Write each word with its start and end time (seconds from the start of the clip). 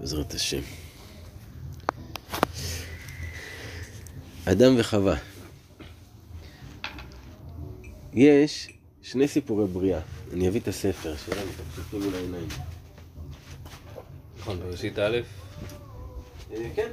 בעזרת 0.00 0.34
השם. 0.34 0.60
אדם 4.44 4.74
וחווה. 4.78 5.16
יש 8.14 8.72
שני 9.02 9.28
סיפורי 9.28 9.66
בריאה. 9.66 10.00
אני 10.32 10.48
אביא 10.48 10.60
את 10.60 10.68
הספר, 10.68 11.16
שאלה 11.16 11.40
מתפשטים 11.44 12.02
מול 12.02 12.14
העיניים. 12.14 12.48
נכון, 14.38 14.60
בראשית 14.60 14.98
א', 14.98 15.18
אה, 16.52 16.70
כן, 16.74 16.88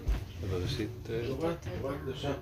בראשית... 0.50 0.90
אה, 1.10 1.22
תורה, 1.28 1.54
תורה 1.80 1.98
קדושה. 1.98 2.34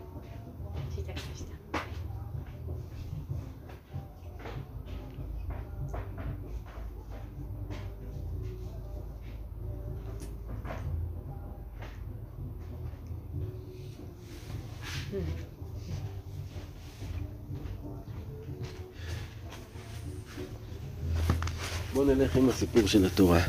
עם 22.35 22.49
הסיפור 22.49 22.87
של 22.87 23.05
התורה. 23.05 23.43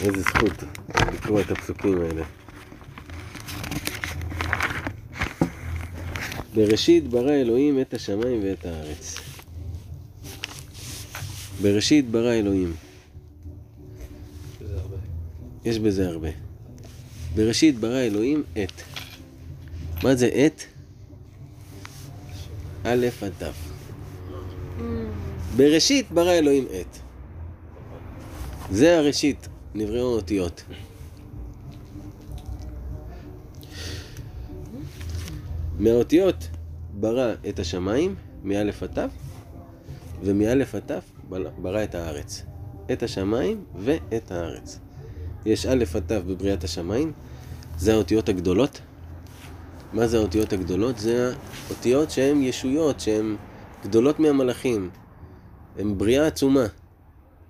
איזה 0.00 0.22
זכות 0.22 0.52
לקרוא 1.14 1.40
את 1.40 1.50
הפסוקים 1.50 2.00
האלה. 2.00 2.24
בראשית 6.54 7.08
ברא 7.08 7.32
אלוהים 7.32 7.80
את 7.80 7.94
השמיים 7.94 8.40
ואת 8.44 8.66
הארץ. 8.66 9.16
בראשית 11.62 12.10
ברא 12.10 12.32
אלוהים. 12.32 12.74
יש 15.64 15.78
בזה 15.78 16.08
הרבה. 16.08 16.28
בראשית 17.34 17.78
ברא 17.78 18.00
אלוהים 18.00 18.42
את. 18.52 18.82
מה 20.02 20.14
זה 20.14 20.46
את? 20.46 20.62
א' 22.84 23.06
עד 23.22 23.32
ת'. 23.38 23.73
בראשית 25.56 26.12
ברא 26.12 26.32
אלוהים 26.32 26.64
את. 26.80 26.98
זה 28.70 28.98
הראשית, 28.98 29.48
נבראו 29.74 30.14
אותיות. 30.14 30.64
מהאותיות 35.78 36.48
ברא 37.00 37.32
את 37.48 37.58
השמיים, 37.58 38.14
מא' 38.44 38.60
עד 38.60 38.98
ת', 38.98 38.98
ומא' 40.22 40.62
עד 40.72 40.92
ת' 40.92 41.02
ברא 41.58 41.84
את 41.84 41.94
הארץ. 41.94 42.42
את 42.92 43.02
השמיים 43.02 43.64
ואת 43.76 44.30
הארץ. 44.30 44.78
יש 45.46 45.66
א' 45.66 45.84
עד 45.94 46.02
ת' 46.02 46.12
בבריאת 46.12 46.64
השמיים, 46.64 47.12
זה 47.78 47.94
האותיות 47.94 48.28
הגדולות. 48.28 48.80
מה 49.92 50.06
זה 50.06 50.18
האותיות 50.18 50.52
הגדולות? 50.52 50.98
זה 50.98 51.32
האותיות 51.66 52.10
שהן 52.10 52.42
ישויות, 52.42 53.00
שהן 53.00 53.36
גדולות 53.84 54.20
מהמלאכים. 54.20 54.90
הן 55.78 55.98
בריאה 55.98 56.26
עצומה. 56.26 56.66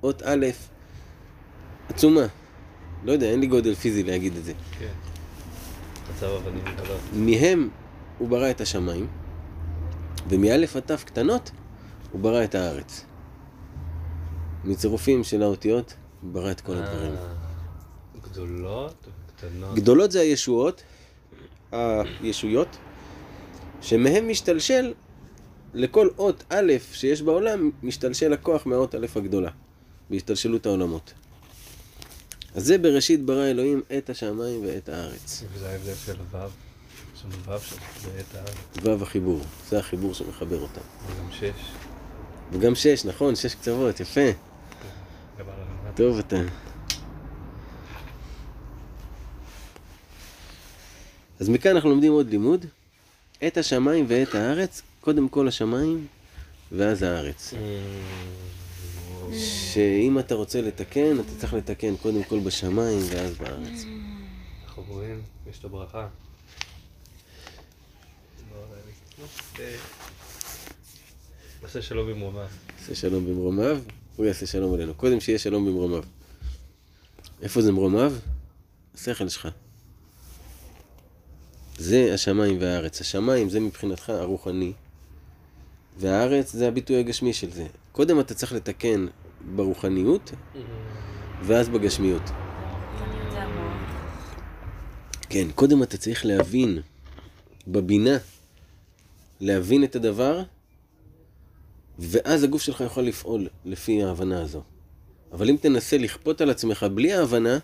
אות 0.03 0.23
א', 0.23 0.47
עצומה. 1.89 2.27
לא 3.05 3.13
יודע, 3.13 3.27
אין 3.27 3.41
לי 3.41 3.47
גודל 3.47 3.75
פיזי 3.75 4.03
להגיד 4.03 4.37
את 4.37 4.45
זה. 4.45 4.53
כן. 4.79 4.93
מצב 6.17 6.27
אבנים 6.27 6.65
גדולות. 6.65 7.01
מהם 7.13 7.69
הוא 8.19 8.29
ברא 8.29 8.51
את 8.51 8.61
השמיים, 8.61 9.07
ומאלף 10.29 10.77
עד 10.77 10.83
ת' 10.83 11.05
קטנות 11.05 11.51
הוא 12.13 12.21
ברא 12.21 12.45
את 12.45 12.55
הארץ. 12.55 13.05
מצירופים 14.65 15.25
של 15.25 15.43
האותיות 15.43 15.95
הוא 16.23 16.33
ברא 16.33 16.51
את 16.51 16.61
כל 16.61 16.77
הדברים. 16.77 17.13
אה, 17.13 17.35
גדולות 18.23 19.07
וקטנות. 19.29 19.75
גדולות 19.75 20.13
זה 20.13 20.21
הישועות, 20.21 20.83
הישויות, 21.73 22.77
שמהם 23.81 24.29
משתלשל 24.29 24.95
לכל 25.75 26.09
אות 26.19 26.45
א' 26.49 26.73
שיש 26.93 27.23
בעולם, 27.23 27.71
משתלשל 27.83 28.33
הכוח 28.33 28.67
מהאות 28.67 28.95
א' 28.95 29.07
הגדולה, 29.17 29.51
בהשתלשלות 30.11 30.67
העולמות. 30.67 31.13
אז 32.55 32.67
זה 32.67 32.79
בראשית 32.79 33.25
ברא 33.25 33.47
אלוהים 33.47 33.83
את 33.99 34.11
השמיים 34.11 34.67
ואת 34.67 34.89
הארץ. 34.89 35.45
וזה 35.53 35.69
ההבדל 35.69 35.95
של 36.07 36.13
ו'. 36.31 36.37
יש 37.17 37.25
לנו 37.25 37.35
ו' 37.45 37.59
שם, 37.59 37.77
זה 38.03 38.21
את 38.21 38.35
ה... 38.35 38.89
ו' 38.89 39.03
החיבור, 39.03 39.41
זה 39.69 39.79
החיבור 39.79 40.15
שמחבר 40.15 40.61
אותם. 40.61 40.81
וגם 41.07 41.31
שש. 41.33 41.73
וגם 42.53 42.75
שש, 42.75 43.05
נכון, 43.05 43.37
שש 43.37 43.55
קצוות, 43.55 44.01
יפה. 44.01 44.31
טוב 45.95 46.19
אתה. 46.19 46.37
אז 51.41 51.49
מכאן 51.49 51.71
אנחנו 51.71 51.91
לומדים 51.91 52.13
עוד 52.13 52.31
לימוד. 52.31 52.67
את 53.47 53.57
השמיים 53.57 54.05
ואת 54.09 54.35
הארץ, 54.35 54.83
קודם 55.01 55.29
כל 55.29 55.49
השמיים 55.49 56.07
ואז 56.73 57.03
הארץ. 57.03 57.55
שאם 59.73 60.19
אתה 60.19 60.35
רוצה 60.35 60.61
לתקן, 60.61 61.21
אתה 61.21 61.31
צריך 61.39 61.55
לתקן 61.55 61.97
קודם 61.97 62.25
כל 62.25 62.39
בשמיים 62.39 63.01
ואז 63.11 63.37
בארץ. 63.39 63.85
אנחנו 64.65 64.85
רואים, 64.89 65.23
יש 65.51 65.59
את 65.59 65.65
הברכה. 65.65 66.09
אה, 69.61 69.77
עושה 71.63 71.83
שלום 71.83 72.09
במרומיו. 72.11 72.47
עשה 72.83 72.95
שלום 72.95 73.27
במרומיו, 73.27 73.79
הוא 74.17 74.27
יעשה 74.27 74.47
שלום 74.47 74.75
עלינו. 74.75 74.95
קודם 74.95 75.21
שיהיה 75.21 75.39
שלום 75.39 75.67
במרומיו. 75.67 76.03
איפה 77.43 77.63
זה 77.63 77.73
מרומיו? 77.73 78.13
השכל 78.95 79.29
שלך. 79.29 79.49
זה 81.85 82.11
השמיים 82.15 82.57
והארץ. 82.61 83.01
השמיים 83.01 83.49
זה 83.49 83.61
מבחינתך 83.61 84.11
הרוחני, 84.11 84.73
והארץ 85.99 86.53
זה 86.53 86.69
הביטוי 86.69 86.97
הגשמי 86.97 87.33
של 87.33 87.51
זה. 87.51 87.67
קודם 87.93 88.21
אתה 88.21 88.35
צריך 88.35 88.53
לתקן 88.53 89.07
ברוחניות, 89.57 90.33
ואז 91.43 91.69
בגשמיות. 91.69 92.23
כן, 95.29 95.49
קודם 95.55 95.83
אתה 95.83 95.97
צריך 95.97 96.27
להבין, 96.27 96.79
בבינה, 97.69 98.17
להבין 99.41 99.85
את 99.85 99.97
הדבר, 99.97 100.43
ואז 101.99 102.45
הגוף 102.45 102.63
שלך 102.63 102.81
יכול 102.81 103.05
לפעול 103.05 103.49
לפי 103.65 104.03
ההבנה 104.03 104.43
הזו. 104.43 104.63
אבל 105.33 105.51
אם 105.51 105.57
תנסה 105.61 105.99
לכפות 105.99 106.41
על 106.41 106.51
עצמך 106.51 106.87
בלי 106.95 107.13
ההבנה, 107.13 107.59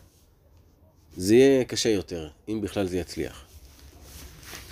זה 1.16 1.34
יהיה 1.34 1.64
קשה 1.64 1.88
יותר, 1.88 2.28
אם 2.48 2.60
בכלל 2.60 2.86
זה 2.86 2.98
יצליח. 2.98 3.49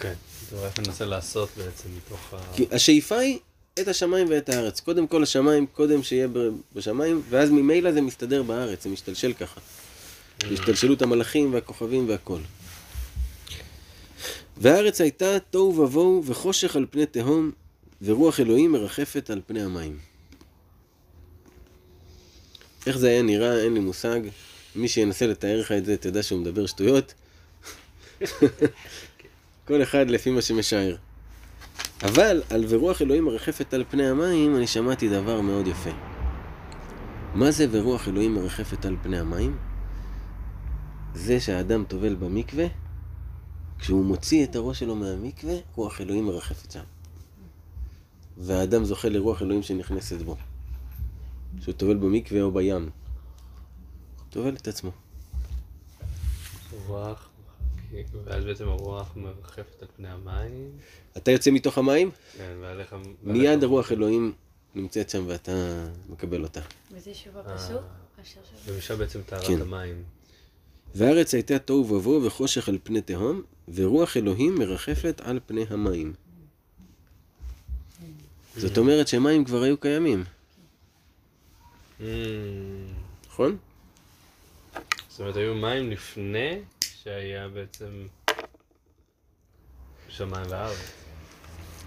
כן. 0.01 0.15
זה 0.51 0.57
רק 0.67 0.79
מנסה 0.79 1.05
לעשות 1.05 1.49
בעצם 1.57 1.89
מתוך 1.97 2.35
ה... 2.35 2.37
כי 2.57 2.67
השאיפה 2.71 3.19
היא 3.19 3.39
את 3.81 3.89
השמיים 3.89 4.27
ואת 4.31 4.49
הארץ. 4.49 4.81
קודם 4.81 5.07
כל 5.07 5.23
השמיים, 5.23 5.67
קודם 5.67 6.03
שיהיה 6.03 6.29
בשמיים, 6.75 7.23
ואז 7.31 7.51
ממילא 7.51 7.93
זה 7.93 8.01
מסתדר 8.01 8.43
בארץ, 8.43 8.85
זה 8.85 8.91
משתלשל 8.91 9.33
ככה. 9.33 9.61
השתלשלות 10.53 11.03
המלאכים 11.03 11.55
והכוכבים 11.55 12.09
והכל. 12.09 12.41
והארץ 14.57 15.01
הייתה 15.01 15.39
תוהו 15.51 15.79
ובוהו 15.79 16.23
וחושך 16.27 16.77
על 16.77 16.87
פני 16.91 17.07
תהום, 17.07 17.51
ורוח 18.03 18.41
אלוהים 18.41 18.73
מרחפת 18.73 19.31
על 19.31 19.41
פני 19.47 19.63
המים. 19.63 19.99
איך 22.87 22.99
זה 22.99 23.09
היה 23.09 23.23
נראה, 23.23 23.63
אין 23.63 23.75
לי 23.75 23.81
מושג. 23.81 24.21
מי 24.77 24.89
שינסה 24.89 25.27
לתאר 25.27 25.61
לך 25.61 25.73
את 25.73 25.85
זה, 25.85 25.97
תדע 25.97 26.23
שהוא 26.23 26.41
מדבר 26.41 26.67
שטויות. 26.67 27.15
כל 29.69 29.83
אחד 29.83 30.11
לפי 30.11 30.31
מה 30.31 30.43
שמשער. 30.43 30.97
אבל 32.03 32.43
על 32.51 32.65
ורוח 32.69 33.03
אלוהים 33.03 33.25
מרחפת 33.25 33.75
על 33.75 33.85
פני 33.91 34.07
המים, 34.07 34.57
אני 34.57 34.67
שמעתי 34.67 35.09
דבר 35.09 35.41
מאוד 35.41 35.67
יפה. 35.67 35.91
מה 37.35 37.51
זה 37.51 37.67
ורוח 37.71 38.09
אלוהים 38.09 38.35
מרחפת 38.35 38.85
על 38.85 38.97
פני 39.03 39.19
המים? 39.19 39.59
זה 41.15 41.41
שהאדם 41.41 41.85
טובל 41.85 42.15
במקווה, 42.15 42.67
כשהוא 43.79 44.05
מוציא 44.05 44.45
את 44.45 44.57
הראש 44.57 44.79
שלו 44.79 44.97
מהמקווה, 44.97 45.55
רוח 45.75 46.01
אלוהים 46.01 46.27
מרחפת 46.27 46.71
שם. 46.71 46.85
והאדם 48.39 48.85
זוכה 48.85 49.09
לרוח 49.09 49.43
אלוהים 49.43 49.63
שנכנסת 49.63 50.23
בו. 50.23 50.37
כשהוא 51.61 51.75
טובל 51.75 51.97
במקווה 51.97 52.43
או 52.43 52.53
בים. 52.53 52.91
טובל 54.31 54.55
את 54.55 54.69
עצמו. 54.69 54.91
רוח, 56.87 57.28
ואז 58.25 58.45
בעצם 58.45 58.69
הרוח 58.69 59.17
מרחפת 59.17 59.83
על 59.83 59.89
פני 59.97 60.09
המים. 60.09 60.71
אתה 61.17 61.31
יוצא 61.31 61.51
מתוך 61.51 61.79
המים, 61.79 62.11
כן, 62.37 62.57
ועליך... 62.61 62.97
מיד 63.23 63.65
הרוח 63.65 63.93
אלוהים 63.93 64.33
נמצאת 64.75 65.11
שם 65.11 65.25
ואתה 65.27 65.87
מקבל 66.09 66.43
אותה. 66.43 66.61
וזה 66.93 67.15
שוב 67.15 67.37
אה. 67.37 67.43
הפסוק? 67.55 67.83
שוב. 68.25 68.43
ומשם 68.67 68.99
בעצם 68.99 69.21
טהרת 69.27 69.47
כן. 69.47 69.61
המים. 69.61 70.03
והארץ 70.95 71.35
הייתה 71.35 71.59
תוהו 71.59 71.91
ובוהו 71.91 72.25
וחושך 72.25 72.69
על 72.69 72.79
פני 72.83 73.01
תהום, 73.01 73.43
ורוח 73.75 74.17
אלוהים 74.17 74.55
מרחפת 74.55 75.21
על 75.25 75.41
פני 75.47 75.65
המים. 75.71 76.13
זאת 78.57 78.79
אומרת 78.79 79.09
שמים 79.09 79.45
כבר 79.45 79.63
היו 79.63 79.81
קיימים, 79.81 80.25
Mm, 81.99 82.03
נכון? 83.27 83.57
זאת 85.09 85.21
אומרת, 85.21 85.37
היו 85.37 85.55
מים 85.55 85.91
לפני 85.91 86.59
שהיה 87.09 87.49
בעצם 87.49 88.07
שמיים 90.09 90.47
וארץ. 90.49 90.77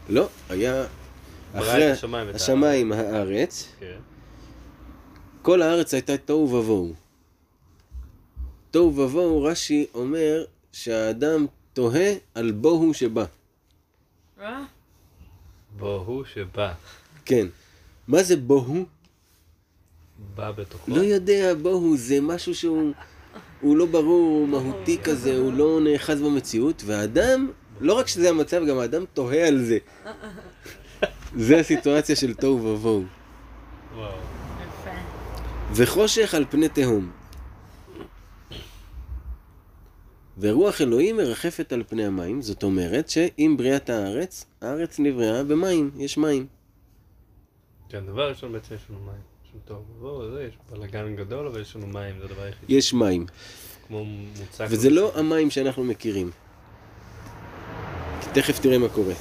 לא, 0.09 0.29
היה 0.49 0.85
אחרי 1.53 1.91
השמיים 1.91 2.27
השמיים 2.35 2.91
הארץ, 2.91 3.67
כן. 3.79 3.99
כל 5.41 5.61
הארץ 5.61 5.93
הייתה 5.93 6.17
תוהו 6.17 6.53
ובוהו. 6.53 6.93
תוהו 8.71 8.97
ובוהו, 8.97 9.43
רש"י 9.43 9.87
אומר 9.93 10.45
שהאדם 10.71 11.45
תוהה 11.73 12.13
על 12.35 12.51
בוהו 12.51 12.93
שבא. 12.93 13.25
אה? 14.39 14.63
בו 15.77 16.03
הוא 16.05 16.25
שבא. 16.25 16.73
כן. 17.25 17.47
מה 18.07 18.23
זה 18.23 18.35
בוהו? 18.37 18.85
בא 20.35 20.51
בתוכו. 20.51 20.91
לא 20.91 21.01
יודע, 21.01 21.53
בוהו 21.61 21.97
זה 21.97 22.21
משהו 22.21 22.55
שהוא 22.55 22.93
הוא 23.61 23.77
לא 23.77 23.85
ברור, 23.85 24.29
הוא 24.29 24.47
מהותי 24.47 24.97
כזה, 25.03 25.37
הוא 25.37 25.53
לא 25.53 25.79
נאחז 25.83 26.21
במציאות, 26.21 26.83
והאדם, 26.85 27.51
לא 27.81 27.93
רק 27.93 28.07
שזה 28.07 28.29
המצב, 28.29 28.65
גם 28.65 28.79
האדם 28.79 29.03
תוהה 29.13 29.47
על 29.47 29.59
זה. 29.63 29.77
זה 31.47 31.59
הסיטואציה 31.59 32.15
של 32.15 32.33
תוהו 32.33 32.65
ובוהו. 32.65 33.03
וחושך 35.73 36.33
על 36.33 36.45
פני 36.49 36.69
תהום. 36.69 37.11
ורוח 40.37 40.81
אלוהים 40.81 41.17
מרחפת 41.17 41.73
על 41.73 41.83
פני 41.87 42.05
המים, 42.05 42.41
זאת 42.41 42.63
אומרת 42.63 43.09
שעם 43.09 43.57
בריאת 43.57 43.89
הארץ, 43.89 44.45
הארץ 44.61 44.99
נבראה 44.99 45.43
במים, 45.43 45.91
יש 45.97 46.17
מים. 46.17 46.47
כן, 47.89 48.05
דבר 48.05 48.29
ראשון 48.29 48.51
בעצם 48.51 48.75
יש 48.75 48.81
לנו 48.89 48.99
מים. 48.99 49.30
יש 49.51 49.55
לנו 49.55 49.61
טוב 49.65 49.85
ובואו, 49.97 50.31
זה, 50.31 50.43
יש 50.43 50.57
בלאגן 50.71 51.15
גדול, 51.15 51.47
אבל 51.47 51.61
יש 51.61 51.75
לנו 51.75 51.87
מים, 51.87 52.15
זה 52.19 52.25
הדבר 52.25 52.41
היחיד. 52.41 52.69
יש 52.69 52.93
מים. 52.93 53.25
כמו 53.87 54.05
מוצק. 54.05 54.65
וזה 54.69 54.89
לא 54.89 55.11
המים 55.15 55.49
שאנחנו 55.49 55.83
מכירים. 55.83 56.31
כי 58.21 58.27
תכף 58.33 58.59
תראה 58.59 58.77
מה 58.77 58.89
קורה. 58.89 59.13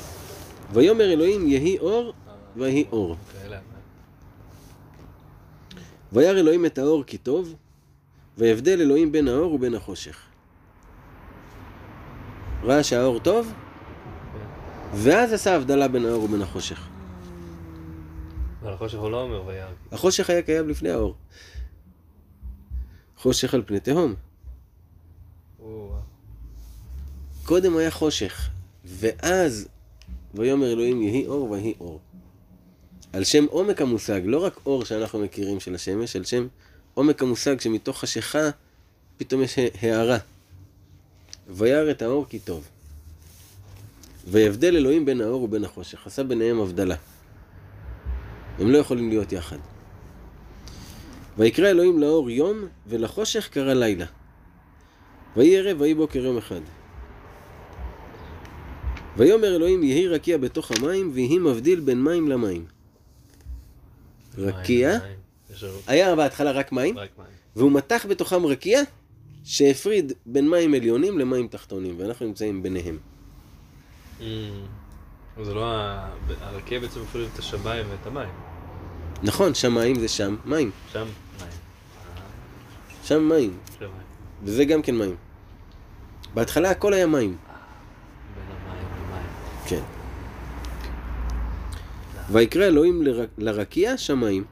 ויאמר 0.73 1.13
אלוהים 1.13 1.49
יהי 1.49 1.79
אור, 1.79 2.13
ויהי 2.57 2.85
אור. 2.93 3.17
וירא 6.13 6.39
אלוהים 6.39 6.67
את 6.67 6.79
האור 6.79 7.05
כי 7.05 7.19
טוב, 7.19 7.55
ויבדל 8.39 8.81
אלוהים 8.81 9.13
בין 9.13 9.29
האור 9.29 9.53
ובין 9.53 9.75
החושך. 9.75 10.23
ראה 12.63 12.83
שהאור 12.83 13.21
טוב, 13.21 13.53
ואז 14.95 15.33
עשה 15.33 15.57
הבדלה 15.57 15.89
בין 15.89 16.05
האור 16.05 16.25
ובין 16.25 16.43
החושך. 16.43 16.90
אבל 18.63 18.73
החושך 18.73 18.99
הוא 18.99 19.11
לא 19.11 19.23
אומר 19.23 19.47
וירא. 19.47 19.69
החושך 19.93 20.31
היה 20.31 20.43
קיים 20.43 20.69
לפני 20.69 20.91
האור. 20.91 21.15
חושך 23.17 23.55
על 23.55 23.63
פני 23.67 23.81
תהום. 23.81 24.15
קודם 27.45 27.77
היה 27.77 27.91
חושך, 27.91 28.49
ואז 28.85 29.69
ויאמר 30.35 30.73
אלוהים 30.73 31.03
יהי 31.03 31.27
אור 31.27 31.51
ויהי 31.51 31.75
אור. 31.81 32.01
על 33.13 33.25
שם 33.25 33.45
עומק 33.51 33.83
המושג, 33.83 34.21
לא 34.25 34.45
רק 34.45 34.61
אור 34.67 34.85
שאנחנו 34.85 35.19
מכירים 35.19 35.61
של 35.61 35.75
השמש, 35.75 36.17
על 36.17 36.25
שם 36.25 36.47
עומק 36.95 37.23
המושג 37.23 37.61
שמתוך 37.61 37.99
חשיכה 38.01 38.51
פתאום 39.17 39.43
יש 39.43 39.59
הארה. 39.81 40.19
וירא 41.49 41.91
את 41.91 42.03
האור 42.03 42.27
כי 42.29 42.39
טוב. 42.39 42.69
ויבדל 44.27 44.77
אלוהים 44.77 45.05
בין 45.05 45.21
האור 45.21 45.43
ובין 45.43 45.65
החושך, 45.65 46.07
עשה 46.07 46.25
ביניהם 46.25 46.61
הבדלה. 46.61 46.97
הם 48.61 48.71
לא 48.71 48.79
יכולים 48.79 49.09
להיות 49.09 49.33
יחד. 49.33 49.57
ויקרא 51.39 51.69
אלוהים 51.69 51.99
לאור 51.99 52.31
יום, 52.31 52.57
ולחושך 52.87 53.49
קרא 53.49 53.75
לילה. 53.75 54.07
ויהי 55.37 55.59
ערב 55.59 55.81
ויהי 55.81 55.95
בוקר 55.95 56.19
יום 56.19 56.39
אחד. 56.39 56.61
ויאמר 59.17 59.57
אלוהים 59.57 59.83
יהי 59.83 60.09
רקיע 60.09 60.39
בתוך 60.39 60.71
המים, 60.71 61.11
ויהי 61.15 61.39
מבדיל 61.39 61.81
בין 61.81 62.03
מים 62.03 62.29
למים. 62.29 62.67
רקיע, 64.39 64.99
היה 65.87 66.17
בהתחלה 66.17 66.51
רק 66.51 66.73
מים, 66.73 66.99
רק 66.99 67.11
מים. 67.19 67.27
והוא 67.57 67.73
מתח 67.73 68.07
בתוכם 68.09 68.47
רקיע 68.47 68.81
שהפריד 69.45 70.13
בין 70.27 70.51
מים 70.51 70.75
עליונים 70.75 71.19
למים 71.19 71.49
תחתונים, 71.49 71.95
ואנחנו 71.99 72.27
נמצאים 72.27 72.63
ביניהם. 72.63 72.99
Mm. 74.21 74.25
זה 75.43 75.55
לא. 75.55 75.75
הרקיע 76.41 76.81
בעצם 76.81 77.03
מפריד 77.03 77.29
את 77.35 77.39
השמיים 77.39 77.87
ואת 77.91 78.07
המים. 78.07 78.50
נכון, 79.23 79.55
שמיים 79.55 80.01
זה 80.01 80.09
שם 80.09 80.37
מים, 80.45 80.71
שם 80.93 81.07
מים. 81.39 81.49
שם 83.05 83.29
מים. 83.29 83.59
וזה 84.45 84.65
גם 84.65 84.83
כן 84.83 84.97
מים. 84.97 85.17
בהתחלה 86.35 86.71
הכל 86.71 86.93
היה 86.93 87.07
מים. 87.07 87.37
למים. 87.37 87.37
כן. 89.67 89.83
ויקרא 92.33 92.67
אלוהים 92.67 93.03
לר... 93.03 93.27
לרקיע 93.39 93.97
שמיים. 93.97 94.45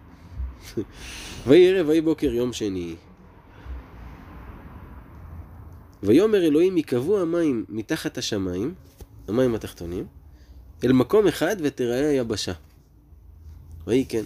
ויהי 1.47 1.69
ערב 1.69 1.89
ויהי 1.89 2.01
בוקר 2.01 2.35
יום 2.35 2.53
שני. 2.53 2.95
ויאמר 6.03 6.45
אלוהים 6.45 6.77
ייקבעו 6.77 7.21
המים 7.21 7.65
מתחת 7.69 8.19
השמיים, 8.19 8.75
המים 9.29 9.55
התחתונים, 9.55 10.07
אל 10.85 10.93
מקום 10.93 11.27
אחד 11.27 11.57
ותראה 11.61 12.09
היבשה. 12.09 12.53
ויהי 13.87 14.05
כן. 14.09 14.25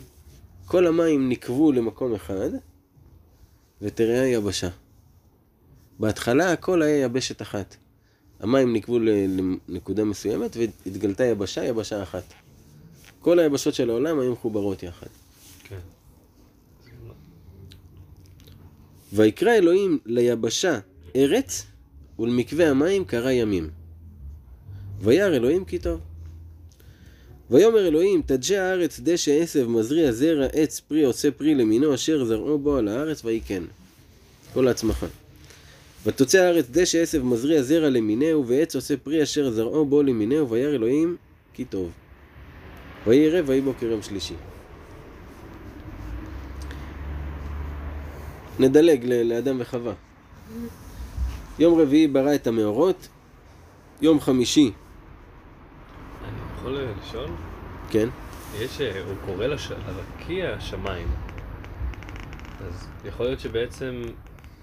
כל 0.72 0.86
המים 0.86 1.28
נקבו 1.28 1.72
למקום 1.72 2.14
אחד 2.14 2.50
ותראה 3.82 4.22
היבשה. 4.22 4.68
בהתחלה 5.98 6.52
הכל 6.52 6.82
היה 6.82 7.04
יבשת 7.04 7.42
אחת. 7.42 7.76
המים 8.40 8.72
נקבו 8.72 8.98
לנקודה 8.98 10.04
מסוימת 10.04 10.56
והתגלתה 10.56 11.24
יבשה, 11.24 11.64
יבשה 11.64 12.02
אחת. 12.02 12.22
כל 13.20 13.38
היבשות 13.38 13.74
של 13.74 13.90
העולם 13.90 14.20
היו 14.20 14.32
מחוברות 14.32 14.82
יחד. 14.82 15.06
כן. 15.64 15.78
ויקרא 19.12 19.52
אלוהים 19.52 19.98
ליבשה 20.06 20.78
ארץ, 21.16 21.66
ולמקווה 22.18 22.70
המים 22.70 23.04
קרא 23.04 23.30
ימים. 23.30 23.70
וירא 25.00 25.36
אלוהים 25.36 25.64
כי 25.64 25.78
טוב. 25.78 26.00
ויאמר 27.52 27.86
אלוהים, 27.86 28.22
תדשא 28.26 28.54
הארץ 28.54 29.00
דשא 29.00 29.42
עשב 29.42 29.68
מזריע 29.68 30.12
זרע 30.12 30.46
עץ 30.52 30.80
פרי 30.80 31.04
עושה 31.04 31.30
פרי 31.30 31.54
למינו 31.54 31.94
אשר 31.94 32.24
זרעו 32.24 32.58
בו 32.58 32.76
על 32.76 32.88
הארץ 32.88 33.24
ויהי 33.24 33.40
כן. 33.40 33.62
כל 34.54 34.68
ההצמחה. 34.68 35.06
ותוצא 36.04 36.38
הארץ 36.38 36.66
דשא 36.70 37.02
עשב 37.02 37.22
מזריע 37.24 37.62
זרע 37.62 37.88
למינהו 37.88 38.46
ועץ 38.46 38.74
עושה 38.74 38.96
פרי 38.96 39.22
אשר 39.22 39.50
זרעו 39.50 39.84
בו 39.84 40.02
למינהו 40.02 40.50
וירא 40.50 40.74
אלוהים 40.74 41.16
כי 41.54 41.64
טוב. 41.64 41.90
ויהי 43.06 43.26
ערב 43.26 43.48
ויהי 43.48 43.60
בוקר 43.60 43.86
יום 43.86 44.02
שלישי. 44.02 44.34
נדלג 48.58 49.04
לאדם 49.04 49.56
וחווה. 49.60 49.92
יום 51.58 51.80
רביעי 51.80 52.08
ברא 52.08 52.34
את 52.34 52.46
המאורות, 52.46 53.08
יום 54.02 54.20
חמישי, 54.20 54.70
יכול 56.62 56.78
לשאול? 57.08 57.30
כן, 57.90 58.08
יש, 58.58 58.80
אה, 58.80 59.02
הוא 59.06 59.14
קורא 59.26 59.46
לש... 59.46 59.70
לרקיע 59.70 60.60
שמיים. 60.60 61.08
אז 62.66 62.86
יכול 63.04 63.26
להיות 63.26 63.40
שבעצם, 63.40 64.02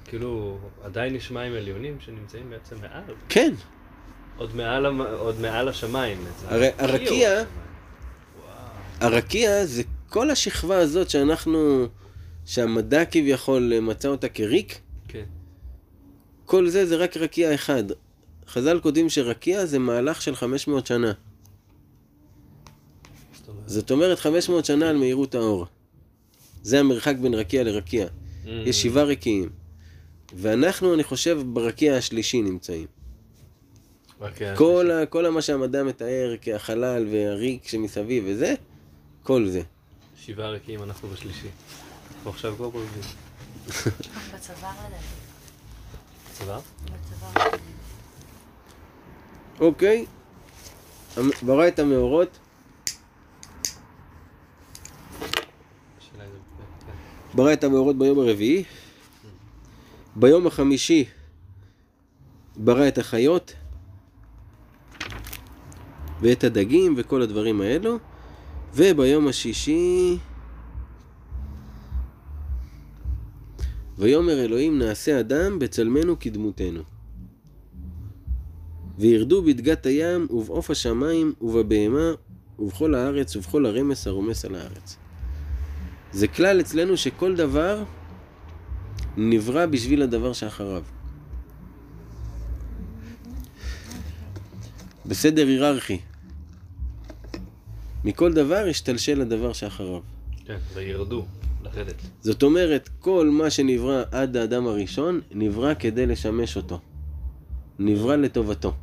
כאילו, 0.05 0.57
עדיין 0.83 1.15
יש 1.15 1.31
מים 1.31 1.53
עליונים 1.53 1.97
שנמצאים 1.99 2.49
בעצם 2.49 2.75
מעל. 2.81 3.03
כן, 3.29 3.53
עוד 4.37 4.55
מעל. 4.55 4.85
עוד 5.01 5.39
מעל 5.41 5.67
השמיים. 5.69 6.17
הרי 6.47 6.69
הרקיע 6.77 7.43
הרקיע- 8.99 9.65
זה 9.65 9.83
כל 10.09 10.29
השכבה 10.29 10.77
הזאת 10.77 11.09
שאנחנו, 11.09 11.87
שהמדע 12.45 13.05
כביכול 13.05 13.79
מצא 13.81 14.07
אותה 14.07 14.29
כריק, 14.29 14.79
כן. 15.07 15.23
כל 16.45 16.67
זה 16.69 16.85
זה 16.85 16.95
רק 16.95 17.17
רקיע 17.17 17.53
אחד. 17.55 17.83
חז"ל 18.47 18.79
כותבים 18.79 19.09
שרקיע 19.09 19.65
זה 19.65 19.79
מהלך 19.79 20.21
של 20.21 20.35
500 20.35 20.87
שנה. 20.87 21.11
זאת 23.49 23.55
אומרת. 23.57 23.69
זאת 23.69 23.91
אומרת 23.91 24.19
500 24.19 24.65
שנה 24.65 24.89
על 24.89 24.97
מהירות 24.97 25.35
האור. 25.35 25.65
זה 26.63 26.79
המרחק 26.79 27.15
בין 27.21 27.33
רקיע 27.33 27.63
לרקיע. 27.63 28.07
Mm. 28.07 28.47
יש 28.65 28.81
שבעה 28.81 29.03
רקיעים. 29.03 29.49
ואנחנו, 30.33 30.93
אני 30.93 31.03
חושב, 31.03 31.39
ברקיע 31.53 31.95
השלישי 31.95 32.41
נמצאים. 32.41 32.87
רקיע 34.21 34.55
כל, 34.55 34.91
ה, 34.91 35.05
כל 35.05 35.29
מה 35.29 35.41
שהמדע 35.41 35.83
מתאר 35.83 36.35
כהחלל 36.41 37.07
והריק 37.11 37.67
שמסביב 37.67 38.23
וזה, 38.27 38.53
כל 39.23 39.47
זה. 39.47 39.61
שבעה 40.17 40.49
רקיעים, 40.49 40.83
אנחנו 40.83 41.07
בשלישי. 41.07 41.47
אנחנו 42.15 42.29
עכשיו 42.29 42.55
כבר 42.55 42.69
ברביעי. 42.69 43.01
בצוואר 43.67 44.71
לדעתי. 44.87 45.03
בצוואר. 46.33 46.59
לדעתי. 47.35 47.57
אוקיי, 49.59 50.05
המ- 51.17 51.29
ברא 51.45 51.67
את 51.67 51.79
המאורות, 51.79 52.37
השאלה 55.99 56.23
אם 56.23 56.29
זה... 56.29 56.37
כן. 56.85 56.91
ברא 57.33 57.53
את 57.53 57.63
המאורות 57.63 57.97
ביום 57.97 58.19
הרביעי. 58.19 58.63
ביום 60.15 60.47
החמישי 60.47 61.05
ברא 62.57 62.87
את 62.87 62.97
החיות 62.97 63.53
ואת 66.21 66.43
הדגים 66.43 66.93
וכל 66.97 67.21
הדברים 67.21 67.61
האלו, 67.61 67.97
וביום 68.75 69.27
השישי 69.27 70.17
ויאמר 73.97 74.45
אלוהים 74.45 74.79
נעשה 74.79 75.19
אדם 75.19 75.59
בצלמנו 75.59 76.19
כדמותנו. 76.19 76.81
וירדו 78.97 79.41
בדגת 79.41 79.85
הים 79.85 80.27
ובעוף 80.29 80.71
השמיים 80.71 81.33
ובבהמה 81.41 82.11
ובכל 82.59 82.95
הארץ 82.95 83.35
ובכל 83.35 83.65
הרמס 83.65 84.07
הרומס 84.07 84.45
על 84.45 84.55
הארץ. 84.55 84.97
זה 86.11 86.27
כלל 86.27 86.59
אצלנו 86.59 86.97
שכל 86.97 87.35
דבר 87.35 87.83
נברא 89.17 89.65
בשביל 89.65 90.01
הדבר 90.01 90.33
שאחריו. 90.33 90.83
בסדר 95.05 95.47
היררכי. 95.47 95.99
מכל 98.03 98.33
דבר 98.33 98.67
ישתלשל 98.67 99.19
לדבר 99.19 99.53
שאחריו. 99.53 99.99
כן, 100.45 100.57
וירדו, 100.73 101.25
לרדת. 101.63 101.95
זאת 102.21 102.43
אומרת, 102.43 102.89
כל 102.99 103.29
מה 103.29 103.49
שנברא 103.49 104.03
עד 104.11 104.37
האדם 104.37 104.67
הראשון, 104.67 105.21
נברא 105.31 105.73
כדי 105.73 106.05
לשמש 106.05 106.57
אותו. 106.57 106.79
נברא 107.79 108.15
לטובתו. 108.15 108.73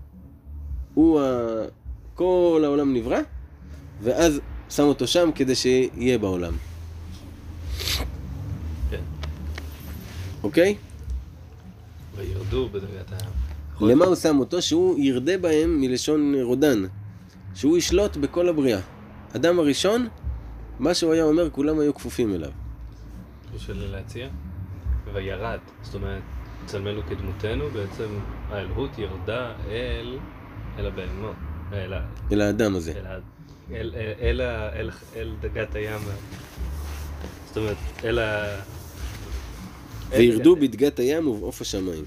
הוא 0.94 1.20
ה... 1.20 1.24
כל 2.14 2.62
העולם 2.64 2.94
נברא, 2.94 3.18
ואז 4.02 4.40
שם 4.70 4.82
אותו 4.82 5.06
שם 5.06 5.30
כדי 5.34 5.54
שיהיה 5.54 6.18
בעולם. 6.18 6.54
אוקיי? 10.46 10.76
וירדו 12.16 12.68
בדרגת 12.68 13.12
הים. 13.12 13.90
למה 13.90 14.04
הוא 14.04 14.14
שם 14.14 14.38
אותו? 14.38 14.62
שהוא 14.62 14.98
ירדה 14.98 15.38
בהם 15.38 15.80
מלשון 15.80 16.34
רודן. 16.42 16.82
שהוא 17.54 17.78
ישלוט 17.78 18.16
בכל 18.16 18.48
הבריאה. 18.48 18.80
אדם 19.36 19.58
הראשון, 19.58 20.08
מה 20.78 20.94
שהוא 20.94 21.12
היה 21.12 21.24
אומר, 21.24 21.50
כולם 21.50 21.78
היו 21.78 21.94
כפופים 21.94 22.34
אליו. 22.34 22.50
בשביל 23.54 23.76
להציע? 23.92 24.28
וירד. 25.14 25.58
זאת 25.82 25.94
אומרת, 25.94 26.22
צלמנו 26.66 27.00
כדמותנו, 27.08 27.64
בעצם 27.70 28.08
האלוהות 28.50 28.98
ירדה 28.98 29.52
אל, 29.70 30.18
אל 30.78 30.86
הבהמות. 30.86 31.36
אל, 31.72 31.92
ה- 31.92 32.06
אל 32.32 32.40
האדם 32.40 32.76
הזה. 32.76 32.92
אל, 32.96 33.06
אל, 33.06 33.94
אל, 34.20 34.40
אל, 34.40 34.40
אל, 34.40 34.90
אל 35.16 35.32
דגת 35.40 35.74
הים. 35.74 36.00
זאת 37.46 37.56
אומרת, 37.56 37.76
אל 38.04 38.18
ה... 38.18 38.75
וירדו 40.10 40.54
דגת- 40.54 40.62
בדגת 40.70 40.98
הים 40.98 41.28
ובעוף 41.28 41.60
השמיים. 41.60 42.04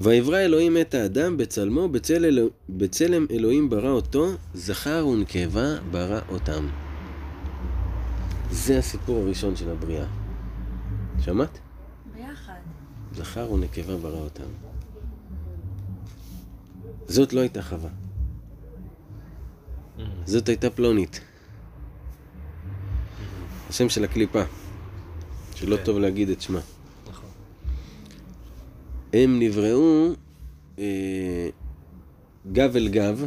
ויברא 0.00 0.38
אלוהים 0.38 0.76
את 0.80 0.94
האדם 0.94 1.36
בצלמו, 1.36 1.88
בצל 1.88 2.24
אלו... 2.24 2.46
בצלם 2.68 3.26
אלוהים 3.30 3.70
ברא 3.70 3.90
אותו, 3.90 4.26
זכר 4.54 5.06
ונקבה 5.06 5.74
ברא 5.90 6.20
אותם. 6.28 6.68
זה 8.50 8.78
הסיפור 8.78 9.22
הראשון 9.22 9.56
של 9.56 9.70
הבריאה. 9.70 10.06
שמעת? 11.20 11.58
ביחד. 12.14 12.52
זכר 13.14 13.52
ונקבה 13.52 13.96
ברא 13.96 14.18
אותם. 14.20 14.44
זאת 17.08 17.32
לא 17.32 17.40
הייתה 17.40 17.62
חווה, 17.62 17.90
Mm, 19.98 20.00
זאת 20.24 20.48
הייתה 20.48 20.70
פלונית. 20.70 21.20
השם 23.68 23.88
של 23.88 24.04
הקליפה, 24.04 24.42
שלא 25.60 25.76
כן. 25.76 25.84
טוב 25.84 25.98
להגיד 25.98 26.28
את 26.28 26.40
שמה. 26.40 26.60
נכון. 27.10 27.30
הם 29.12 29.38
נבראו 29.38 30.08
אה, 30.78 31.48
גב 32.52 32.76
אל 32.76 32.88
גב, 32.88 33.26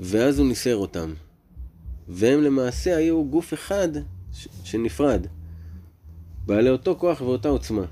ואז 0.00 0.38
הוא 0.38 0.48
ניסר 0.48 0.76
אותם. 0.76 1.14
והם 2.08 2.42
למעשה 2.42 2.96
היו 2.96 3.24
גוף 3.24 3.54
אחד 3.54 3.88
ש- 4.32 4.48
שנפרד, 4.64 5.26
בעלי 6.46 6.70
אותו 6.70 6.96
כוח 6.98 7.20
ואותה 7.20 7.48
עוצמה. 7.48 7.84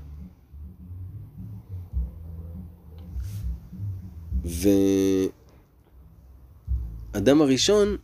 ואדם 7.13 7.41
הראשון 7.41 7.97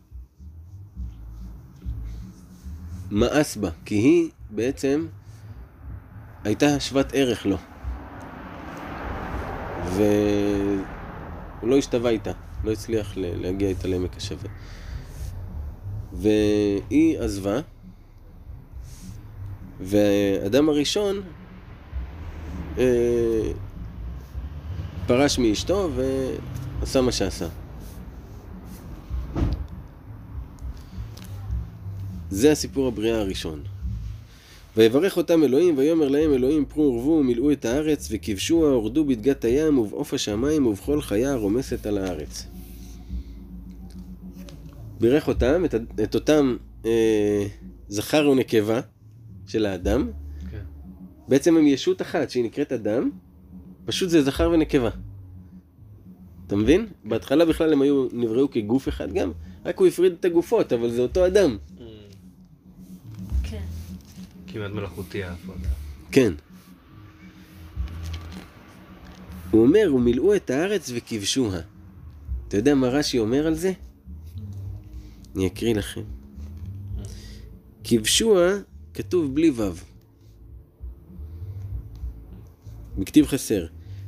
מאס 3.12 3.56
בה, 3.56 3.70
כי 3.84 3.94
היא 3.94 4.30
בעצם 4.50 5.06
הייתה 6.44 6.80
שוות 6.80 7.06
ערך 7.12 7.46
לו. 7.46 7.56
והוא 9.84 11.68
לא 11.68 11.78
השתווה 11.78 12.10
איתה, 12.10 12.32
לא 12.64 12.72
הצליח 12.72 13.12
להגיע 13.16 13.68
איתה 13.68 13.88
לעמק 13.88 14.16
השווה. 14.16 14.48
והיא 16.12 17.18
עזבה, 17.18 17.60
והאדם 19.80 20.68
הראשון 20.68 21.20
אה, 22.78 23.52
פרש 25.06 25.38
מאשתו 25.38 25.90
ועשה 26.80 27.00
מה 27.00 27.12
שעשה. 27.12 27.46
זה 32.32 32.52
הסיפור 32.52 32.88
הבריאה 32.88 33.20
הראשון. 33.20 33.62
ויברך 34.76 35.16
אותם 35.16 35.44
אלוהים, 35.44 35.78
ויאמר 35.78 36.08
להם 36.08 36.32
אלוהים 36.32 36.64
פרו 36.64 36.82
ורבו 36.82 37.10
ומילאו 37.10 37.52
את 37.52 37.64
הארץ, 37.64 38.08
וכבשוה 38.10 38.70
הורדו 38.70 39.04
בדגת 39.04 39.44
הים 39.44 39.78
ובעוף 39.78 40.14
השמיים 40.14 40.66
ובכל 40.66 41.00
חיה 41.00 41.32
הרומסת 41.32 41.86
על 41.86 41.98
הארץ. 41.98 42.46
בירך 45.00 45.28
אותם, 45.28 45.64
את, 45.64 45.74
את 46.02 46.14
אותם 46.14 46.56
אה, 46.86 47.46
זכר 47.88 48.28
ונקבה 48.28 48.80
של 49.46 49.66
האדם. 49.66 50.10
כן. 50.50 50.62
בעצם 51.28 51.56
הם 51.56 51.66
ישות 51.66 52.02
אחת 52.02 52.30
שהיא 52.30 52.44
נקראת 52.44 52.72
אדם, 52.72 53.10
פשוט 53.84 54.10
זה 54.10 54.22
זכר 54.22 54.50
ונקבה. 54.50 54.90
אתה 56.46 56.56
מבין? 56.56 56.86
בהתחלה 57.04 57.44
בכלל 57.44 57.72
הם 57.72 57.82
היו, 57.82 58.06
נבראו 58.12 58.50
כגוף 58.50 58.88
אחד 58.88 59.12
גם, 59.12 59.32
רק 59.64 59.78
הוא 59.78 59.86
הפריד 59.86 60.12
את 60.20 60.24
הגופות, 60.24 60.72
אבל 60.72 60.90
זה 60.90 61.02
אותו 61.02 61.26
אדם. 61.26 61.56
כמעט 64.52 64.70
מלאכותי 64.70 65.24
ההפרדה. 65.24 65.68
כן. 66.12 66.32
הוא 69.50 69.62
אומר, 69.62 69.94
ומילאו 69.94 70.34
את 70.34 70.50
הארץ 70.50 70.90
וכבשוה. 70.94 71.60
אתה 72.48 72.56
יודע 72.56 72.74
מה 72.74 72.88
רש"י 72.88 73.18
אומר 73.18 73.46
על 73.46 73.54
זה? 73.54 73.72
אני 75.36 75.46
אקריא 75.46 75.74
לכם. 75.74 76.02
כבשוה 77.84 78.52
כתוב 78.94 79.34
בלי 79.34 79.50
וו. 79.50 79.72
בכתיב 82.98 83.26
חסר. 83.26 83.66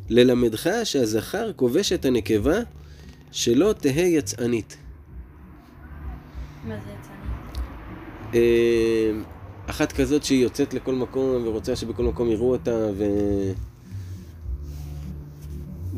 ללמדך 0.09 0.71
שהזכר 0.85 1.53
כובש 1.53 1.93
את 1.93 2.05
הנקבה 2.05 2.59
שלא 3.33 3.75
תהא 3.79 4.01
יצאנית. 4.01 4.77
מה 6.65 6.75
זה 6.85 6.91
יצא 6.91 7.11
לי? 8.33 8.39
אה, 8.39 9.34
אחת 9.67 9.93
כזאת 9.93 10.25
שהיא 10.25 10.43
יוצאת 10.43 10.75
לכל 10.75 10.95
מקום 10.95 11.47
ורוצה 11.47 11.77
שבכל 11.77 12.03
מקום 12.03 12.31
יראו 12.31 12.53
אותה 12.53 12.77
ו... 12.99 13.05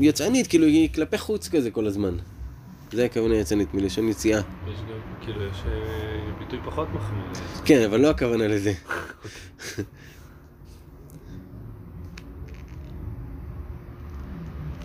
יצאנית, 0.00 0.46
כאילו 0.46 0.66
היא 0.66 0.88
כלפי 0.94 1.18
חוץ 1.18 1.48
כזה 1.48 1.70
כל 1.70 1.86
הזמן. 1.86 2.16
זה 2.92 3.04
הכוונה 3.04 3.34
יצאנית, 3.34 3.74
מלשון 3.74 4.08
יציאה. 4.08 4.38
יש 4.38 4.44
גם, 4.80 4.98
כאילו, 5.20 5.42
יש 5.44 5.56
אה, 5.66 6.32
ביטוי 6.38 6.58
פחות 6.64 6.88
מחמיא. 6.94 7.22
כן, 7.64 7.82
אבל 7.82 8.00
לא 8.00 8.10
הכוונה 8.10 8.48
לזה. 8.48 8.72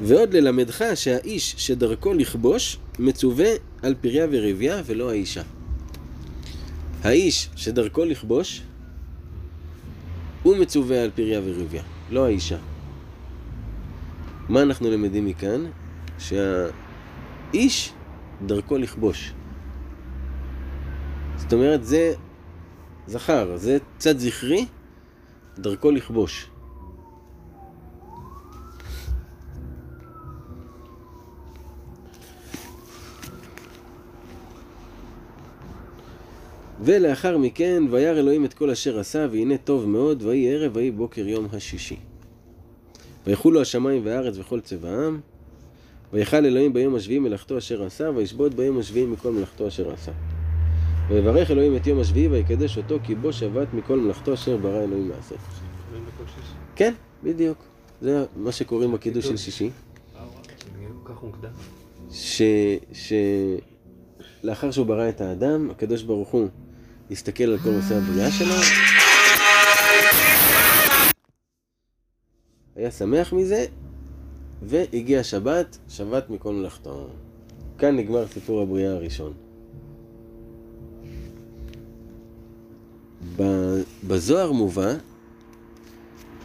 ועוד 0.01 0.33
ללמדך 0.33 0.83
שהאיש 0.95 1.55
שדרכו 1.57 2.13
לכבוש 2.13 2.77
מצווה 2.99 3.49
על 3.81 3.95
פריה 4.01 4.27
ורבייה 4.31 4.81
ולא 4.85 5.09
האישה. 5.09 5.41
האיש 7.03 7.49
שדרכו 7.55 8.05
לכבוש 8.05 8.61
הוא 10.43 10.57
מצווה 10.57 11.03
על 11.03 11.11
פריה 11.15 11.41
ורבייה, 11.45 11.83
לא 12.09 12.25
האישה. 12.25 12.57
מה 14.49 14.61
אנחנו 14.61 14.91
למדים 14.91 15.25
מכאן? 15.25 15.65
שהאיש 16.19 17.93
דרכו 18.45 18.77
לכבוש. 18.77 19.33
זאת 21.37 21.53
אומרת, 21.53 21.85
זה 21.85 22.13
זכר, 23.07 23.57
זה 23.57 23.77
צד 23.97 24.17
זכרי, 24.17 24.65
דרכו 25.57 25.91
לכבוש. 25.91 26.50
ולאחר 36.83 37.37
מכן, 37.37 37.83
וירא 37.89 38.19
אלוהים 38.19 38.45
את 38.45 38.53
כל 38.53 38.69
אשר 38.69 38.99
עשה, 38.99 39.27
והנה 39.31 39.57
טוב 39.57 39.87
מאוד, 39.87 40.23
ויהי 40.23 40.53
ערב, 40.53 40.71
ויהי 40.75 40.91
בוקר 40.91 41.27
יום 41.27 41.47
השישי. 41.53 41.95
ויחולו 43.27 43.61
השמיים 43.61 44.05
והארץ 44.05 44.37
וכל 44.37 44.59
צבעם, 44.59 45.19
ויכל 46.13 46.45
אלוהים 46.45 46.73
ביום 46.73 46.95
השביעי 46.95 47.19
מלאכתו 47.19 47.57
אשר 47.57 47.83
עשה, 47.83 48.09
וישבות 48.15 48.53
ביום 48.53 48.79
השביעי 48.79 49.05
מכל 49.05 49.31
מלאכתו 49.31 49.67
אשר 49.67 49.91
עשה. 49.91 50.11
ויברך 51.09 51.51
אלוהים 51.51 51.75
את 51.75 51.87
יום 51.87 51.99
השביעי, 51.99 52.27
ויקדש 52.27 52.77
אותו, 52.77 52.97
כי 53.03 53.15
בו 53.15 53.33
שבת 53.33 53.73
מכל 53.73 53.99
מלאכתו 53.99 54.33
אשר 54.33 54.57
ברא 54.57 54.83
אלוהים 54.83 55.09
לעשות. 55.09 55.37
כן, 56.75 56.93
בדיוק. 57.23 57.57
זה 58.01 58.25
מה 58.35 58.51
שקוראים 58.51 58.91
בקידוש 58.91 59.27
של 59.27 59.37
שישי. 59.37 59.69
ש... 62.11 62.41
ש... 62.93 63.13
לאחר 64.43 64.71
שהוא 64.71 64.85
ברא 64.85 65.09
את 65.09 65.21
האדם, 65.21 65.69
הקדוש 65.69 66.03
ברוך 66.03 66.29
הוא 66.29 66.47
הסתכל 67.11 67.43
על 67.43 67.57
כל 67.57 67.69
נושא 67.69 67.95
הבריאה 67.95 68.31
שלו. 68.31 68.53
היה 72.75 72.91
שמח 72.91 73.33
מזה, 73.33 73.65
והגיע 74.61 75.23
שבת, 75.23 75.77
שבת 75.89 76.29
מכל 76.29 76.53
מלאכתו. 76.53 77.07
כאן 77.77 77.95
נגמר 77.95 78.27
סיפור 78.27 78.61
הבריאה 78.61 78.93
הראשון. 78.93 79.33
בזוהר 84.07 84.51
מובא 84.51 84.93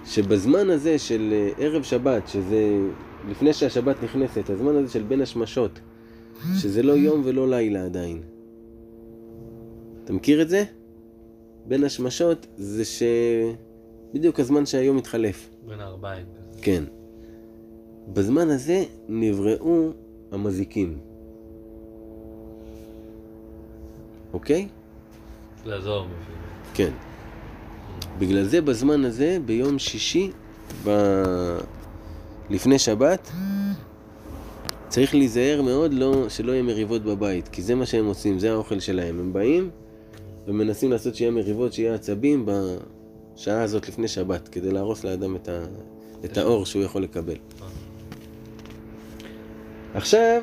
שבזמן 0.06 0.70
הזה 0.70 0.98
של 0.98 1.32
אה, 1.32 1.64
ערב 1.64 1.82
שבת, 1.82 2.28
שזה 2.28 2.78
לפני 3.28 3.52
שהשבת 3.52 3.96
נכנסת, 4.02 4.50
הזמן 4.50 4.76
הזה 4.76 4.92
של 4.92 5.02
בין 5.02 5.20
השמשות, 5.20 5.80
שזה 6.60 6.82
לא 6.82 6.92
יום 6.92 7.22
ולא 7.24 7.48
לילה 7.48 7.84
עדיין. 7.84 8.35
אתה 10.06 10.14
מכיר 10.14 10.42
את 10.42 10.48
זה? 10.48 10.64
בין 11.68 11.84
השמשות 11.84 12.46
זה 12.56 12.84
ש... 12.84 13.02
בדיוק 14.14 14.40
הזמן 14.40 14.66
שהיום 14.66 14.96
מתחלף. 14.96 15.48
בין 15.66 15.80
הארבעים. 15.80 16.26
כן. 16.62 16.84
בזמן 18.12 18.50
הזה 18.50 18.84
נבראו 19.08 19.90
המזיקים. 20.32 20.98
אוקיי? 24.32 24.68
לעזור 25.64 26.04
מביא. 26.04 26.16
כן. 26.74 26.90
בגלל 28.18 28.44
זה 28.44 28.60
בזמן 28.60 29.04
הזה, 29.04 29.38
ביום 29.44 29.78
שישי, 29.78 30.30
ב... 30.84 30.90
לפני 32.50 32.78
שבת, 32.78 33.30
צריך 34.88 35.14
להיזהר 35.14 35.62
מאוד 35.62 35.94
לא, 35.94 36.28
שלא 36.28 36.52
יהיה 36.52 36.62
מריבות 36.62 37.02
בבית, 37.02 37.48
כי 37.48 37.62
זה 37.62 37.74
מה 37.74 37.86
שהם 37.86 38.06
עושים, 38.06 38.38
זה 38.38 38.52
האוכל 38.52 38.80
שלהם. 38.80 39.20
הם 39.20 39.32
באים 39.32 39.70
ומנסים 40.46 40.90
לעשות 40.90 41.14
שיהיה 41.14 41.30
מריבות, 41.30 41.72
שיהיה 41.72 41.94
עצבים 41.94 42.46
בשעה 42.46 43.62
הזאת 43.62 43.88
לפני 43.88 44.08
שבת, 44.08 44.48
כדי 44.48 44.70
להרוס 44.70 45.04
לאדם 45.04 45.36
את, 45.36 45.48
ה... 45.48 45.64
את 46.24 46.38
האור 46.38 46.66
שהוא 46.66 46.82
יכול 46.82 47.02
לקבל. 47.02 47.36
עכשיו, 49.94 50.42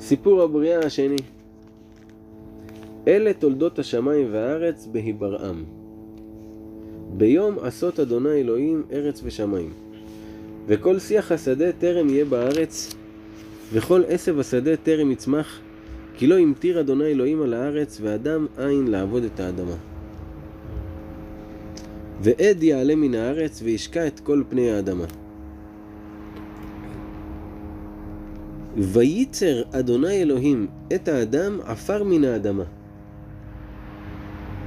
סיפור 0.00 0.42
הבריאה 0.42 0.78
השני. 0.78 1.16
אלה 3.08 3.32
תולדות 3.32 3.78
השמיים 3.78 4.28
והארץ 4.32 4.86
בהיברעם. 4.92 5.64
ביום 7.16 7.58
עשות 7.62 8.00
אדוני 8.00 8.30
אלוהים 8.40 8.82
ארץ 8.92 9.20
ושמיים. 9.24 9.72
וכל 10.66 10.98
שיח 10.98 11.32
השדה 11.32 11.72
טרם 11.72 12.08
יהיה 12.08 12.24
בארץ, 12.24 12.94
וכל 13.72 14.02
עשב 14.08 14.38
השדה 14.38 14.76
טרם 14.76 15.10
יצמח, 15.10 15.60
כי 16.14 16.26
לא 16.26 16.38
המטיר 16.38 16.80
אדוני 16.80 17.04
אלוהים 17.04 17.42
על 17.42 17.54
הארץ, 17.54 17.98
ואדם 18.02 18.46
אין 18.58 18.86
לעבוד 18.86 19.24
את 19.24 19.40
האדמה. 19.40 19.76
ועד 22.20 22.62
יעלה 22.62 22.94
מן 22.94 23.14
הארץ, 23.14 23.62
וישקע 23.64 24.06
את 24.06 24.20
כל 24.20 24.42
פני 24.48 24.70
האדמה. 24.70 25.04
וייצר 28.76 29.62
אדוני 29.72 30.22
אלוהים 30.22 30.66
את 30.94 31.08
האדם 31.08 31.58
עפר 31.64 32.04
מן 32.04 32.24
האדמה. 32.24 32.64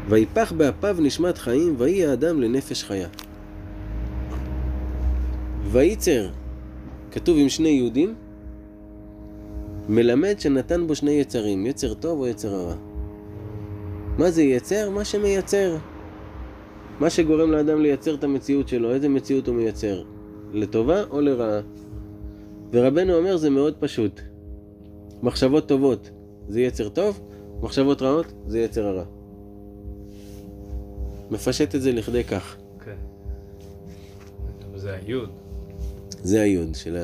ויפח 0.09 0.51
באפיו 0.51 0.97
נשמת 0.99 1.37
חיים, 1.37 1.75
ויהי 1.77 2.05
האדם 2.05 2.41
לנפש 2.41 2.83
חיה. 2.83 3.07
וייצר, 5.71 6.29
כתוב 7.11 7.37
עם 7.37 7.49
שני 7.49 7.69
יהודים, 7.69 8.15
מלמד 9.89 10.39
שנתן 10.39 10.87
בו 10.87 10.95
שני 10.95 11.11
יצרים, 11.11 11.65
יצר 11.65 11.93
טוב 11.93 12.19
או 12.19 12.27
יצר 12.27 12.55
הרע. 12.55 12.75
מה 14.17 14.31
זה 14.31 14.43
יצר? 14.43 14.89
מה 14.89 15.05
שמייצר. 15.05 15.77
מה 16.99 17.09
שגורם 17.09 17.51
לאדם 17.51 17.81
לייצר 17.81 18.15
את 18.15 18.23
המציאות 18.23 18.67
שלו, 18.67 18.93
איזה 18.93 19.09
מציאות 19.09 19.47
הוא 19.47 19.55
מייצר? 19.55 20.03
לטובה 20.53 21.03
או 21.03 21.21
לרעה? 21.21 21.61
ורבנו 22.71 23.13
אומר 23.13 23.37
זה 23.37 23.49
מאוד 23.49 23.75
פשוט. 23.79 24.21
מחשבות 25.23 25.67
טובות 25.67 26.09
זה 26.49 26.61
יצר 26.61 26.89
טוב, 26.89 27.21
מחשבות 27.61 28.01
רעות 28.01 28.33
זה 28.47 28.59
יצר 28.59 28.87
הרע. 28.87 29.03
מפשט 31.31 31.75
את 31.75 31.81
זה 31.81 31.91
לכדי 31.91 32.23
כך. 32.23 32.57
כן. 32.85 32.95
זה 34.75 34.93
היוד. 34.93 35.29
זה 36.23 36.41
היוד 36.41 36.75
של. 36.75 36.97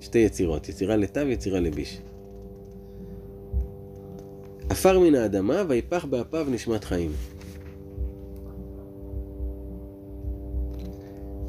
שתי 0.00 0.18
יצירות, 0.18 0.68
יצירה 0.68 0.96
לתו, 0.96 1.20
יצירה 1.20 1.60
לביש. 1.60 2.00
עפר 4.70 4.98
מן 4.98 5.14
האדמה, 5.14 5.62
ויפח 5.68 6.04
באפיו 6.04 6.46
נשמת 6.50 6.84
חיים. 6.84 7.10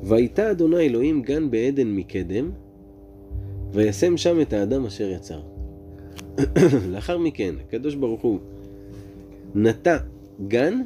ויתה 0.04 0.52
אדוני 0.52 0.80
אלוהים 0.80 1.22
גן 1.22 1.52
בעדן 1.52 1.88
מקדם, 1.88 2.52
וישם 3.72 4.18
שם 4.18 4.42
את 4.42 4.54
האדם 4.54 4.86
אשר 4.86 5.10
יצר. 5.10 5.42
לאחר 6.92 7.18
מכן, 7.18 7.56
הקדוש 7.68 7.96
ברוך 7.96 8.22
הוא 8.22 8.40
נטע 9.56 9.98
גן 10.48 10.82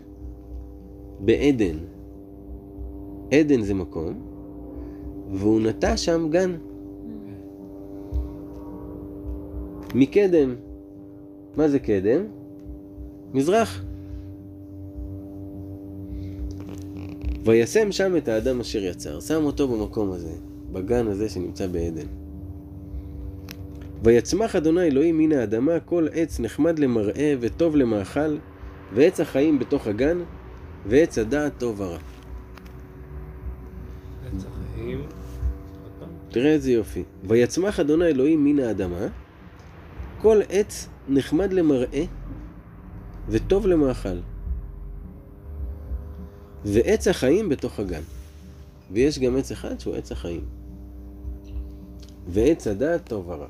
בעדן. 1.20 1.78
עדן 3.32 3.62
זה 3.62 3.74
מקום, 3.74 4.14
והוא 5.32 5.62
נטע 5.62 5.98
שם 5.98 6.28
גן. 6.32 6.56
מקדם. 9.96 10.56
מה 11.58 11.68
זה 11.68 11.80
קדם? 11.80 12.26
מזרח. 13.34 13.84
וישם 17.46 17.92
שם 17.92 18.18
את 18.18 18.28
האדם 18.28 18.60
אשר 18.60 18.84
יצר, 18.84 19.20
שם 19.20 19.44
אותו 19.44 19.68
במקום 19.68 20.12
הזה, 20.12 20.32
בגן 20.72 21.08
הזה 21.08 21.30
שנמצא 21.30 21.68
בעדן. 21.68 22.08
ויצמח 24.04 24.56
אדוני 24.56 24.84
אלוהים 24.84 25.18
מן 25.18 25.32
האדמה 25.32 25.80
כל 25.80 26.08
עץ 26.14 26.40
נחמד 26.40 26.80
למראה 26.80 27.34
וטוב 27.40 27.76
למאכל, 27.76 28.38
ועץ 28.94 29.20
החיים 29.20 29.60
בתוך 29.60 29.88
הגן, 29.88 30.18
ועץ 30.86 31.18
הדעת 31.18 31.54
טוב 31.58 31.82
ורע. 31.82 31.98
עץ 34.28 34.44
החיים. 34.46 35.02
תראה 36.30 36.52
איזה 36.52 36.72
יופי. 36.72 37.04
ויצמח 37.24 37.80
אדוני 37.80 38.06
אלוהים 38.06 38.44
מן 38.44 38.60
האדמה, 38.60 39.08
כל 40.24 40.42
עץ 40.50 40.88
נחמד 41.10 41.54
למראה 41.54 42.04
וטוב 43.30 43.68
למאכל. 43.68 44.20
ועץ 46.66 47.08
החיים 47.08 47.50
בתוך 47.50 47.80
הגן. 47.80 48.02
ויש 48.92 49.20
גם 49.20 49.36
עץ 49.36 49.52
אחד 49.52 49.80
שהוא 49.80 49.96
עץ 49.96 50.12
החיים. 50.12 50.46
ועץ 52.28 52.68
הדעת 52.68 53.08
טוב 53.08 53.30
ורע. 53.30 53.48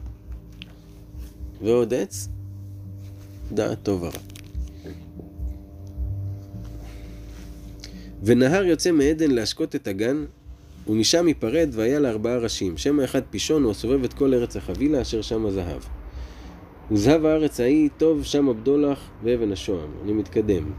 ועוד 1.61 1.93
עץ, 1.93 2.27
דעת 3.51 3.83
טוב 3.83 4.03
ורע. 4.03 4.19
ונהר 8.23 8.63
יוצא 8.63 8.91
מעדן 8.91 9.31
להשקות 9.31 9.75
את 9.75 9.87
הגן, 9.87 10.25
ומשם 10.87 11.27
ייפרד 11.27 11.69
והיה 11.71 11.99
לארבעה 11.99 12.37
ראשים, 12.37 12.77
שם 12.77 12.99
האחד 12.99 13.21
פישון, 13.29 13.63
הוא 13.63 13.71
הסובב 13.71 14.03
את 14.03 14.13
כל 14.13 14.33
ארץ 14.33 14.55
החבילה, 14.55 15.01
אשר 15.01 15.21
שם 15.21 15.45
הזהב. 15.45 16.02
וזהב 16.93 17.25
הארץ 17.25 17.59
ההיא, 17.59 17.89
טוב 17.97 18.23
שם 18.23 18.49
הבדולח 18.49 19.09
ואבן 19.23 19.51
השוהם. 19.51 19.89
אני 20.03 20.13
מתקדם. 20.13 20.71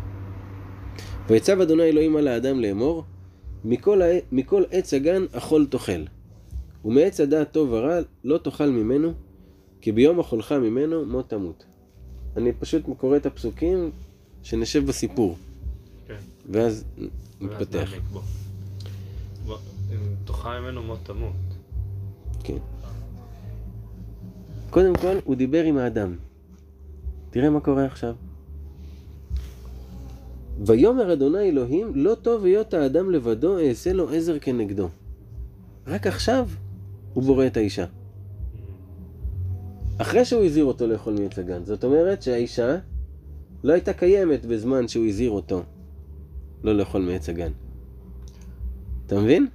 ויצב 1.29 1.61
אדוני 1.61 1.83
אלוהים 1.83 2.16
על 2.16 2.29
האדם 2.29 2.61
לאמור, 2.61 3.05
מכל, 3.64 4.03
ה... 4.03 4.07
מכל 4.33 4.62
עץ 4.70 4.94
הגן 4.94 5.24
אכול 5.33 5.66
תאכל, 5.66 6.05
ומעץ 6.85 7.20
הדעת 7.20 7.53
טוב 7.53 7.72
ורע 7.72 7.98
לא 8.24 8.38
תאכל 8.38 8.70
ממנו, 8.70 9.12
כי 9.81 9.92
ביום 9.92 10.20
אכולך 10.20 10.53
ממנו 10.53 11.07
מות 11.07 11.31
תמות. 11.31 11.64
אני 12.37 12.53
פשוט 12.53 12.83
קורא 12.98 13.16
את 13.16 13.27
הפסוקים 13.27 13.90
שנשב 14.42 14.87
בסיפור, 14.87 15.37
כן. 16.07 16.14
ואז 16.50 16.85
ואז 16.98 17.11
נתפתח. 17.40 17.90
נעמיק 17.90 18.03
בו. 18.12 18.20
תאכל 20.24 20.59
ממנו 20.61 20.83
מות 20.83 20.98
תמות. 21.03 21.33
כן. 22.44 22.59
קודם 24.75 24.95
כל, 24.95 25.17
הוא 25.25 25.35
דיבר 25.37 25.65
עם 25.65 25.77
האדם. 25.77 26.17
תראה 27.31 27.51
מה 27.51 27.61
קורה 27.61 27.85
עכשיו. 27.85 28.15
ויאמר 30.67 31.13
אדוני 31.13 31.39
אלוהים, 31.39 31.93
לא 31.95 32.15
טוב 32.23 32.45
היות 32.45 32.75
האדם 32.75 33.11
לבדו, 33.11 33.59
אעשה 33.59 33.93
לו 33.93 34.11
עזר 34.11 34.39
כנגדו. 34.39 34.89
רק 35.87 36.07
עכשיו 36.07 36.49
הוא 37.15 37.25
בורא 37.25 37.47
את 37.47 37.57
האישה. 37.57 37.85
אחרי 39.99 40.25
שהוא 40.25 40.45
הזהיר 40.45 40.65
אותו 40.65 40.87
לאכול 40.87 41.15
מעץ 41.21 41.39
הגן. 41.39 41.65
זאת 41.65 41.85
אומרת 41.85 42.23
שהאישה 42.23 42.77
לא 43.65 43.73
הייתה 43.73 43.93
קיימת 43.93 44.47
בזמן 44.47 44.89
שהוא 44.89 45.07
הזהיר 45.07 45.31
אותו 45.31 45.63
לא 46.65 46.77
לאכול 46.77 47.03
מעץ 47.03 47.29
הגן. 47.29 47.53
אתה 49.07 49.21
מבין? 49.21 49.47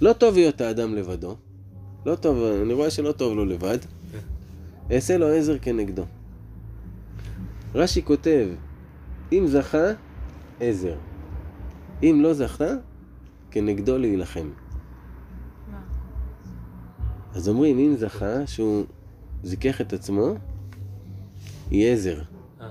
לא 0.00 0.12
טוב 0.12 0.36
היות 0.36 0.60
האדם 0.60 0.94
לבדו. 0.94 1.36
לא 2.06 2.14
טוב, 2.14 2.38
אני 2.62 2.72
רואה 2.72 2.90
שלא 2.90 3.12
טוב 3.12 3.36
לו 3.36 3.44
לבד. 3.44 3.78
אעשה 4.90 5.18
לו 5.18 5.26
עזר 5.28 5.58
כנגדו. 5.58 6.04
רש"י 7.74 8.04
כותב, 8.04 8.48
אם 9.32 9.46
זכה, 9.46 9.84
עזר. 10.60 10.96
אם 12.02 12.18
לא 12.22 12.34
זכה, 12.34 12.68
כנגדו 13.50 13.98
להילחם. 13.98 14.50
מה? 15.70 15.82
אז 17.34 17.48
אומרים, 17.48 17.78
אם 17.78 17.94
זכה, 17.96 18.46
שהוא 18.46 18.84
זיכך 19.42 19.80
את 19.80 19.92
עצמו, 19.92 20.34
היא 21.70 21.92
עזר. 21.92 22.22
אה, 22.60 22.66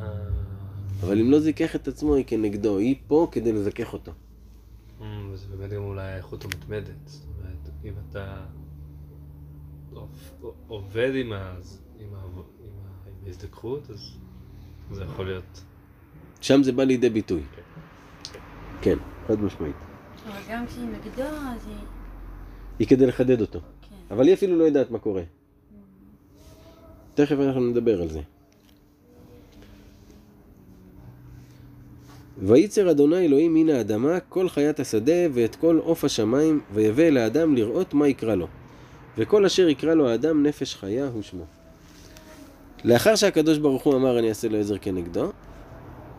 אבל 1.03 1.19
אם 1.19 1.31
לא 1.31 1.39
זיכך 1.39 1.75
את 1.75 1.87
עצמו, 1.87 2.15
היא 2.15 2.25
כנגדו. 2.27 2.77
היא 2.77 2.95
פה 3.07 3.27
כדי 3.31 3.51
לזכך 3.51 3.93
אותו. 3.93 4.11
אמ, 5.01 5.29
וזה 5.31 5.47
באמת 5.47 5.71
גם 5.71 5.83
אולי 5.83 6.11
האיכות 6.11 6.45
המתמדת. 6.45 6.95
זאת 7.05 7.25
אומרת, 7.39 7.69
אם 7.83 7.93
אתה 8.09 8.45
עובד 10.67 11.11
עם 11.15 11.33
ה- 11.33 11.55
עם 11.99 12.07
ה- 12.15 12.23
עם 12.63 12.71
ההזדככות, 13.25 13.89
אז 13.89 14.11
זה 14.91 15.03
יכול 15.03 15.25
להיות... 15.25 15.63
שם 16.41 16.63
זה 16.63 16.71
בא 16.71 16.83
לידי 16.83 17.09
ביטוי. 17.09 17.41
כן, 18.81 18.97
חד 19.27 19.41
משמעית. 19.41 19.75
אבל 20.27 20.39
גם 20.49 20.67
כשהיא 20.67 20.85
נגדו, 20.87 21.23
אז 21.23 21.67
היא... 21.67 21.75
היא 22.79 22.87
כדי 22.87 23.05
לחדד 23.07 23.41
אותו. 23.41 23.59
כן. 23.59 23.95
אבל 24.11 24.25
היא 24.25 24.33
אפילו 24.33 24.57
לא 24.57 24.63
יודעת 24.63 24.91
מה 24.91 24.99
קורה. 24.99 25.23
תכף 27.13 27.35
אנחנו 27.39 27.61
נדבר 27.61 28.01
על 28.01 28.09
זה. 28.09 28.21
וייצר 32.37 32.91
אדוני 32.91 33.25
אלוהים 33.25 33.53
מן 33.53 33.69
האדמה 33.69 34.19
כל 34.19 34.49
חיית 34.49 34.79
השדה 34.79 35.27
ואת 35.33 35.55
כל 35.55 35.79
עוף 35.83 36.03
השמיים 36.03 36.61
ויבא 36.73 37.03
אל 37.03 37.17
האדם 37.17 37.55
לראות 37.55 37.93
מה 37.93 38.07
יקרא 38.07 38.35
לו. 38.35 38.47
וכל 39.17 39.45
אשר 39.45 39.69
יקרא 39.69 39.93
לו 39.93 40.09
האדם 40.09 40.43
נפש 40.43 40.75
חיה 40.75 41.07
הוא 41.07 41.21
שמו. 41.21 41.43
לאחר 42.83 43.15
שהקדוש 43.15 43.57
ברוך 43.57 43.83
הוא 43.83 43.95
אמר 43.95 44.19
אני 44.19 44.29
אעשה 44.29 44.47
לו 44.47 44.57
עזר 44.57 44.77
כנגדו, 44.77 45.31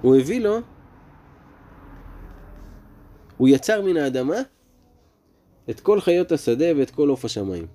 הוא 0.03 0.17
הביא 0.17 0.41
לו, 0.41 0.59
הוא 3.37 3.49
יצר 3.49 3.83
מן 3.83 3.97
האדמה 3.97 4.37
את 5.71 5.81
כל 5.81 6.01
חיות 6.01 6.33
השדה 6.33 6.67
ואת 6.77 6.91
כל 6.91 7.09
עוף 7.09 7.25
השמיים. 7.25 7.67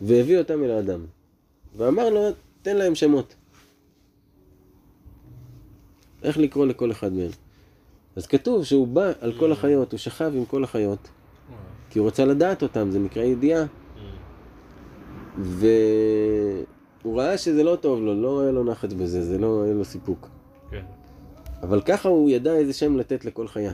והביא 0.00 0.38
אותם 0.38 0.64
אל 0.64 0.70
האדם. 0.70 1.06
ואמר 1.76 2.10
לו, 2.10 2.28
תן 2.62 2.76
להם 2.76 2.94
שמות. 2.94 3.34
איך 6.22 6.38
לקרוא 6.38 6.66
לכל 6.66 6.90
אחד 6.90 7.12
מהם. 7.12 7.30
אז 8.16 8.26
כתוב 8.26 8.64
שהוא 8.64 8.88
בא 8.88 9.12
על 9.20 9.32
כל 9.38 9.52
החיות, 9.52 9.92
הוא 9.92 9.98
שכב 9.98 10.32
עם 10.34 10.44
כל 10.44 10.64
החיות, 10.64 11.08
כי 11.98 12.00
הוא 12.00 12.08
רצה 12.08 12.24
לדעת 12.24 12.62
אותם, 12.62 12.90
זה 12.90 12.98
נקרא 12.98 13.22
ידיעה. 13.22 13.64
והוא 15.38 17.20
ראה 17.20 17.38
שזה 17.38 17.62
לא 17.62 17.76
טוב 17.76 18.00
לו, 18.00 18.22
לא 18.22 18.40
היה 18.40 18.52
לו 18.52 18.64
נחת 18.64 18.92
בזה, 18.92 19.24
זה 19.24 19.38
לא 19.38 19.62
היה 19.62 19.74
לו 19.74 19.84
סיפוק. 19.84 20.28
כן. 20.70 20.82
אבל 21.62 21.80
ככה 21.80 22.08
הוא 22.08 22.30
ידע 22.30 22.54
איזה 22.54 22.72
שם 22.72 22.96
לתת 22.96 23.24
לכל 23.24 23.48
חיה. 23.48 23.72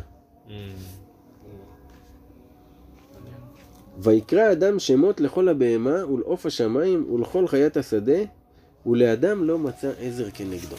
ויקרא 3.98 4.52
אדם 4.52 4.78
שמות 4.78 5.20
לכל 5.20 5.48
הבהמה 5.48 6.06
ולעוף 6.06 6.46
השמיים 6.46 7.12
ולכל 7.12 7.46
חיית 7.46 7.76
השדה 7.76 8.18
ולאדם 8.86 9.44
לא 9.44 9.58
מצא 9.58 9.90
עזר 9.98 10.30
כנגדו. 10.30 10.76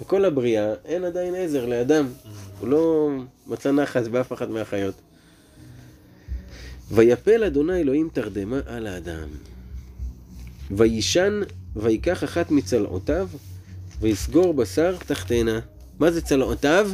בכל 0.00 0.24
הבריאה 0.24 0.74
אין 0.84 1.04
עדיין 1.04 1.34
עזר 1.34 1.66
לאדם, 1.66 2.06
הוא 2.60 2.68
לא 2.68 3.10
מצא 3.46 3.72
נחס 3.72 4.08
באף 4.08 4.32
אחת 4.32 4.48
מהחיות. 4.48 5.05
ויפל 6.90 7.44
אדוני 7.44 7.80
אלוהים 7.80 8.08
תרדמה 8.12 8.60
על 8.66 8.86
האדם. 8.86 9.28
וישן 10.70 11.40
ויקח 11.76 12.24
אחת 12.24 12.50
מצלעותיו 12.50 13.28
ויסגור 14.00 14.54
בשר 14.54 14.96
תחתנה. 15.06 15.60
מה 15.98 16.10
זה 16.10 16.22
צלעותיו? 16.22 16.90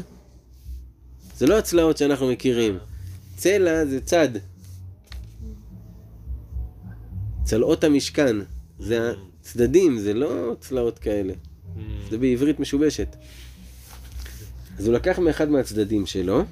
זה 1.36 1.46
לא 1.46 1.58
הצלעות 1.58 1.96
שאנחנו 1.96 2.30
מכירים. 2.30 2.78
צלע 3.36 3.86
זה 3.86 4.00
צד. 4.00 4.28
צלעות 7.44 7.84
המשכן, 7.84 8.36
זה 8.78 9.12
הצדדים, 9.40 9.98
זה 9.98 10.14
לא 10.14 10.56
צלעות 10.60 10.98
כאלה. 10.98 11.32
אמ, 11.76 11.80
זה 12.10 12.18
בעברית 12.18 12.60
משובשת. 12.60 13.16
אז 14.78 14.86
הוא 14.86 14.94
לקח 14.94 15.18
מאחד 15.18 15.48
מהצדדים 15.48 16.06
שלו, 16.06 16.44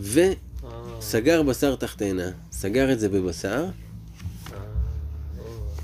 וסגר 0.00 1.42
בשר 1.42 1.76
תחתנה, 1.76 2.30
סגר 2.52 2.92
את 2.92 3.00
זה 3.00 3.08
בבשר, 3.08 3.66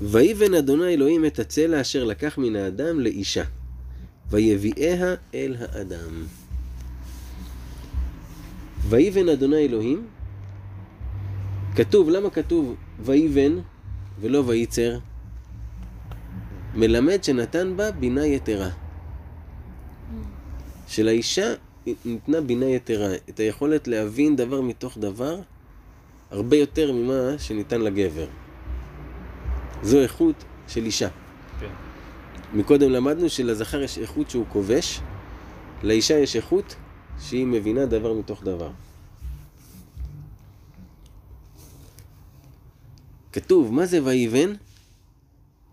ויבן 0.01 0.53
אדוני 0.53 0.93
אלוהים 0.93 1.25
את 1.25 1.39
הצלע 1.39 1.81
אשר 1.81 2.03
לקח 2.03 2.37
מן 2.37 2.55
האדם 2.55 2.99
לאישה, 2.99 3.43
ויביאיה 4.29 5.15
אל 5.33 5.55
האדם. 5.59 6.25
ויבן 8.89 9.29
אדוני 9.29 9.65
אלוהים, 9.65 10.07
כתוב, 11.75 12.09
למה 12.09 12.29
כתוב 12.29 12.75
ויבן 12.99 13.57
ולא 14.21 14.43
וייצר? 14.47 14.99
מלמד 16.75 17.23
שנתן 17.23 17.77
בה 17.77 17.91
בינה 17.91 18.25
יתרה. 18.25 18.69
שלאישה 20.87 21.53
ניתנה 22.05 22.41
בינה 22.41 22.65
יתרה, 22.65 23.15
את 23.29 23.39
היכולת 23.39 23.87
להבין 23.87 24.35
דבר 24.35 24.61
מתוך 24.61 24.97
דבר 24.97 25.39
הרבה 26.31 26.57
יותר 26.57 26.91
ממה 26.91 27.39
שניתן 27.39 27.81
לגבר. 27.81 28.27
זו 29.83 30.01
איכות 30.01 30.43
של 30.67 30.85
אישה. 30.85 31.09
כן. 31.59 31.69
מקודם 32.53 32.91
למדנו 32.91 33.29
שלזכר 33.29 33.81
יש 33.81 33.97
איכות 33.97 34.29
שהוא 34.29 34.45
כובש, 34.49 34.99
לאישה 35.83 36.13
יש 36.13 36.35
איכות 36.35 36.75
שהיא 37.19 37.45
מבינה 37.45 37.85
דבר 37.85 38.13
מתוך 38.13 38.43
דבר. 38.43 38.71
כתוב, 43.31 43.73
מה 43.73 43.85
זה 43.85 44.03
ויבן? 44.03 44.53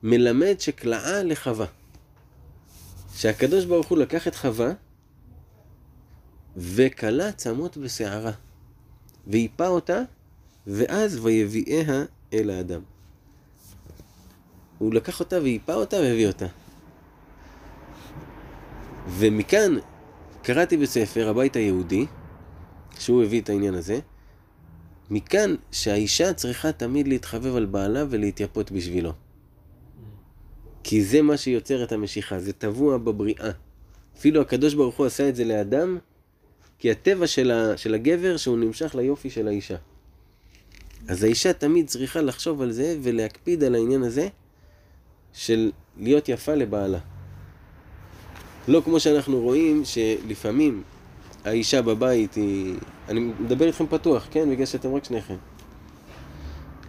מלמד 0.03 0.55
שקלעה 0.59 1.23
לחווה. 1.23 1.67
שהקדוש 3.15 3.65
ברוך 3.65 3.87
הוא 3.87 3.99
לקח 3.99 4.29
את 4.29 4.35
חווה 4.35 4.73
וכלה 6.57 7.33
צמות 7.33 7.77
בשערה. 7.77 8.33
ואיפה 9.27 9.69
אותה, 9.69 10.01
ואז 10.67 11.19
ויביאיה 11.25 12.05
אל 12.33 12.51
האדם. 12.51 12.81
הוא 14.79 14.95
לקח 14.95 15.21
אותה 15.21 15.43
ואיפה 15.43 15.75
אותה 15.75 15.97
והביא 15.97 16.27
אותה. 16.27 16.47
ומכאן 19.09 19.77
קראתי 20.43 20.77
בספר, 20.77 21.29
הבית 21.29 21.57
היהודי, 21.57 22.07
שהוא 22.99 23.23
הביא 23.23 23.41
את 23.41 23.49
העניין 23.49 23.75
הזה, 23.75 24.01
מכאן 25.11 25.55
שהאישה 25.71 26.33
צריכה 26.33 26.73
תמיד 26.73 27.09
להתחבב 27.09 27.57
על 27.57 27.67
בעלה 27.67 28.05
ולהתייפות 28.11 28.73
בשבילו. 28.73 29.13
כי 30.85 31.05
זה 31.05 31.23
מה 31.23 31.37
שיוצר 31.37 31.85
את 31.85 31.93
המשיכה, 31.93 32.41
זה 32.41 32.53
טבוע 32.53 32.99
בבריאה. 32.99 33.51
אפילו 34.17 34.41
הקדוש 34.41 34.75
ברוך 34.75 34.97
הוא 34.97 35.07
עשה 35.07 35.29
את 35.29 35.37
זה 35.37 35.45
לאדם, 35.45 35.99
כי 36.83 36.91
הטבע 36.91 37.27
של, 37.27 37.51
ה, 37.51 37.77
של 37.77 37.95
הגבר 37.95 38.37
שהוא 38.37 38.59
נמשך 38.59 38.95
ליופי 38.95 39.31
של 39.31 39.49
האישה. 39.49 39.77
אז 41.09 41.25
האישה 41.25 41.53
תמיד 41.53 41.87
צריכה 41.87 42.21
לחשוב 42.21 42.63
על 42.63 42.73
זה 42.73 42.97
ולהקפיד 43.03 43.65
על 43.65 43.75
העניין 43.75 44.03
הזה 44.03 44.29
של 45.33 45.71
להיות 45.99 46.29
יפה 46.29 46.55
לבעלה. 46.55 46.99
לא 48.69 48.83
כמו 48.85 49.01
שאנחנו 49.01 49.41
רואים 49.41 49.83
שלפעמים 49.85 50.83
האישה 51.45 51.83
בבית 51.83 52.35
היא... 52.35 52.75
אני 53.09 53.21
מדבר 53.21 53.67
איתכם 53.67 53.87
פתוח, 53.87 54.29
כן? 54.31 54.51
בגלל 54.51 54.67
שאתם 54.67 54.95
רק 54.95 55.05
שניכם. 55.05 55.37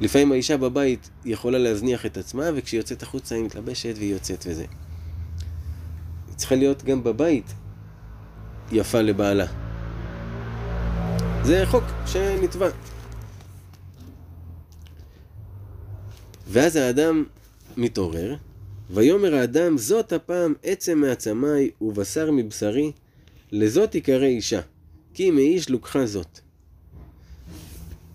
לפעמים 0.01 0.32
האישה 0.32 0.58
בבית 0.58 1.10
יכולה 1.25 1.58
להזניח 1.58 2.06
את 2.06 2.17
עצמה, 2.17 2.43
וכשהיא 2.56 2.79
יוצאת 2.79 3.03
החוצה 3.03 3.36
היא 3.36 3.43
מתלבשת 3.43 3.93
והיא 3.97 4.13
יוצאת 4.13 4.45
וזה. 4.47 4.65
היא 6.27 6.36
צריכה 6.36 6.56
להיות 6.56 6.84
גם 6.84 7.03
בבית 7.03 7.53
יפה 8.71 9.01
לבעלה. 9.01 9.62
זה 11.45 11.63
חוק 11.65 11.84
שנתבע. 12.06 12.69
ואז 16.47 16.75
האדם 16.75 17.23
מתעורר, 17.77 18.36
ויאמר 18.89 19.36
האדם, 19.36 19.77
זאת 19.77 20.13
הפעם 20.13 20.53
עצם 20.63 20.97
מעצמי 20.97 21.69
ובשר 21.82 22.32
מבשרי, 22.32 22.91
לזאת 23.51 23.95
יקרא 23.95 24.25
אישה, 24.25 24.62
כי 25.13 25.32
מאיש 25.32 25.69
לוקחה 25.69 26.06
זאת. 26.06 26.39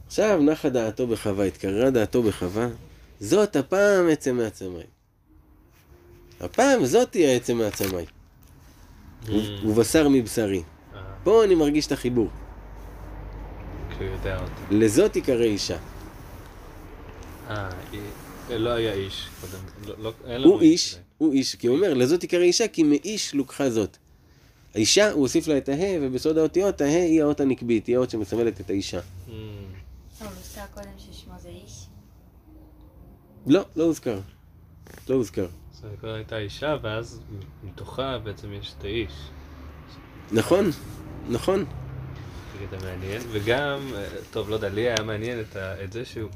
עכשיו 0.06 0.40
נחה 0.42 0.68
דעתו 0.68 1.06
בחווה, 1.06 1.44
התקררה 1.44 1.90
דעתו 1.90 2.22
בחווה, 2.22 2.68
זאת 3.20 3.56
הפעם 3.56 4.08
עצם 4.08 4.36
מעצמי. 4.36 4.84
הפעם 6.40 6.86
זאת 6.86 7.10
תהיה 7.10 7.36
עצם 7.36 7.56
מעצמי, 7.56 8.04
Mm. 9.26 9.30
ובשר 9.66 10.08
מבשרי. 10.08 10.62
פה 11.24 11.44
אני 11.44 11.54
מרגיש 11.54 11.86
את 11.86 11.92
החיבור. 11.92 12.28
יודע 14.04 14.40
אותי. 14.40 14.74
לזאת 14.74 15.12
תיקרא 15.12 15.42
אישה. 15.44 15.76
אה, 17.50 17.70
היא- 17.92 18.00
לא 18.50 18.70
היה 18.70 18.92
איש 18.92 19.28
קודם. 19.40 19.62
לא- 20.02 20.12
לא- 20.28 20.48
הוא 20.48 20.60
איש. 20.60 20.96
הוא 21.18 21.32
איש, 21.32 21.54
כי 21.54 21.66
הוא 21.66 21.76
אומר, 21.76 21.94
לזאת 21.94 22.20
תיקרא 22.20 22.40
אישה, 22.42 22.68
כי 22.68 22.82
מאיש 22.82 23.34
לוקחה 23.34 23.70
זאת. 23.70 23.96
האישה, 24.74 25.10
הוא 25.12 25.20
הוסיף 25.22 25.48
לה 25.48 25.58
את 25.58 25.68
הה, 25.68 25.74
ובסוד 26.02 26.38
האותיות, 26.38 26.80
הה 26.80 26.86
היא 26.86 27.22
האות 27.22 27.40
הנקבית, 27.40 27.86
היא 27.86 27.96
האות 27.96 28.10
שמסמלת 28.10 28.60
את 28.60 28.70
האישה. 28.70 28.98
Mm. 28.98 29.30
לא, 29.30 29.36
הוא 30.20 30.28
הוזכר 30.36 30.60
קודם 30.74 30.90
ששמו 30.98 31.32
זה 31.42 31.48
איש. 31.48 31.72
לא, 33.46 33.60
לא 33.76 33.84
הוזכר. 33.84 34.20
לא 35.08 35.14
הוזכר. 35.14 35.46
אז 35.74 35.82
קודם 36.00 36.14
הייתה 36.14 36.38
אישה, 36.38 36.76
ואז 36.82 37.20
מתוכה 37.64 38.18
בעצם 38.18 38.52
יש 38.52 38.74
את 38.78 38.84
האיש. 38.84 39.12
נכון, 40.32 40.70
נכון. 41.28 41.64
קטע 42.52 42.86
מעניין, 42.86 43.22
וגם, 43.32 43.80
אה, 43.94 44.06
טוב, 44.30 44.50
לא 44.50 44.54
יודע, 44.54 44.68
לי 44.68 44.80
היה 44.80 45.02
מעניין 45.02 45.40
את, 45.40 45.56
ה, 45.56 45.84
את 45.84 45.92
זה 45.92 46.04
שהוא, 46.04 46.30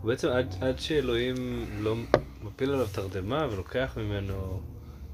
הוא 0.00 0.08
בעצם 0.08 0.28
עד, 0.28 0.54
עד 0.60 0.78
שאלוהים 0.78 1.66
לא 1.80 1.94
מפיל 2.42 2.70
עליו 2.70 2.86
תרדמה 2.92 3.46
ולוקח 3.50 3.92
ממנו, 3.96 4.60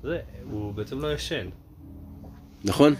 זה, 0.02 0.20
הוא 0.42 0.74
בעצם 0.74 1.00
לא 1.00 1.12
ישן, 1.12 1.48
נכון, 2.64 2.94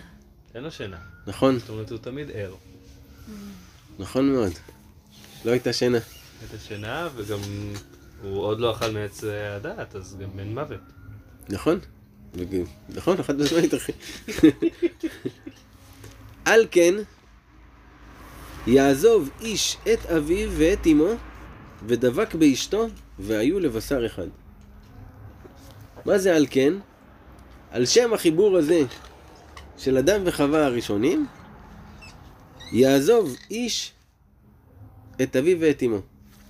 אין 0.55 0.63
לו 0.63 0.71
שינה. 0.71 0.99
נכון, 1.27 1.59
זאת 1.59 1.69
אומרת, 1.69 1.91
הוא 1.91 1.99
תמיד 1.99 2.31
ער. 2.35 2.55
נכון 3.99 4.33
מאוד. 4.33 4.53
לא 5.45 5.51
הייתה 5.51 5.73
שינה. 5.73 5.99
את 5.99 6.55
השינה, 6.55 7.09
וגם 7.17 7.39
הוא 8.23 8.43
עוד 8.43 8.61
לא 8.61 8.73
אכל 8.73 8.91
מעץ 8.91 9.25
אה, 9.25 9.57
הדעת, 9.57 9.97
אז 9.97 10.17
גם 10.21 10.39
אין 10.39 10.55
מוות. 10.55 10.81
נכון. 11.49 11.79
נכון, 12.89 13.21
אחת 13.21 13.35
משמעית, 13.35 13.75
אחי. 13.75 13.93
על 16.45 16.67
כן, 16.71 16.95
יעזוב 18.67 19.31
איש 19.41 19.77
את 19.93 20.07
אביו 20.07 20.51
ואת 20.57 20.87
אמו, 20.87 21.11
ודבק 21.87 22.35
באשתו, 22.35 22.87
והיו 23.19 23.61
לבשר 23.61 24.07
אחד. 24.07 24.27
מה 26.05 26.19
זה 26.19 26.37
על 26.37 26.47
כן? 26.51 26.73
על 27.71 27.87
שם 27.87 28.13
החיבור 28.15 28.57
הזה 28.57 28.83
של 29.79 29.97
אדם 29.97 30.21
וחווה 30.25 30.67
הראשונים, 30.67 31.27
יעזוב 32.73 33.37
איש 33.51 33.93
את 35.23 35.37
אביו 35.37 35.61
ואת 35.61 35.83
אמו. 35.83 35.99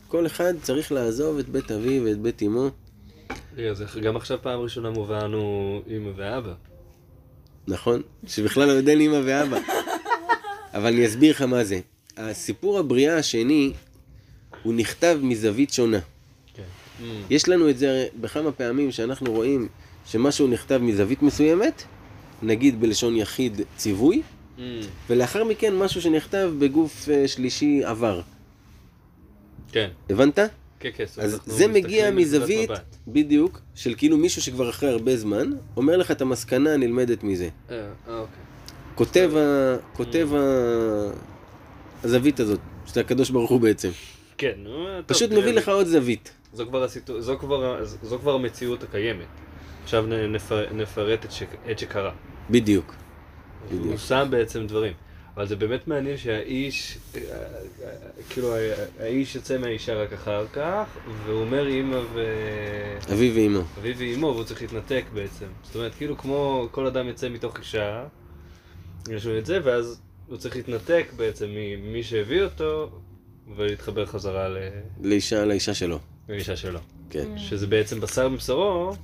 כל 0.09 0.27
אחד 0.27 0.55
צריך 0.63 0.93
לעזוב 0.93 1.39
את 1.39 1.49
בית 1.49 1.71
אביו 1.71 2.05
ואת 2.05 2.19
בית 2.19 2.43
אמו. 2.43 2.69
רגע, 3.57 3.75
זה 3.75 4.01
גם 4.01 4.17
עכשיו 4.17 4.39
פעם 4.43 4.61
ראשונה 4.61 4.91
מובא 4.91 5.25
לנו 5.25 5.83
אימא 5.87 6.11
ואבא. 6.17 6.53
נכון, 7.69 8.03
שבכלל 8.27 8.67
לא 8.69 8.73
יודע 8.73 8.95
לי 8.95 9.07
אמא 9.07 9.21
ואבא. 9.25 9.59
אבל 10.75 10.87
אני 10.87 11.07
אסביר 11.07 11.31
לך 11.31 11.43
מה 11.43 11.65
זה. 11.65 11.81
הסיפור 12.17 12.79
הבריאה 12.79 13.17
השני, 13.17 13.73
הוא 14.63 14.75
נכתב 14.75 15.19
מזווית 15.23 15.73
שונה. 15.73 15.99
כן. 16.55 16.63
יש 17.31 17.49
לנו 17.49 17.71
את 17.71 17.79
זה 17.79 18.07
בכמה 18.21 18.53
פעמים 18.53 18.93
שאנחנו 18.93 19.33
רואים 19.33 19.69
שמשהו 20.07 20.47
נכתב 20.47 20.79
מזווית 20.83 21.23
מסוימת, 21.23 21.83
נגיד 22.43 22.81
בלשון 22.81 23.17
יחיד 23.17 23.61
ציווי, 23.77 24.23
Mm. 24.57 24.61
ולאחר 25.11 25.45
מכן 25.45 25.75
משהו 25.75 26.03
שנכתב 26.03 26.53
בגוף 26.59 27.09
אה, 27.09 27.29
שלישי 27.29 27.85
עבר. 27.85 28.21
כן, 29.73 29.89
הבנת? 30.11 30.39
כן, 30.81 30.91
כן. 30.95 31.05
אז 31.19 31.41
זה 31.47 31.69
מגיע 31.69 32.11
מזווית, 32.11 32.71
מבט. 32.71 32.97
בדיוק, 33.09 33.61
של 33.75 33.95
כאילו 33.97 34.17
מישהו 34.17 34.43
שכבר 34.43 34.71
אחרי 34.71 34.89
הרבה 34.89 35.17
זמן, 35.17 35.51
אומר 35.77 35.97
לך 35.97 36.11
את 36.11 36.21
המסקנה 36.21 36.75
הנלמדת 36.75 37.23
מזה. 37.23 37.49
אה, 37.71 37.77
אה, 38.09 38.19
אוקיי. 38.19 38.43
כותב, 38.95 39.33
ה... 39.37 39.77
כותב 39.93 40.29
ה... 40.35 41.11
הזווית 42.05 42.41
הזאת, 42.41 42.61
שזה 42.87 43.01
הקדוש 43.01 43.31
ברוך 43.31 43.51
הוא 43.51 43.61
בעצם. 43.61 43.91
כן, 44.39 44.53
נו, 44.57 44.87
טוב, 44.87 45.03
פשוט 45.07 45.31
מביא 45.31 45.53
לך 45.53 45.69
עוד 45.69 45.87
זווית. 45.87 46.33
זו 46.53 46.67
כבר, 46.67 46.85
הסיטו... 46.85 47.21
זו, 47.21 47.39
כבר... 47.39 47.85
זו 47.85 48.19
כבר 48.19 48.35
המציאות 48.35 48.83
הקיימת. 48.83 49.27
עכשיו 49.83 50.07
נפר... 50.07 50.67
נפרט 50.73 51.25
את, 51.25 51.33
ש... 51.33 51.43
את 51.71 51.79
שקרה. 51.79 52.13
בדיוק. 52.51 52.95
הוא 53.71 53.81
בדיוק. 53.81 53.97
שם 53.97 54.27
בעצם 54.31 54.67
דברים. 54.67 54.93
אבל 55.37 55.47
זה 55.47 55.57
באמת 55.57 55.89
מעניין 55.89 56.17
שהאיש, 56.17 56.99
אה, 57.15 57.21
אה, 57.21 57.89
כאילו 58.31 58.55
האיש 59.01 59.35
יוצא 59.35 59.59
מהאישה 59.59 59.95
רק 59.95 60.13
אחר 60.13 60.47
כך, 60.53 60.85
והוא 61.25 61.41
אומר 61.41 61.67
אימא 61.67 62.01
ו... 62.13 62.25
אבי 63.13 63.33
ואימו. 63.35 63.61
אביו 63.79 63.99
ואימו, 63.99 64.27
והוא 64.27 64.45
צריך 64.45 64.63
להתנתק 64.63 65.05
בעצם. 65.15 65.47
זאת 65.63 65.77
אומרת, 65.77 65.95
כאילו 65.95 66.19
כמו 66.19 66.69
כל 66.71 66.87
אדם 66.87 67.09
יוצא 67.09 67.29
מתוך 67.29 67.59
אישה, 67.59 68.05
יש 69.11 69.27
לו 69.27 69.39
את 69.39 69.47
זה, 69.47 69.59
ואז 69.65 70.01
הוא 70.29 70.37
צריך 70.37 70.57
להתנתק 70.57 71.07
בעצם 71.17 71.47
ממי 71.49 72.03
שהביא 72.03 72.43
אותו, 72.43 72.91
ולהתחבר 73.57 74.07
חזרה 74.07 74.49
ל- 74.49 74.69
לאישה, 75.03 75.45
לאישה 75.45 75.75
שלו. 75.75 75.99
לאישה 76.29 76.57
שלו. 76.57 76.81
כן. 77.11 77.39
שזה 77.39 77.67
בעצם 77.67 78.01
בשר 78.01 78.29
מבשרו, 78.29 78.95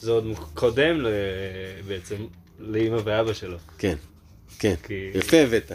זה 0.00 0.10
עוד 0.10 0.24
קודם 0.54 1.00
ל... 1.00 1.06
בעצם 1.88 2.16
לאימא 2.58 2.98
ואבא 3.04 3.32
שלו. 3.32 3.56
כן. 3.78 3.96
כן. 4.58 4.74
כי- 4.82 5.10
יפה 5.14 5.36
הבאת. 5.36 5.72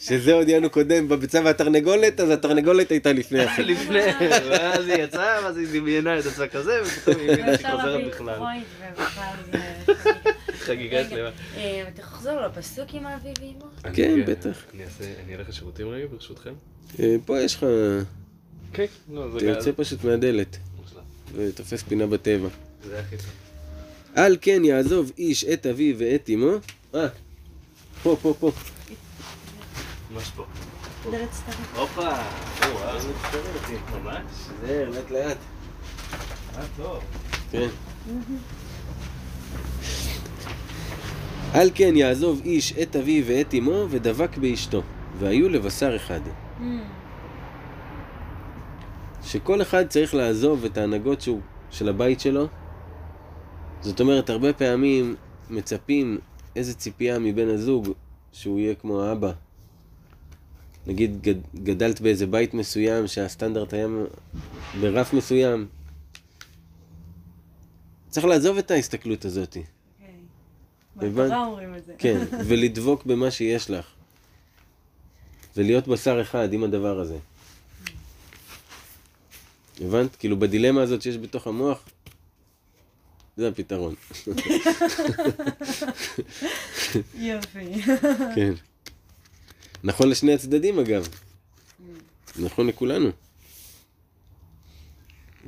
שזה 0.00 0.32
עוד 0.32 0.48
יענו 0.48 0.70
קודם 0.70 1.08
בביצה 1.08 1.40
והתרנגולת, 1.44 2.20
אז 2.20 2.30
התרנגולת 2.30 2.90
הייתה 2.90 3.12
לפני 3.12 3.44
אחי. 3.46 3.62
לפני, 3.64 4.00
ואז 4.50 4.88
היא 4.88 5.02
יצאה, 5.02 5.44
ואז 5.44 5.56
היא 5.56 5.66
דמיינה 5.72 6.18
את 6.18 6.26
עצמה 6.26 6.46
כזה, 6.48 6.80
ופתאום 6.84 7.16
היא 7.20 7.30
הבינה 7.30 7.58
שהיא 7.58 7.70
חוזרת 7.76 8.06
בכלל. 8.06 8.38
זה 9.52 9.58
חגיגה. 10.66 11.08
שלמה. 11.10 11.30
אה, 11.56 11.84
אתה 11.94 12.02
לחזור 12.02 12.40
לפסוק 12.40 12.88
עם 12.92 13.06
אבי 13.06 13.28
ואמו? 13.40 13.64
אני- 13.84 13.96
כן, 13.96 14.20
בטח. 14.26 14.62
אני 15.24 15.34
אלך 15.34 15.48
לשירותים 15.48 15.88
רגע, 15.88 16.06
ברשותכם. 16.06 16.52
אה, 17.00 17.16
פה 17.24 17.40
יש 17.40 17.54
לך, 17.54 17.66
כן, 18.72 18.84
לא, 19.12 19.30
זה 19.30 19.36
אתה 19.38 19.46
יוצא 19.46 19.70
פשוט 19.76 20.04
מהדלת. 20.04 20.56
ותופס 21.34 21.82
פינה 21.82 22.06
בטבע. 22.06 22.48
זה 22.84 22.98
הכי 23.00 23.16
טוב. 23.16 23.26
על 24.14 24.36
כן 24.40 24.64
יעזוב 24.64 25.12
איש 25.18 25.44
את 25.44 25.66
אביו 25.66 25.94
ואת 25.98 26.30
אמו. 26.34 26.50
אה, 26.94 27.06
פה, 28.02 28.16
פה, 28.22 28.34
פה. 28.40 28.52
ממש 30.14 30.30
פה. 30.30 30.44
דלת 31.10 31.32
סתרה. 31.32 31.54
הופה! 31.76 32.12
וואו, 32.72 32.98
ממש? 34.02 34.22
זהר, 34.60 34.90
לאט 34.90 35.10
לאט. 35.10 35.36
אה, 36.56 36.62
טוב. 36.76 37.02
כן. 37.50 37.68
על 41.52 41.70
כן 41.74 41.96
יעזוב 41.96 42.40
איש 42.44 42.72
את 42.72 42.96
אביו 42.96 43.24
ואת 43.26 43.54
אמו 43.54 43.86
ודבק 43.90 44.36
באשתו, 44.36 44.82
והיו 45.18 45.48
לבשר 45.48 45.96
אחד. 45.96 46.20
שכל 49.22 49.62
אחד 49.62 49.86
צריך 49.88 50.14
לעזוב 50.14 50.64
את 50.64 50.78
ההנהגות 50.78 51.20
שהוא, 51.20 51.40
של 51.70 51.88
הבית 51.88 52.20
שלו. 52.20 52.46
זאת 53.80 54.00
אומרת, 54.00 54.30
הרבה 54.30 54.52
פעמים 54.52 55.14
מצפים 55.50 56.18
איזה 56.56 56.74
ציפייה 56.74 57.18
מבן 57.18 57.48
הזוג 57.48 57.88
שהוא 58.32 58.58
יהיה 58.58 58.74
כמו 58.74 59.02
האבא. 59.02 59.32
נגיד 60.86 61.22
גד, 61.22 61.34
גדלת 61.54 62.00
באיזה 62.00 62.26
בית 62.26 62.54
מסוים 62.54 63.06
שהסטנדרט 63.06 63.72
היה 63.72 63.86
ברף 64.80 65.12
מסוים. 65.12 65.66
צריך 68.10 68.26
לעזוב 68.26 68.58
את 68.58 68.70
ההסתכלות 68.70 69.24
הזאת. 69.24 69.56
הבנת? 70.96 71.26
בתורה 71.26 71.46
אומרים 71.46 71.74
את 71.74 71.84
זה. 71.84 71.92
כן, 71.98 72.18
ולדבוק 72.48 73.06
במה 73.06 73.30
שיש 73.30 73.70
לך. 73.70 73.86
ולהיות 75.56 75.88
בשר 75.88 76.20
אחד 76.20 76.52
עם 76.52 76.64
הדבר 76.64 77.00
הזה. 77.00 77.18
הבנת? 79.80 80.16
כאילו 80.16 80.38
בדילמה 80.38 80.82
הזאת 80.82 81.02
שיש 81.02 81.16
בתוך 81.16 81.46
המוח, 81.46 81.88
זה 83.36 83.48
הפתרון. 83.48 83.94
יופי. 87.14 87.82
כן. 88.36 88.52
נכון 89.84 90.08
לשני 90.08 90.34
הצדדים 90.34 90.78
אגב. 90.78 91.08
נכון 92.38 92.66
לכולנו. 92.66 93.08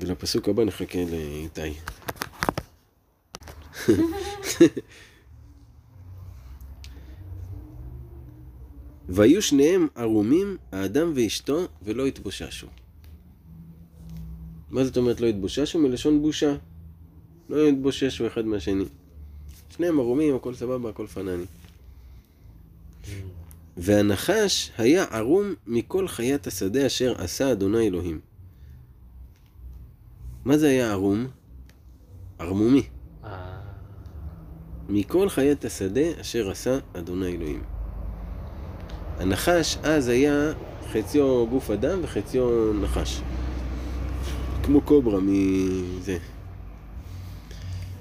ולפסוק 0.01 0.49
הבא 0.49 0.64
נחכה 0.64 0.99
לאיתי. 1.11 1.75
והיו 9.09 9.42
שניהם 9.42 9.87
ערומים, 9.94 10.57
האדם 10.72 11.12
ואשתו, 11.14 11.66
ולא 11.83 12.07
התבוששו. 12.07 12.66
מה 14.70 14.85
זאת 14.85 14.96
אומרת 14.96 15.20
לא 15.20 15.27
התבוששו? 15.27 15.79
מלשון 15.79 16.22
בושה. 16.22 16.57
לא 17.49 17.68
התבוששו 17.68 18.27
אחד 18.27 18.44
מהשני. 18.44 18.85
שניהם 19.77 19.99
ערומים, 20.01 20.37
הכל 20.37 20.55
סבבה, 20.55 20.90
הכל 20.90 21.07
פנני. 21.07 21.44
והנחש 23.76 24.70
היה 24.78 25.04
ערום 25.10 25.54
מכל 25.66 26.08
חיית 26.08 26.46
השדה 26.46 26.86
אשר 26.86 27.14
עשה 27.18 27.52
אדוני 27.52 27.86
אלוהים. 27.86 28.20
מה 30.44 30.58
זה 30.58 30.68
היה 30.68 30.90
ערום? 30.90 31.26
ערמומי. 32.38 32.82
אה, 33.24 33.60
מכל 34.88 35.28
חיית 35.28 35.64
השדה 35.64 36.20
אשר 36.20 36.50
עשה 36.50 36.78
אדוני 36.92 37.36
אלוהים. 37.36 37.62
הנחש 39.18 39.76
אז 39.82 40.08
היה 40.08 40.52
חציו 40.92 41.46
גוף 41.46 41.70
אדם 41.70 41.98
וחציו 42.02 42.72
נחש. 42.72 43.20
כמו 44.62 44.80
קוברה 44.80 45.18
מזה. 45.22 46.18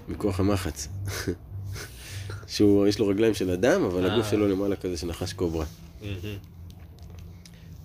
מכוח 0.10 0.40
המחץ. 0.40 0.88
שהוא, 2.56 2.88
יש 2.88 3.00
לו 3.00 3.08
רגליים 3.08 3.34
של 3.34 3.52
אדם, 3.52 3.84
אבל 3.84 4.06
אה. 4.06 4.14
הגוף 4.14 4.30
שלו 4.30 4.48
למעלה 4.48 4.76
כזה 4.76 4.98
של 4.98 5.08
נחש 5.08 5.34
קוברה. 5.34 5.66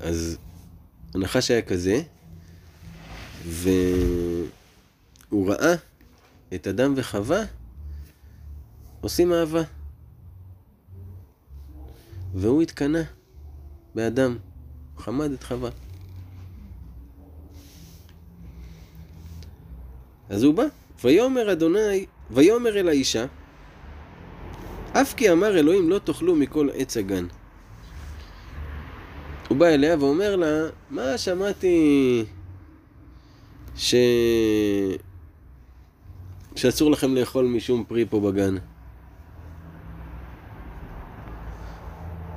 אז 0.01 0.39
הנחש 1.15 1.51
היה 1.51 1.63
כזה, 1.63 2.03
והוא 3.45 4.47
ראה 5.33 5.75
את 6.55 6.67
אדם 6.67 6.95
וחווה 6.97 7.43
עושים 9.01 9.33
אהבה. 9.33 9.63
והוא 12.35 12.63
התקנא 12.63 13.03
באדם, 13.95 14.39
חמד 14.99 15.31
את 15.33 15.43
חווה. 15.43 15.71
אז 20.29 20.43
הוא 20.43 20.55
בא, 20.55 20.65
ויאמר 21.05 21.53
אדוני, 21.53 22.07
ויאמר 22.31 22.81
אל 22.81 22.89
האישה, 22.89 23.27
אף 24.93 25.15
כי 25.15 25.33
אמר 25.33 25.59
אלוהים 25.59 25.91
לא 25.91 25.99
תאכלו 25.99 26.37
מכל 26.37 26.69
עץ 26.75 26.97
הגן. 26.97 27.27
הוא 29.49 29.57
בא 29.59 29.67
אליה 29.67 29.97
ואומר 29.99 30.37
לה, 30.37 30.69
מה 30.91 31.19
שמעתי 31.19 32.25
ש... 33.77 33.95
שאסור 36.57 36.91
לכם 36.91 37.15
לאכול 37.15 37.45
משום 37.45 37.85
פרי 37.89 38.05
פה 38.11 38.21
בגן. 38.21 38.57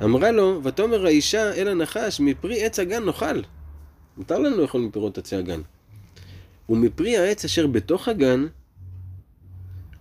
אמרה 0.03 0.31
לו, 0.31 0.59
ותאמר 0.63 1.05
האישה 1.05 1.53
אל 1.53 1.67
הנחש, 1.67 2.19
מפרי 2.19 2.65
עץ 2.65 2.79
הגן 2.79 3.03
נאכל. 3.03 3.41
מותר 4.17 4.39
לנו 4.39 4.57
לאכול 4.57 4.81
מפירות 4.81 5.17
עצי 5.17 5.35
הגן. 5.35 5.61
ומפרי 6.69 7.17
העץ 7.17 7.45
אשר 7.45 7.67
בתוך 7.67 8.07
הגן, 8.07 8.45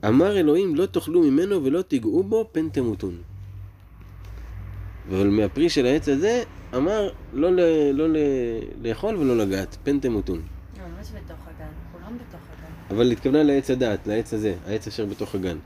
אמר 0.09 0.37
אלוהים 0.37 0.75
לא 0.75 0.87
תאכלו 0.87 1.21
ממנו 1.23 1.65
ולא 1.65 1.83
תיגעו 1.83 2.23
בו 2.23 2.49
פן 2.53 2.69
תמותון. 2.69 3.19
אבל 5.09 5.29
מהפרי 5.29 5.71
של 5.71 5.87
העץ 5.87 6.09
הזה, 6.09 6.43
אמר 6.77 7.11
לא, 7.33 7.53
ל, 7.53 7.61
לא 7.93 8.09
ל, 8.09 8.17
לאכול 8.83 9.17
ולא 9.17 9.37
לגעת, 9.37 9.77
פן 9.83 10.01
תמותון. 10.01 10.43
לא, 10.79 10.85
ממש 10.97 11.07
בתוך 11.11 11.37
הגן, 11.47 11.71
כולם 11.93 12.19
בתוך 12.19 12.41
הגן. 12.53 12.97
אבל 12.97 13.13
התכוונה 13.13 13.43
לעץ 13.43 13.71
הדעת, 13.71 14.07
לעץ 14.07 14.35
הזה, 14.35 14.55
העץ 14.67 14.87
אשר 14.87 15.07
בתוך 15.07 15.35
הגן. 15.35 15.59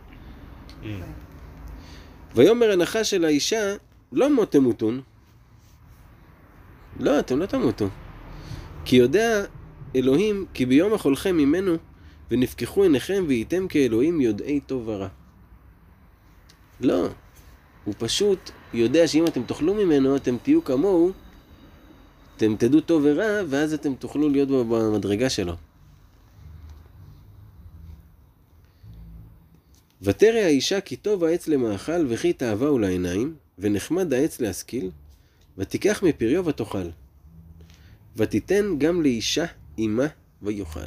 מהמם. 0.82 1.00
ויאמר 2.34 2.72
הנחש 2.72 3.10
של 3.10 3.24
האישה, 3.24 3.74
לא 4.12 4.34
מות 4.34 4.52
תמותון. 4.52 5.00
לא, 7.00 7.18
אתם 7.18 7.38
לא 7.38 7.46
תמותו. 7.46 7.88
כי 8.84 8.96
יודע 8.96 9.44
אלוהים, 9.96 10.46
כי 10.54 10.66
ביום 10.66 10.94
אכולכם 10.94 11.36
ממנו, 11.36 11.76
ונפקחו 12.30 12.82
עיניכם, 12.82 13.24
והייתם 13.28 13.68
כאלוהים 13.68 14.20
יודעי 14.20 14.60
טוב 14.60 14.88
ורע. 14.88 15.08
לא. 16.80 17.08
הוא 17.84 17.94
פשוט 17.98 18.50
יודע 18.74 19.08
שאם 19.08 19.26
אתם 19.26 19.42
תאכלו 19.42 19.74
ממנו, 19.74 20.16
אתם 20.16 20.36
תהיו 20.42 20.64
כמוהו, 20.64 21.12
אתם 22.36 22.56
תדעו 22.56 22.80
טוב 22.80 23.02
ורע, 23.04 23.40
ואז 23.48 23.74
אתם 23.74 23.94
תוכלו 23.94 24.28
להיות 24.28 24.48
במדרגה 24.48 25.30
שלו. 25.30 25.54
ותרא 30.02 30.38
האישה 30.38 30.80
כי 30.80 30.96
טוב 30.96 31.24
העץ 31.24 31.48
למאכל 31.48 32.06
וכי 32.08 32.32
תאווה 32.32 32.68
הוא 32.68 32.80
לעיניים, 32.80 33.34
ונחמד 33.58 34.12
העץ 34.12 34.40
להשכיל, 34.40 34.90
ותיקח 35.58 36.02
מפריו 36.02 36.46
ותאכל. 36.46 36.88
ותיתן 38.16 38.78
גם 38.78 39.02
לאישה 39.02 39.44
אמה 39.78 40.06
ויאכל. 40.42 40.80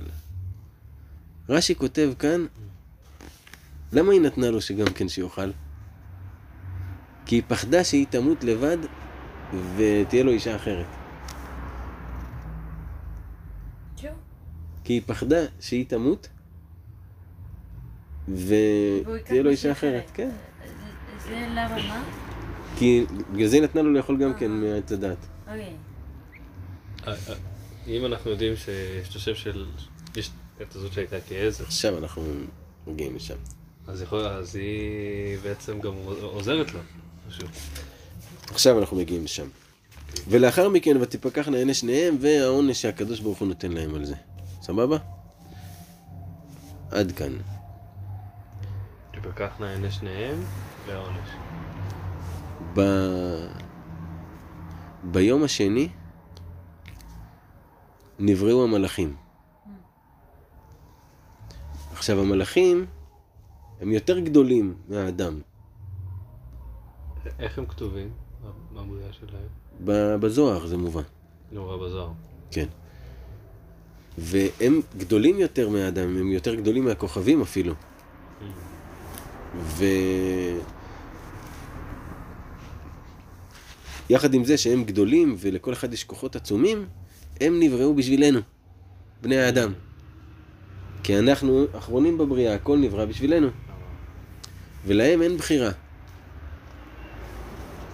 רש"י 1.49 1.75
כותב 1.75 2.09
כאן, 2.19 2.45
למה 3.91 4.11
היא 4.13 4.21
נתנה 4.21 4.49
לו 4.51 4.61
שגם 4.61 4.85
כן 4.85 5.09
שיאכל? 5.09 5.51
כי 7.25 7.35
היא 7.35 7.43
פחדה 7.47 7.83
שהיא 7.83 8.05
תמות 8.09 8.43
לבד 8.43 8.77
ותהיה 9.77 10.23
לו 10.23 10.31
אישה 10.31 10.55
אחרת. 10.55 10.85
כי 14.83 14.93
היא 14.93 15.01
פחדה 15.05 15.37
שהיא 15.59 15.85
תמות 15.85 16.27
ותהיה 18.29 19.43
לו 19.43 19.49
אישה 19.49 19.71
אחרת. 19.71 20.11
כן. 20.13 20.29
זה- 21.19 21.47
למה 21.49 21.87
מה? 21.87 22.03
כי 22.77 23.05
בגלל 23.33 23.47
זה 23.47 23.55
היא 23.55 23.63
נתנה 23.63 23.81
לו 23.81 23.93
לאכול 23.93 24.17
גם 24.23 24.33
כן 24.33 24.51
מעץ 24.51 24.91
הדת. 24.91 25.17
אוקיי. 25.47 25.73
אה, 27.07 27.13
אה, 27.13 27.35
אם 27.87 28.05
אנחנו 28.05 28.31
יודעים 28.31 28.55
שיש 28.55 29.09
את 29.09 29.15
השם 29.15 29.35
של... 29.35 29.65
את 30.61 30.75
הזאת 30.75 30.93
שהייתה 30.93 31.15
כעזר, 31.27 31.63
עכשיו 31.63 31.97
אנחנו 31.97 32.23
מגיעים 32.87 33.15
לשם. 33.15 33.35
אז 33.87 34.01
יכול... 34.01 34.19
אז 34.27 34.55
היא 34.55 35.37
בעצם 35.43 35.79
גם 35.79 35.93
עוזרת 36.21 36.73
לו. 36.73 36.79
משהו. 37.27 37.47
עכשיו 38.51 38.79
אנחנו 38.79 38.97
מגיעים 38.97 39.23
לשם. 39.23 39.47
ולאחר 40.27 40.69
מכן 40.69 40.97
ותפקחנה 41.01 41.57
עיני 41.57 41.73
שניהם 41.73 42.17
והעונש 42.21 42.81
שהקדוש 42.81 43.19
ברוך 43.19 43.39
הוא 43.39 43.47
נותן 43.47 43.71
להם 43.71 43.95
על 43.95 44.05
זה. 44.05 44.15
סבבה? 44.61 44.97
עד 46.91 47.11
כאן. 47.11 47.37
תפקחנה 49.11 49.71
עיני 49.71 49.91
שניהם 49.91 50.43
והעונש. 50.87 51.29
ב... 52.75 52.81
ביום 55.03 55.43
השני 55.43 55.89
נבראו 58.19 58.63
המלאכים. 58.63 59.28
עכשיו 61.99 62.19
המלאכים 62.19 62.85
הם 63.81 63.91
יותר 63.91 64.19
גדולים 64.19 64.75
מהאדם. 64.89 65.39
איך 67.39 67.57
הם 67.57 67.65
כתובים? 67.65 68.09
מה 68.71 68.81
הבריאה 68.81 69.13
שלהם? 69.13 70.19
בזוהר 70.19 70.67
זה 70.67 70.77
מובן. 70.77 71.01
נורא 71.51 71.77
בזוהר. 71.77 72.11
כן. 72.51 72.65
והם 74.17 74.81
גדולים 74.97 75.39
יותר 75.39 75.69
מהאדם, 75.69 76.17
הם 76.17 76.31
יותר 76.31 76.55
גדולים 76.55 76.85
מהכוכבים 76.85 77.41
אפילו. 77.41 77.73
ו... 79.55 79.83
יחד 84.09 84.33
עם 84.33 84.45
זה 84.45 84.57
שהם 84.57 84.83
גדולים 84.83 85.35
ולכל 85.39 85.73
אחד 85.73 85.93
יש 85.93 86.03
כוחות 86.03 86.35
עצומים, 86.35 86.85
הם 87.41 87.59
נבראו 87.59 87.95
בשבילנו, 87.95 88.39
בני 89.21 89.37
האדם. 89.37 89.73
כי 91.03 91.19
אנחנו 91.19 91.65
אחרונים 91.77 92.17
בבריאה, 92.17 92.55
הכל 92.55 92.77
נברא 92.77 93.05
בשבילנו. 93.05 93.47
ולהם 94.85 95.21
אין 95.21 95.37
בחירה. 95.37 95.71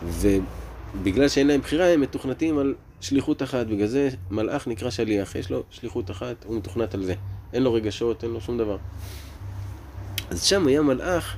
ובגלל 0.04 1.28
שאין 1.28 1.48
להם 1.48 1.62
בחירה, 1.62 1.88
הם 1.88 2.02
מתוכנתים 2.02 2.58
על 2.58 2.76
שליחות 3.02 3.44
אחת. 3.44 3.68
בגלל 3.68 3.88
זה 3.88 4.10
מלאך 4.32 4.68
נקרא 4.68 4.90
שליח, 4.90 5.36
יש 5.36 5.52
לו 5.52 5.64
שליחות 5.70 6.12
אחת, 6.12 6.44
הוא 6.46 6.58
מתוכנת 6.58 6.94
על 6.94 7.04
זה. 7.04 7.14
אין 7.54 7.64
לו 7.64 7.74
רגשות, 7.74 8.24
אין 8.24 8.32
לו 8.32 8.42
שום 8.42 8.58
דבר. 8.58 8.78
אז 10.30 10.44
שם 10.44 10.68
היה 10.68 10.82
מלאך 10.82 11.38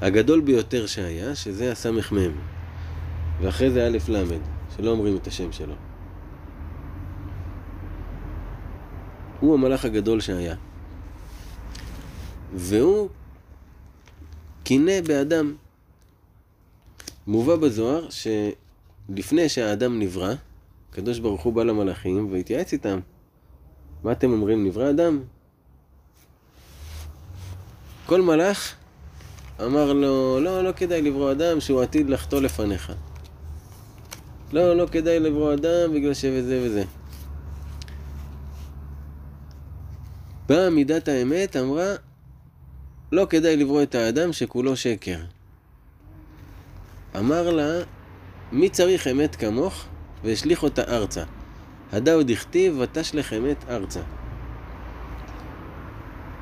הגדול 0.00 0.40
ביותר 0.40 0.86
שהיה, 0.86 1.34
שזה 1.34 1.72
הסמ"ם. 1.72 2.32
ואחרי 3.40 3.70
זה 3.70 3.86
א' 3.86 3.98
ל', 4.08 4.24
שלא 4.76 4.90
אומרים 4.90 5.16
את 5.16 5.26
השם 5.26 5.52
שלו. 5.52 5.74
הוא 9.40 9.54
המלאך 9.54 9.84
הגדול 9.84 10.20
שהיה. 10.20 10.54
והוא 12.54 13.08
קינא 14.64 15.00
באדם. 15.00 15.54
מובא 17.26 17.56
בזוהר 17.56 18.06
שלפני 18.10 19.48
שהאדם 19.48 19.98
נברא, 19.98 20.34
הקדוש 20.90 21.18
ברוך 21.18 21.42
הוא 21.42 21.52
בא 21.52 21.62
למלאכים 21.62 22.32
והתייעץ 22.32 22.72
איתם. 22.72 23.00
מה 24.04 24.12
אתם 24.12 24.32
אומרים, 24.32 24.64
נברא 24.64 24.90
אדם? 24.90 25.20
כל 28.06 28.22
מלאך 28.22 28.74
אמר 29.64 29.92
לו, 29.92 30.40
לא, 30.40 30.64
לא 30.64 30.72
כדאי 30.72 31.02
לברוא 31.02 31.32
אדם 31.32 31.60
שהוא 31.60 31.82
עתיד 31.82 32.10
לחטוא 32.10 32.40
לפניך. 32.40 32.92
לא, 34.52 34.76
לא 34.76 34.86
כדאי 34.86 35.20
לברוא 35.20 35.54
אדם 35.54 35.94
בגלל 35.94 36.14
שזה 36.14 36.62
וזה. 36.64 36.84
באה 40.48 40.70
מידת 40.70 41.08
האמת, 41.08 41.56
אמרה, 41.56 41.94
לא 43.12 43.26
כדאי 43.30 43.56
לברוא 43.56 43.82
את 43.82 43.94
האדם 43.94 44.32
שכולו 44.32 44.76
שקר. 44.76 45.18
אמר 47.18 47.50
לה, 47.50 47.68
מי 48.52 48.68
צריך 48.68 49.06
אמת 49.06 49.36
כמוך? 49.36 49.84
והשליך 50.24 50.62
אותה 50.62 50.82
ארצה. 50.82 51.24
הדא 51.92 52.14
עוד 52.14 52.30
הכתיב 52.30 52.78
ותשלך 52.78 53.32
אמת 53.32 53.64
ארצה. 53.68 54.00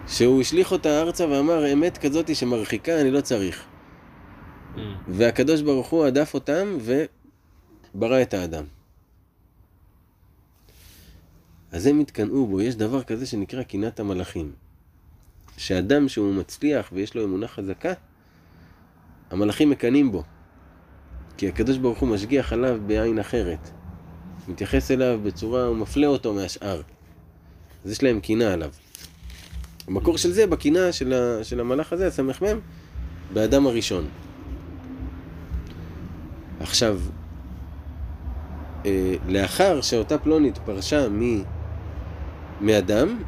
שהוא 0.09 0.41
השליך 0.41 0.73
אותה 0.73 1.01
ארצה 1.01 1.29
ואמר 1.29 1.73
אמת 1.73 1.99
כזאתי 1.99 2.35
שמרחיקה 2.35 3.01
אני 3.01 3.11
לא 3.11 3.21
צריך. 3.21 3.65
Mm. 4.77 4.79
והקדוש 5.09 5.63
ברוך 5.63 5.89
הוא 5.89 6.05
הדף 6.05 6.35
אותם 6.35 6.79
וברא 7.95 8.23
את 8.23 8.35
האדם. 8.35 8.65
אז 11.77 11.87
הם 11.87 12.01
התקנאו 12.01 12.47
בו, 12.47 12.61
יש 12.61 12.77
דבר 12.77 13.03
כזה 13.03 13.27
שנקרא 13.27 13.63
קנאת 13.63 14.01
המלאכים. 14.01 14.53
שאדם 15.57 16.09
שהוא 16.09 16.35
מצליח 16.35 16.91
ויש 16.93 17.15
לו 17.15 17.25
אמונה 17.25 17.49
חזקה, 17.49 17.93
המלאכים 19.31 19.71
מקנאים 19.71 20.13
בו. 20.13 20.23
כי 21.37 21.49
הקדוש 21.49 21.79
ברוך 21.79 21.99
הוא 21.99 22.09
משגיח 22.09 22.53
עליו 22.53 22.81
בעין 22.87 23.19
אחרת. 23.19 23.71
מתייחס 24.49 24.91
אליו 24.91 25.21
בצורה, 25.23 25.65
הוא 25.65 25.77
מפלה 25.77 26.07
אותו 26.07 26.35
מהשאר. 26.35 26.83
אז 27.85 27.91
יש 27.91 28.03
להם 28.03 28.21
קנאה 28.21 28.53
עליו. 28.53 28.71
המקור 29.87 30.19
של 30.19 30.33
זה 30.33 30.47
בקנאה 30.47 30.93
של, 30.93 31.41
של 31.43 31.61
המלאך 31.61 31.93
הזה, 31.93 32.07
הסמ"ם, 32.07 32.59
באדם 33.33 33.67
הראשון. 33.67 34.09
עכשיו, 36.61 37.01
אה, 38.87 39.15
לאחר 39.29 39.81
שאותה 39.81 40.19
פלונית 40.19 40.59
פרשה 40.59 41.09
מ, 41.09 41.43
מאדם, 42.61 43.19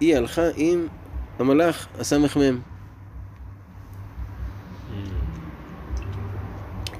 היא 0.00 0.16
הלכה 0.16 0.42
עם 0.56 0.86
המלאך 1.38 1.86
הסמ"ם. 1.98 2.60
Mm. 2.60 2.72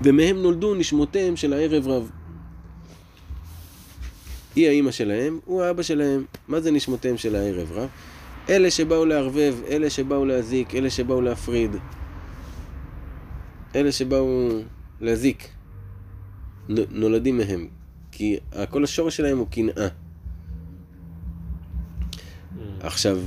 ומהם 0.02 0.42
נולדו 0.42 0.74
נשמותיהם 0.74 1.36
של 1.36 1.52
הערב 1.52 1.88
רב. 1.88 2.10
היא 4.54 4.68
האימא 4.68 4.90
שלהם, 4.90 5.38
הוא 5.44 5.62
האבא 5.62 5.82
שלהם. 5.82 6.24
מה 6.48 6.60
זה 6.60 6.70
נשמותיהם 6.70 7.16
של 7.16 7.36
הערב 7.36 7.72
רב? 7.72 7.88
אלה 8.48 8.70
שבאו 8.70 9.04
לערבב, 9.04 9.54
אלה 9.68 9.90
שבאו 9.90 10.24
להזיק, 10.24 10.74
אלה 10.74 10.90
שבאו 10.90 11.20
להפריד. 11.20 11.70
אלה 13.74 13.92
שבאו 13.92 14.48
להזיק. 15.00 15.48
נולדים 16.90 17.36
מהם. 17.36 17.68
כי 18.12 18.38
כל 18.70 18.84
השורש 18.84 19.16
שלהם 19.16 19.38
הוא 19.38 19.46
קנאה. 19.50 19.88
עכשיו, 22.82 23.18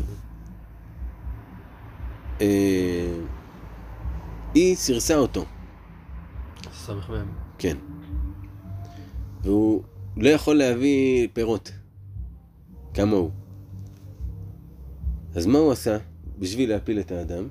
אה, 2.42 3.18
היא 4.54 4.76
סירסה 4.76 5.16
אותו. 5.16 5.46
סמ"ם. 6.74 7.28
כן. 7.58 7.78
והוא 9.42 9.84
לא 10.18 10.30
יכול 10.30 10.56
להביא 10.56 11.28
פירות. 11.34 11.72
כמוהו. 12.94 13.32
אז 15.36 15.46
מה 15.46 15.60
הוא 15.60 15.72
עשה 15.72 15.98
בשביל 16.40 16.70
להפיל 16.70 17.00
את 17.00 17.12
האדם? 17.12 17.48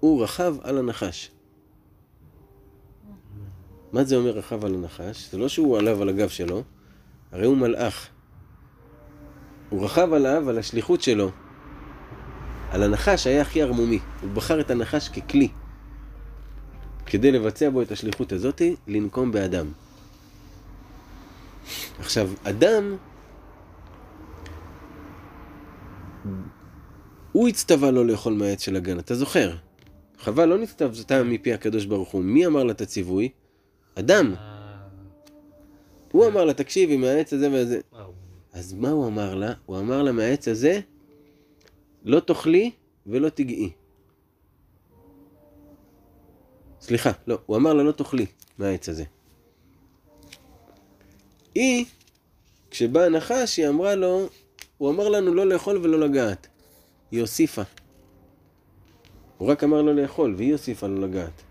הוא 0.00 0.22
רכב 0.22 0.56
על 0.62 0.78
הנחש. 0.78 1.30
מה 3.92 4.04
זה 4.04 4.16
אומר 4.16 4.30
רכב 4.30 4.64
על 4.64 4.74
הנחש? 4.74 5.30
זה 5.30 5.38
לא 5.38 5.48
שהוא 5.48 5.78
עליו 5.78 6.02
על 6.02 6.08
הגב 6.08 6.28
שלו, 6.28 6.62
הרי 7.32 7.46
הוא 7.46 7.56
מלאך. 7.56 8.08
הוא 9.70 9.84
רכב 9.84 10.12
עליו, 10.12 10.48
על 10.48 10.58
השליחות 10.58 11.02
שלו. 11.02 11.30
על 12.70 12.82
הנחש 12.82 13.26
היה 13.26 13.42
הכי 13.42 13.62
ערמומי. 13.62 13.98
הוא 14.22 14.30
בחר 14.30 14.60
את 14.60 14.70
הנחש 14.70 15.08
ככלי. 15.08 15.48
כדי 17.06 17.32
לבצע 17.32 17.70
בו 17.70 17.82
את 17.82 17.92
השליחות 17.92 18.32
הזאתי, 18.32 18.76
לנקום 18.86 19.32
באדם. 19.32 19.66
עכשיו, 21.98 22.30
אדם, 22.44 22.96
הוא 27.32 27.48
הצטווה 27.48 27.90
לא 27.90 28.06
לאכול 28.06 28.32
מהעץ 28.32 28.62
של 28.62 28.76
הגן, 28.76 28.98
אתה 28.98 29.14
זוכר? 29.14 29.54
חווה 30.20 30.46
לא 30.46 30.58
נצטוותה 30.58 31.22
מפי 31.22 31.52
הקדוש 31.52 31.84
ברוך 31.84 32.08
הוא. 32.08 32.22
מי 32.22 32.46
אמר 32.46 32.64
לה 32.64 32.72
את 32.72 32.80
הציווי? 32.80 33.28
אדם. 33.94 34.34
אה, 34.34 34.58
הוא 36.12 36.26
אמר 36.26 36.44
לה, 36.44 36.54
תקשיבי, 36.54 36.96
מהעץ 36.96 37.32
הזה 37.32 37.50
והזה. 37.52 37.80
אז 38.52 38.72
מה 38.72 38.90
הוא 38.90 39.06
אמר 39.06 39.34
לה? 39.34 39.52
הוא 39.66 39.78
אמר 39.78 40.02
לה, 40.02 40.12
מהעץ 40.12 40.48
הזה 40.48 40.80
לא 42.04 42.20
תאכלי 42.20 42.70
ולא 43.06 43.28
תגעי. 43.28 43.70
סליחה, 46.80 47.10
לא, 47.26 47.38
הוא 47.46 47.56
אמר 47.56 47.74
לה 47.74 47.82
לא 47.82 47.92
תאכלי 47.92 48.26
מהעץ 48.58 48.88
הזה. 48.88 49.04
היא, 51.54 51.84
כשבא 52.70 53.00
הנחש, 53.00 53.56
היא 53.56 53.68
אמרה 53.68 53.94
לו, 53.94 54.28
הוא 54.78 54.90
אמר 54.90 55.08
לנו 55.08 55.34
לא 55.34 55.46
לאכול 55.46 55.76
ולא 55.76 55.98
לגעת. 56.00 56.46
היא 57.10 57.20
הוסיפה. 57.20 57.62
הוא 59.38 59.48
רק 59.48 59.64
אמר 59.64 59.82
לו 59.82 59.94
לאכול, 59.94 60.34
והיא 60.36 60.52
הוסיפה 60.52 60.86
לו 60.86 61.06
לגעת. 61.06 61.42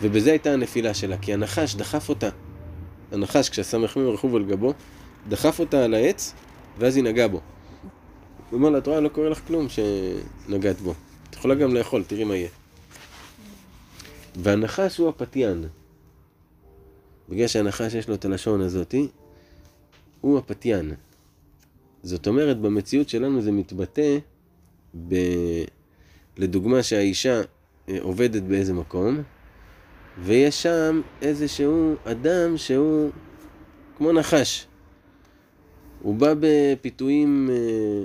ובזה 0.00 0.30
הייתה 0.30 0.52
הנפילה 0.52 0.94
שלה, 0.94 1.18
כי 1.18 1.34
הנחש 1.34 1.74
דחף 1.74 2.08
אותה. 2.08 2.28
הנחש, 3.12 3.48
כשהסמ"ם 3.48 3.84
רכוב 3.96 4.36
על 4.36 4.44
גבו, 4.44 4.72
דחף 5.28 5.60
אותה 5.60 5.84
על 5.84 5.94
העץ, 5.94 6.34
ואז 6.78 6.96
היא 6.96 7.04
נגעה 7.04 7.28
בו. 7.28 7.40
הוא 8.50 8.58
אומר 8.58 8.70
לה, 8.70 8.78
את 8.78 8.86
רואה, 8.86 9.00
לא 9.00 9.08
קורה 9.08 9.28
לך 9.28 9.40
כלום 9.46 9.66
שנגעת 9.68 10.80
בו. 10.80 10.94
את 11.30 11.34
יכולה 11.34 11.54
גם 11.54 11.74
לאכול, 11.74 12.04
תראי 12.04 12.24
מה 12.24 12.36
יהיה. 12.36 12.48
והנחש 14.36 14.98
הוא 14.98 15.08
הפתיין. 15.08 15.64
בגלל 17.28 17.46
שהנחש 17.46 17.94
יש 17.94 18.08
לו 18.08 18.14
את 18.14 18.24
הלשון 18.24 18.60
הזאתי, 18.60 19.08
הוא 20.20 20.38
הפתיין. 20.38 20.92
זאת 22.02 22.26
אומרת, 22.26 22.60
במציאות 22.60 23.08
שלנו 23.08 23.42
זה 23.42 23.52
מתבטא 23.52 24.18
ב... 25.08 25.14
לדוגמה 26.36 26.82
שהאישה 26.82 27.40
אה, 27.88 27.98
עובדת 28.00 28.42
באיזה 28.42 28.72
מקום, 28.72 29.22
ויש 30.18 30.62
שם 30.62 31.00
איזשהו 31.22 31.94
אדם 32.04 32.56
שהוא 32.56 33.10
כמו 33.96 34.12
נחש. 34.12 34.66
הוא 36.02 36.14
בא 36.14 36.34
בפיתויים, 36.40 37.50
אה, 37.52 38.04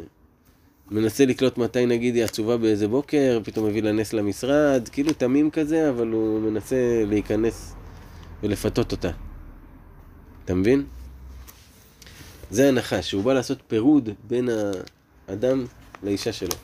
מנסה 0.92 1.26
לקלוט 1.26 1.58
מתי 1.58 1.86
נגיד 1.86 2.16
היא 2.16 2.24
עצובה 2.24 2.58
באיזה 2.58 2.88
בוקר, 2.88 3.40
פתאום 3.44 3.66
מביא 3.68 3.84
לה 3.84 3.92
נס 3.92 4.14
למשרד, 4.14 4.90
כאילו 4.92 5.14
תמים 5.14 5.52
כזה, 5.52 5.90
אבל 5.90 6.08
הוא 6.08 6.40
מנסה 6.40 7.04
להיכנס 7.06 7.76
ולפתות 8.44 8.92
אותה. 8.92 9.12
אתה 10.46 10.54
מבין? 10.56 10.84
זה 12.52 12.68
הנחש, 12.68 13.10
שהוא 13.10 13.24
בא 13.24 13.34
לעשות 13.34 13.58
פירוד 13.68 14.10
בין 14.28 14.50
האדם 15.28 15.66
לאישה 16.04 16.34
שלו. 16.34 16.56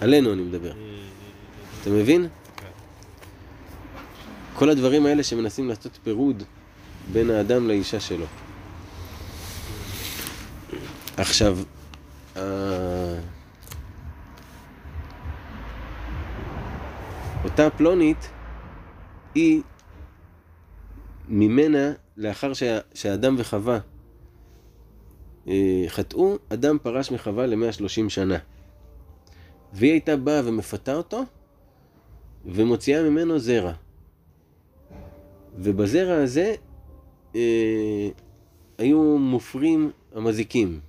עלינו 0.00 0.32
אני 0.32 0.42
מדבר. 0.42 0.72
אתה 1.82 1.90
מבין? 1.90 2.28
כל 4.54 4.70
הדברים 4.70 5.06
האלה 5.06 5.22
שמנסים 5.22 5.68
לעשות 5.68 5.98
פירוד 6.02 6.42
בין 7.12 7.30
האדם 7.30 7.68
לאישה 7.68 8.00
שלו. 8.00 8.26
עכשיו, 11.16 11.58
אה, 12.36 13.18
אותה 17.44 17.70
פלונית, 17.70 18.30
היא 19.34 19.62
ממנה, 21.28 21.92
לאחר 22.16 22.54
שה, 22.54 22.78
שהאדם 22.94 23.34
וחווה 23.38 23.78
אה, 25.48 25.84
חטאו, 25.88 26.36
אדם 26.48 26.78
פרש 26.82 27.10
מחווה 27.10 27.46
ל-130 27.46 28.08
שנה. 28.08 28.38
והיא 29.72 29.90
הייתה 29.92 30.16
באה 30.16 30.40
ומפתה 30.44 30.94
אותו, 30.94 31.22
ומוציאה 32.46 33.02
ממנו 33.02 33.38
זרע. 33.38 33.72
ובזרע 35.58 36.22
הזה 36.22 36.54
אה, 37.34 38.08
היו 38.78 39.18
מופרים 39.18 39.90
המזיקים, 40.14 40.80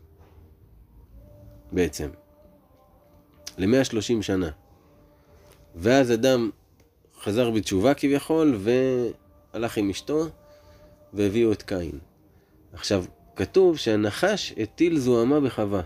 בעצם, 1.71 2.09
ל-130 3.57 4.21
שנה. 4.21 4.49
ואז 5.75 6.11
אדם 6.11 6.49
חזר 7.21 7.51
בתשובה 7.51 7.93
כביכול, 7.93 8.57
והלך 8.59 9.77
עם 9.77 9.89
אשתו, 9.89 10.27
והביאו 11.13 11.51
את 11.51 11.61
קין. 11.61 11.99
עכשיו, 12.73 13.05
כתוב 13.35 13.77
שהנחש 13.77 14.53
הטיל 14.57 14.99
זוהמה 14.99 15.39
בחווה. 15.39 15.81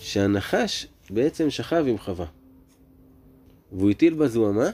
שהנחש 0.00 0.86
בעצם 1.10 1.50
שכב 1.50 1.84
עם 1.88 1.98
חווה. 1.98 2.26
והוא 3.72 3.90
הטיל 3.90 4.14
בה 4.14 4.28
זוהמה, 4.28 4.70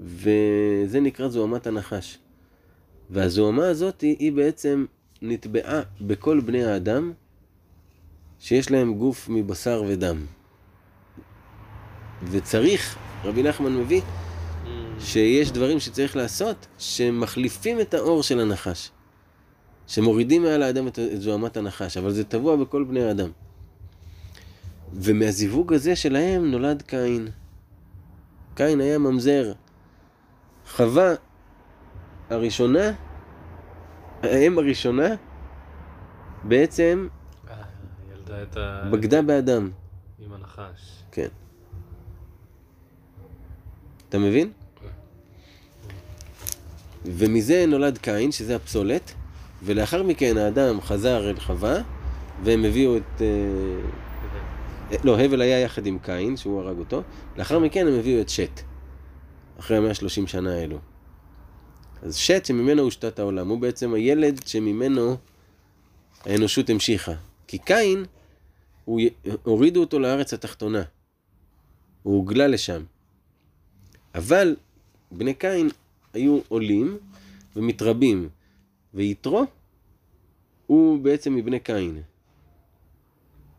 וזה 0.00 1.00
נקרא 1.00 1.28
זוהמת 1.28 1.66
הנחש. 1.66 2.18
והזוהמה 3.10 3.68
הזאת 3.68 4.00
היא, 4.00 4.16
היא 4.18 4.32
בעצם 4.32 4.86
נטבעה 5.22 5.80
בכל 6.00 6.40
בני 6.40 6.64
האדם 6.64 7.12
שיש 8.38 8.70
להם 8.70 8.94
גוף 8.94 9.28
מבשר 9.28 9.82
ודם. 9.88 10.24
וצריך, 12.30 12.98
רבי 13.24 13.42
נחמן 13.42 13.76
מביא, 13.76 14.00
שיש 15.00 15.50
דברים 15.50 15.80
שצריך 15.80 16.16
לעשות 16.16 16.66
שמחליפים 16.78 17.80
את 17.80 17.94
האור 17.94 18.22
של 18.22 18.40
הנחש. 18.40 18.90
שמורידים 19.86 20.42
מעל 20.42 20.62
האדם 20.62 20.88
את 20.88 20.98
זוהמת 21.16 21.56
הנחש, 21.56 21.96
אבל 21.96 22.12
זה 22.12 22.24
טבוע 22.24 22.56
בכל 22.56 22.84
בני 22.84 23.02
האדם. 23.04 23.30
ומהזיווג 24.94 25.72
הזה 25.72 25.96
שלהם 25.96 26.50
נולד 26.50 26.82
קין. 26.82 27.28
קין 28.54 28.80
היה 28.80 28.98
ממזר. 28.98 29.52
חווה 30.66 31.14
הראשונה, 32.30 32.92
האם 34.22 34.58
הראשונה, 34.58 35.08
בעצם. 36.44 37.08
בגדה 38.90 39.22
באדם. 39.22 39.70
עם 40.18 40.32
הנחש. 40.32 41.02
כן. 41.12 41.28
אתה 44.08 44.18
מבין? 44.18 44.52
ומזה 47.04 47.64
נולד 47.68 47.98
קין, 47.98 48.32
שזה 48.32 48.56
הפסולת, 48.56 49.12
ולאחר 49.62 50.02
מכן 50.02 50.36
האדם 50.36 50.80
חזר 50.80 51.30
אל 51.30 51.40
חווה, 51.40 51.76
והם 52.44 52.64
הביאו 52.64 52.96
את... 52.96 53.22
אה, 53.22 54.96
לא, 55.04 55.20
הבל 55.20 55.40
היה 55.40 55.60
יחד 55.60 55.86
עם 55.86 55.98
קין, 55.98 56.36
שהוא 56.36 56.60
הרג 56.60 56.78
אותו, 56.78 57.02
לאחר 57.36 57.58
מכן 57.58 57.86
הם 57.86 57.98
הביאו 57.98 58.20
את 58.20 58.28
שת, 58.28 58.60
אחרי 59.58 59.76
המאה 59.76 59.94
שלושים 59.94 60.26
שנה 60.26 60.54
האלו. 60.54 60.78
אז 62.02 62.16
שת 62.16 62.46
שממנו 62.46 62.82
הושתת 62.82 63.18
העולם, 63.18 63.48
הוא 63.48 63.58
בעצם 63.58 63.94
הילד 63.94 64.46
שממנו 64.46 65.16
האנושות 66.24 66.70
המשיכה. 66.70 67.12
כי 67.46 67.58
קין, 67.58 68.04
הוא, 68.84 69.00
הורידו 69.42 69.80
אותו 69.80 69.98
לארץ 69.98 70.34
התחתונה. 70.34 70.82
הוא 72.02 72.16
הוגלה 72.16 72.46
לשם. 72.46 72.82
אבל 74.14 74.56
בני 75.12 75.34
קין 75.34 75.68
היו 76.12 76.40
עולים 76.48 76.98
ומתרבים, 77.56 78.28
ויתרו 78.94 79.44
הוא 80.66 80.98
בעצם 80.98 81.34
מבני 81.34 81.60
קין. 81.60 82.02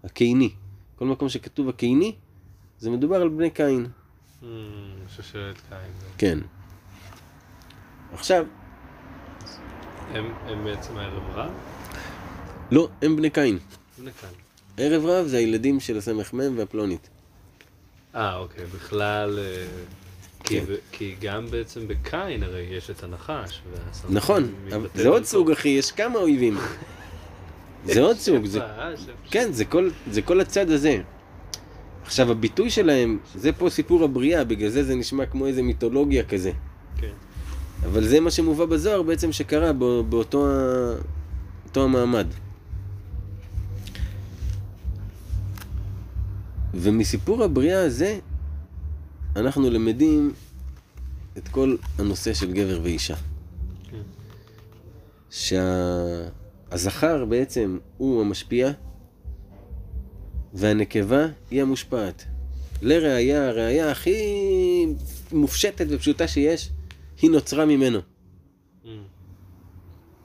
הקיני. 0.03 0.49
כל 0.95 1.05
מקום 1.05 1.29
שכתוב 1.29 1.69
הקיני, 1.69 2.15
זה 2.79 2.89
מדובר 2.89 3.15
על 3.15 3.29
בני 3.29 3.49
קין. 3.49 3.87
שושלת 5.15 5.61
קין. 5.69 6.09
כן. 6.17 6.39
עכשיו, 8.13 8.45
הם 10.13 10.33
הם 10.45 10.63
בעצם 10.63 10.97
הערב 10.97 11.23
רב? 11.33 11.51
לא, 12.71 12.89
הם 13.01 13.15
בני 13.15 13.29
קין. 13.29 13.59
בני 13.99 14.11
קין. 14.21 14.29
ערב 14.77 15.05
רב 15.05 15.27
זה 15.27 15.37
הילדים 15.37 15.79
של 15.79 15.97
הסמ"ם 15.97 16.57
והפלונית. 16.57 17.09
אה, 18.15 18.37
אוקיי, 18.37 18.65
בכלל... 18.65 19.39
אה, 19.39 19.65
כי, 20.43 20.61
כן. 20.61 20.73
כי 20.91 21.15
גם 21.21 21.45
בעצם 21.45 21.87
בקין 21.87 22.43
הרי 22.43 22.61
יש 22.61 22.89
את 22.89 23.03
הנחש. 23.03 23.61
נכון, 24.09 24.53
זה 24.95 25.09
עוד. 25.09 25.23
סוג 25.23 25.51
אחי, 25.51 25.69
יש 25.69 25.91
כמה 25.91 26.19
אויבים. 26.19 26.57
זה 27.85 28.01
עוד 28.01 28.17
סוג, 28.17 28.45
זה, 28.45 28.61
אה. 28.61 28.91
כן, 29.31 29.51
זה 29.51 29.65
כל, 29.65 29.89
זה 30.11 30.21
כל 30.21 30.41
הצד 30.41 30.69
הזה. 30.69 31.01
עכשיו, 32.05 32.31
הביטוי 32.31 32.69
שלהם, 32.69 33.19
זה 33.35 33.51
פה 33.51 33.69
סיפור 33.69 34.03
הבריאה, 34.03 34.43
בגלל 34.43 34.69
זה 34.69 34.83
זה 34.83 34.95
נשמע 34.95 35.25
כמו 35.25 35.45
איזה 35.45 35.61
מיתולוגיה 35.61 36.23
כזה. 36.23 36.51
כן. 36.97 37.13
אבל 37.85 38.07
זה 38.07 38.19
מה 38.19 38.31
שמובא 38.31 38.65
בזוהר 38.65 39.01
בעצם 39.01 39.31
שקרה 39.31 39.73
בא, 39.73 40.01
באותו. 40.01 40.47
אותו 41.65 41.83
המעמד. 41.83 42.27
ומסיפור 46.73 47.43
הבריאה 47.43 47.83
הזה, 47.83 48.19
אנחנו 49.35 49.69
למדים 49.69 50.33
את 51.37 51.47
כל 51.47 51.75
הנושא 51.97 52.33
של 52.33 52.53
גבר 52.53 52.79
ואישה. 52.83 53.15
כן. 53.91 54.01
שהזכר 56.69 57.25
בעצם 57.25 57.77
הוא 57.97 58.21
המשפיע, 58.21 58.71
והנקבה 60.55 61.27
היא 61.51 61.61
המושפעת. 61.61 62.25
לראיה, 62.81 63.49
הראיה 63.49 63.91
הכי 63.91 64.15
מופשטת 65.31 65.85
ופשוטה 65.89 66.27
שיש, 66.27 66.69
היא 67.21 67.31
נוצרה 67.31 67.65
ממנו. 67.65 67.99
אמ, 68.85 69.03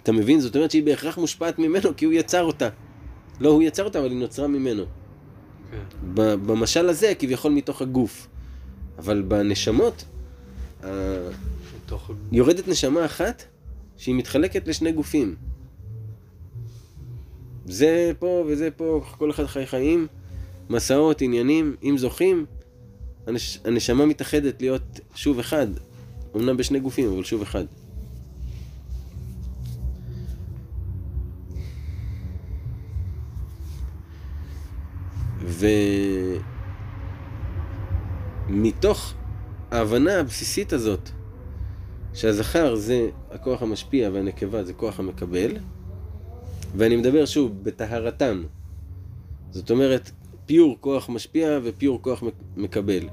אתה 0.03 0.12
מבין? 0.12 0.41
זאת 0.41 0.57
אומרת 0.57 0.70
שהיא 0.70 0.83
בהכרח 0.83 1.18
מושפעת 1.18 1.59
ממנו 1.59 1.97
כי 1.97 2.05
הוא 2.05 2.12
יצר 2.12 2.43
אותה. 2.43 2.68
לא 3.41 3.49
הוא 3.49 3.62
יצר 3.62 3.85
אותה, 3.85 3.99
אבל 3.99 4.11
היא 4.11 4.18
נוצרה 4.18 4.47
ממנו. 4.47 4.85
כן. 5.70 5.78
ב- 6.14 6.35
במשל 6.35 6.89
הזה, 6.89 7.12
כביכול 7.18 7.53
מתוך 7.53 7.83
הגוף. 7.83 8.28
אבל 8.99 9.22
בנשמות, 9.22 10.05
מתוך... 11.85 12.11
יורדת 12.33 12.68
נשמה 12.68 13.05
אחת 13.05 13.43
שהיא 13.97 14.14
מתחלקת 14.14 14.68
לשני 14.68 14.93
גופים. 14.93 15.37
זה 17.66 18.12
פה 18.18 18.45
וזה 18.49 18.70
פה, 18.70 19.05
כל 19.18 19.31
אחד 19.31 19.47
חי 19.47 19.66
חיים, 19.66 20.07
מסעות, 20.71 21.23
עניינים, 21.23 21.77
אם 21.83 21.99
זוכים, 21.99 22.47
הנש... 23.27 23.59
הנשמה 23.64 24.07
מתאחדת 24.07 24.62
להיות 24.62 25.01
שוב 25.14 25.39
אחד, 25.39 25.66
אמנם 26.37 26.57
בשני 26.57 26.81
גופים, 26.81 27.12
אבל 27.12 27.25
שוב 27.25 27.43
אחד. 27.43 27.64
ומתוך 38.49 39.14
ההבנה 39.71 40.21
הבסיסית 40.21 40.73
הזאת, 40.73 41.11
שהזכר 42.14 42.75
זה 42.75 43.09
הכוח 43.31 43.62
המשפיע 43.62 44.11
והנקבה 44.12 44.64
זה 44.64 44.73
כוח 44.73 45.01
המקבל, 45.01 45.57
ואני 46.77 46.97
מדבר 46.97 47.27
שוב 47.27 47.64
בטהרתם. 47.64 48.43
זאת 49.51 49.71
אומרת, 49.71 50.11
פיור 50.51 50.76
כוח 50.80 51.09
משפיע 51.09 51.59
ופיור 51.64 52.03
כוח 52.03 52.22
מק- 52.22 52.34
מקבל. 52.57 53.09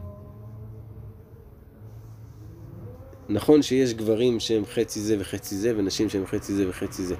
נכון 3.29 3.61
שיש 3.61 3.93
גברים 3.93 4.39
שהם 4.39 4.63
חצי 4.65 5.01
זה 5.01 5.15
וחצי 5.19 5.55
זה, 5.57 5.73
ונשים 5.77 6.09
שהם 6.09 6.25
חצי 6.25 6.53
זה 6.53 6.69
וחצי 6.69 7.03
זה. 7.05 7.15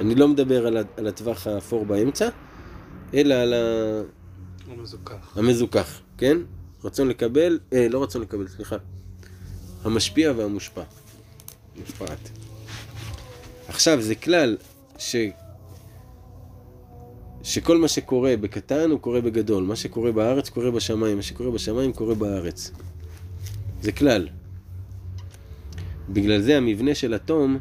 אני 0.00 0.14
לא 0.14 0.28
מדבר 0.28 0.66
על, 0.66 0.76
הטווח 1.08 1.46
האפור 1.46 1.84
באמצע, 1.84 2.28
אלא 3.14 3.34
על 3.34 3.54
ה- 3.54 4.02
הוא 4.66 4.76
מזוכח. 4.82 5.38
המזוכח, 5.38 6.00
כן? 6.18 6.36
רצון 6.84 7.08
לקבל, 7.08 7.58
אה, 7.72 7.88
לא 7.90 8.02
רצון 8.02 8.22
לקבל, 8.22 8.48
סליחה. 8.48 8.76
המשפיע 9.84 10.32
והמושפע. 10.36 10.82
מושפעת. 11.80 12.30
עכשיו, 13.68 14.00
זה 14.00 14.14
כלל 14.14 14.56
ש... 14.98 15.16
שכל 17.46 17.78
מה 17.78 17.88
שקורה 17.88 18.36
בקטן 18.36 18.90
הוא 18.90 19.00
קורה 19.00 19.20
בגדול. 19.20 19.64
מה 19.64 19.76
שקורה 19.76 20.12
בארץ 20.12 20.48
קורה 20.48 20.70
בשמיים, 20.70 21.16
מה 21.16 21.22
שקורה 21.22 21.50
בשמיים 21.50 21.92
קורה 21.92 22.14
בארץ. 22.14 22.70
זה 23.80 23.92
כלל. 23.92 24.28
בגלל 26.08 26.40
זה 26.40 26.56
המבנה 26.56 26.94
של 26.94 27.14
אטום 27.14 27.58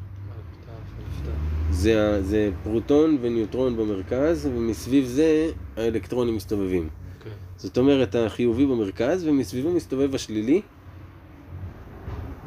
זה, 1.71 2.23
זה 2.23 2.49
פרוטון 2.63 3.17
וניוטרון 3.21 3.77
במרכז, 3.77 4.45
ומסביב 4.45 5.05
זה 5.05 5.51
האלקטרונים 5.77 6.35
מסתובבים. 6.35 6.89
כן. 7.23 7.29
זאת 7.57 7.77
אומרת, 7.77 8.15
החיובי 8.15 8.65
במרכז, 8.65 9.27
ומסביבו 9.27 9.71
מסתובב 9.71 10.15
השלילי 10.15 10.61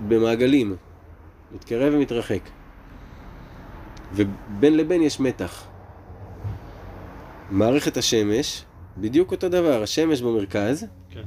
במעגלים. 0.08 0.76
מתקרב 1.54 1.92
ומתרחק. 1.96 2.40
ובין 4.14 4.76
לבין 4.76 5.02
יש 5.02 5.20
מתח. 5.20 5.67
מערכת 7.50 7.96
השמש, 7.96 8.64
בדיוק 8.96 9.32
אותו 9.32 9.48
דבר, 9.48 9.82
השמש 9.82 10.22
במרכז, 10.22 10.86
כן. 11.10 11.22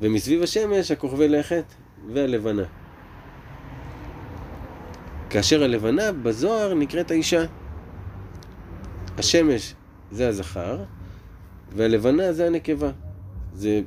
ומסביב 0.00 0.42
השמש 0.42 0.90
הכוכבי 0.90 1.28
לכת 1.28 1.64
והלבנה. 2.12 2.62
כאשר 5.30 5.62
הלבנה 5.62 6.12
בזוהר 6.12 6.74
נקראת 6.74 7.10
האישה. 7.10 7.44
השמש 9.18 9.74
זה 10.10 10.28
הזכר, 10.28 10.78
והלבנה 11.76 12.32
זה 12.32 12.46
הנקבה. 12.46 12.90
זה 13.54 13.80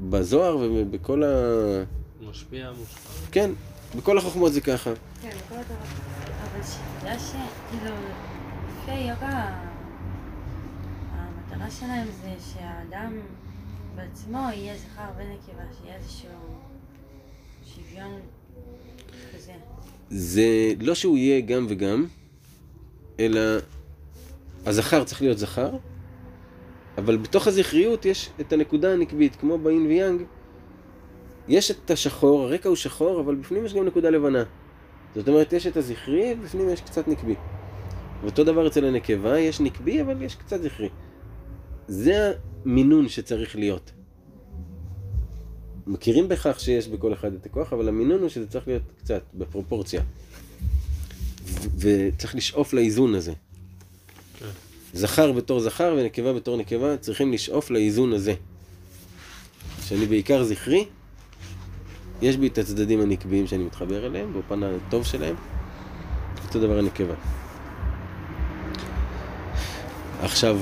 בזוהר 0.00 0.56
ובכל 0.56 1.22
ה... 1.22 1.26
משפיע, 2.30 2.72
מושפע. 2.78 3.10
כן, 3.32 3.50
בכל 3.96 4.18
החוכמות 4.18 4.52
זה 4.52 4.60
ככה. 4.60 4.90
כן, 5.22 5.36
כל 5.48 5.54
הדבר. 5.54 5.74
אבל 6.52 6.62
שתדע 6.62 7.18
שכאילו, 7.18 7.94
לפי 8.82 8.90
היוגה, 8.90 9.65
המטרה 11.56 11.70
שלהם 11.70 12.06
זה 12.22 12.30
שהאדם 12.52 13.12
בעצמו 13.96 14.38
יהיה 14.38 14.74
זכר 14.76 15.08
ונקבה, 15.16 15.62
שיהיה 15.80 15.96
איזשהו 15.96 16.28
שוויון 17.64 18.20
כזה. 19.34 19.52
זה 20.10 20.46
לא 20.80 20.94
שהוא 20.94 21.16
יהיה 21.16 21.40
גם 21.40 21.66
וגם, 21.68 22.06
אלא 23.20 23.40
הזכר 24.66 25.04
צריך 25.04 25.22
להיות 25.22 25.38
זכר, 25.38 25.76
אבל 26.98 27.16
בתוך 27.16 27.46
הזכריות 27.46 28.04
יש 28.04 28.30
את 28.40 28.52
הנקודה 28.52 28.92
הנקבית, 28.92 29.36
כמו 29.36 29.58
באין 29.58 29.86
ויאנג, 29.86 30.22
יש 31.48 31.70
את 31.70 31.90
השחור, 31.90 32.42
הרקע 32.42 32.68
הוא 32.68 32.76
שחור, 32.76 33.20
אבל 33.20 33.34
בפנים 33.34 33.66
יש 33.66 33.74
גם 33.74 33.84
נקודה 33.84 34.10
לבנה. 34.10 34.42
זאת 35.14 35.28
אומרת, 35.28 35.52
יש 35.52 35.66
את 35.66 35.76
הזכרי, 35.76 36.34
בפנים 36.34 36.68
יש 36.68 36.80
קצת 36.80 37.08
נקבי. 37.08 37.34
ואותו 38.22 38.44
דבר 38.44 38.66
אצל 38.66 38.84
הנקבה, 38.84 39.38
יש 39.38 39.60
נקבי, 39.60 40.02
אבל 40.02 40.22
יש 40.22 40.34
קצת 40.34 40.62
זכרי. 40.62 40.88
זה 41.88 42.32
המינון 42.64 43.08
שצריך 43.08 43.56
להיות. 43.56 43.90
מכירים 45.86 46.28
בכך 46.28 46.60
שיש 46.60 46.88
בכל 46.88 47.12
אחד 47.12 47.34
את 47.34 47.46
הכוח, 47.46 47.72
אבל 47.72 47.88
המינון 47.88 48.20
הוא 48.20 48.28
שזה 48.28 48.46
צריך 48.46 48.68
להיות 48.68 48.82
קצת, 48.98 49.22
בפרופורציה. 49.34 50.02
וצריך 51.78 52.34
לשאוף 52.34 52.72
לאיזון 52.72 53.14
הזה. 53.14 53.32
כן. 54.38 54.46
זכר 54.92 55.32
בתור 55.32 55.60
זכר 55.60 55.94
ונקבה 55.98 56.32
בתור 56.32 56.56
נקבה, 56.56 56.96
צריכים 56.96 57.32
לשאוף 57.32 57.70
לאיזון 57.70 58.12
הזה. 58.12 58.34
שאני 59.82 60.06
בעיקר 60.06 60.44
זכרי, 60.44 60.84
יש 62.22 62.36
בי 62.36 62.46
את 62.46 62.58
הצדדים 62.58 63.00
הנקביים 63.00 63.46
שאני 63.46 63.64
מתחבר 63.64 64.06
אליהם, 64.06 64.32
בפן 64.38 64.62
הטוב 64.62 65.06
שלהם, 65.06 65.34
אותו 66.46 66.60
דבר 66.60 66.78
הנקבה. 66.78 67.14
עכשיו, 70.20 70.60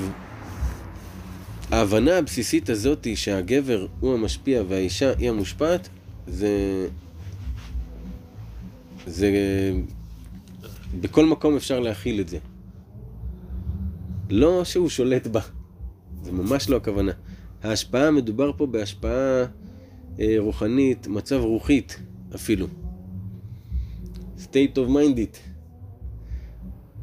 ההבנה 1.71 2.17
הבסיסית 2.17 2.69
הזאת 2.69 3.05
היא 3.05 3.15
שהגבר 3.15 3.87
הוא 3.99 4.13
המשפיע 4.13 4.63
והאישה 4.67 5.13
היא 5.17 5.29
המושפעת, 5.29 5.89
זה... 6.27 6.87
זה... 9.07 9.31
בכל 11.01 11.25
מקום 11.25 11.55
אפשר 11.55 11.79
להכיל 11.79 12.21
את 12.21 12.27
זה. 12.27 12.37
לא 14.29 14.63
שהוא 14.63 14.89
שולט 14.89 15.27
בה, 15.27 15.41
זה 16.23 16.31
ממש 16.31 16.69
לא 16.69 16.77
הכוונה. 16.77 17.11
ההשפעה, 17.63 18.11
מדובר 18.11 18.51
פה 18.57 18.65
בהשפעה 18.65 19.45
אה, 20.19 20.35
רוחנית, 20.37 21.07
מצב 21.07 21.35
רוחית 21.35 21.99
אפילו. 22.35 22.67
state 24.37 24.75
of 24.75 24.89
minded. 24.89 25.37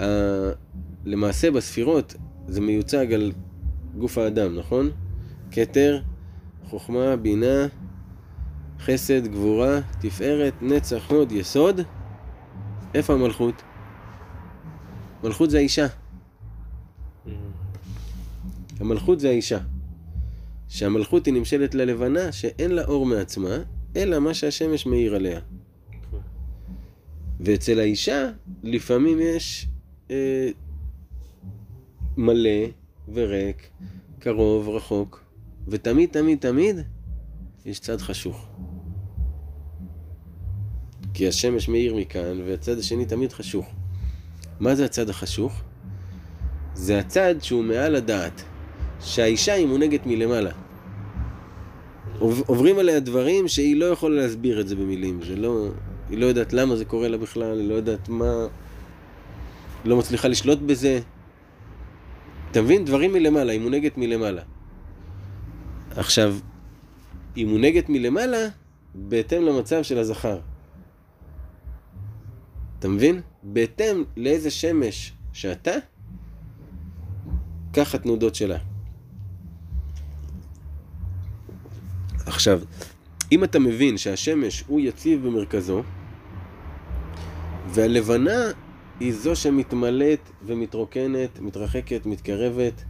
אה, 0.00 0.50
למעשה 1.04 1.50
בספירות 1.50 2.14
זה 2.48 2.60
מיוצג 2.60 3.12
על 3.12 3.32
גוף 3.98 4.18
האדם, 4.18 4.58
נכון? 4.58 4.90
כתר, 5.50 6.00
חוכמה, 6.64 7.16
בינה, 7.16 7.66
חסד, 8.80 9.26
גבורה, 9.26 9.80
תפארת, 10.00 10.54
נצח, 10.62 11.10
הוד, 11.10 11.32
יסוד. 11.32 11.80
איפה 12.94 13.12
המלכות? 13.12 13.62
מלכות 15.24 15.50
זה 15.50 15.58
האישה. 15.58 15.86
המלכות 18.80 19.20
זה 19.20 19.28
האישה. 19.28 19.58
שהמלכות 20.68 21.26
היא 21.26 21.34
נמשלת 21.34 21.74
ללבנה 21.74 22.32
שאין 22.32 22.70
לה 22.70 22.84
אור 22.84 23.06
מעצמה, 23.06 23.56
אלא 23.96 24.18
מה 24.18 24.34
שהשמש 24.34 24.86
מאיר 24.86 25.14
עליה. 25.14 25.40
ואצל 27.40 27.80
האישה 27.80 28.30
לפעמים 28.62 29.18
יש 29.20 29.66
אה, 30.10 30.48
מלא 32.16 32.66
וריק, 33.08 33.68
קרוב, 34.18 34.68
רחוק, 34.68 35.24
ותמיד 35.68 36.08
תמיד 36.12 36.38
תמיד 36.38 36.76
יש 37.66 37.80
צד 37.80 38.00
חשוך. 38.00 38.48
כי 41.14 41.28
השמש 41.28 41.68
מאיר 41.68 41.94
מכאן, 41.94 42.40
והצד 42.46 42.78
השני 42.78 43.06
תמיד 43.06 43.32
חשוך. 43.32 43.66
מה 44.60 44.74
זה 44.74 44.84
הצד 44.84 45.08
החשוך? 45.08 45.62
זה 46.74 46.98
הצד 46.98 47.34
שהוא 47.42 47.64
מעל 47.64 47.94
הדעת, 47.94 48.42
שהאישה 49.00 49.52
היא 49.52 49.66
מונהגת 49.66 50.06
מלמעלה. 50.06 50.50
עוב- 52.18 52.42
עוברים 52.46 52.78
עליה 52.78 53.00
דברים 53.00 53.48
שהיא 53.48 53.76
לא 53.76 53.84
יכולה 53.84 54.22
להסביר 54.22 54.60
את 54.60 54.68
זה 54.68 54.76
במילים, 54.76 55.20
זה 55.22 55.36
לא... 55.36 55.68
היא 56.10 56.18
לא 56.18 56.26
יודעת 56.26 56.52
למה 56.52 56.76
זה 56.76 56.84
קורה 56.84 57.08
לה 57.08 57.18
בכלל, 57.18 57.60
היא 57.60 57.68
לא 57.68 57.74
יודעת 57.74 58.08
מה... 58.08 58.46
לא 59.84 59.96
מצליחה 59.96 60.28
לשלוט 60.28 60.58
בזה. 60.58 61.00
אתה 62.52 62.62
מבין? 62.62 62.84
דברים 62.84 63.12
מלמעלה, 63.12 63.52
היא 63.52 63.60
מונהגת 63.60 63.98
מלמעלה. 63.98 64.42
עכשיו, 65.90 66.36
היא 67.34 67.46
מונהגת 67.46 67.88
מלמעלה 67.88 68.48
בהתאם 68.94 69.42
למצב 69.42 69.82
של 69.82 69.98
הזכר. 69.98 70.40
אתה 72.78 72.88
מבין? 72.88 73.20
בהתאם 73.42 74.04
לאיזה 74.16 74.50
שמש 74.50 75.12
שאתה, 75.32 75.70
כך 77.72 77.94
התנודות 77.94 78.34
שלה. 78.34 78.58
עכשיו, 82.26 82.60
אם 83.32 83.44
אתה 83.44 83.58
מבין 83.58 83.98
שהשמש 83.98 84.64
הוא 84.66 84.80
יציב 84.80 85.26
במרכזו, 85.26 85.82
והלבנה 87.68 88.40
היא 89.02 89.14
זו 89.14 89.36
שמתמלאת 89.36 90.30
ומתרוקנת, 90.46 91.40
מתרחקת, 91.40 92.06
מתקרבת 92.06 92.84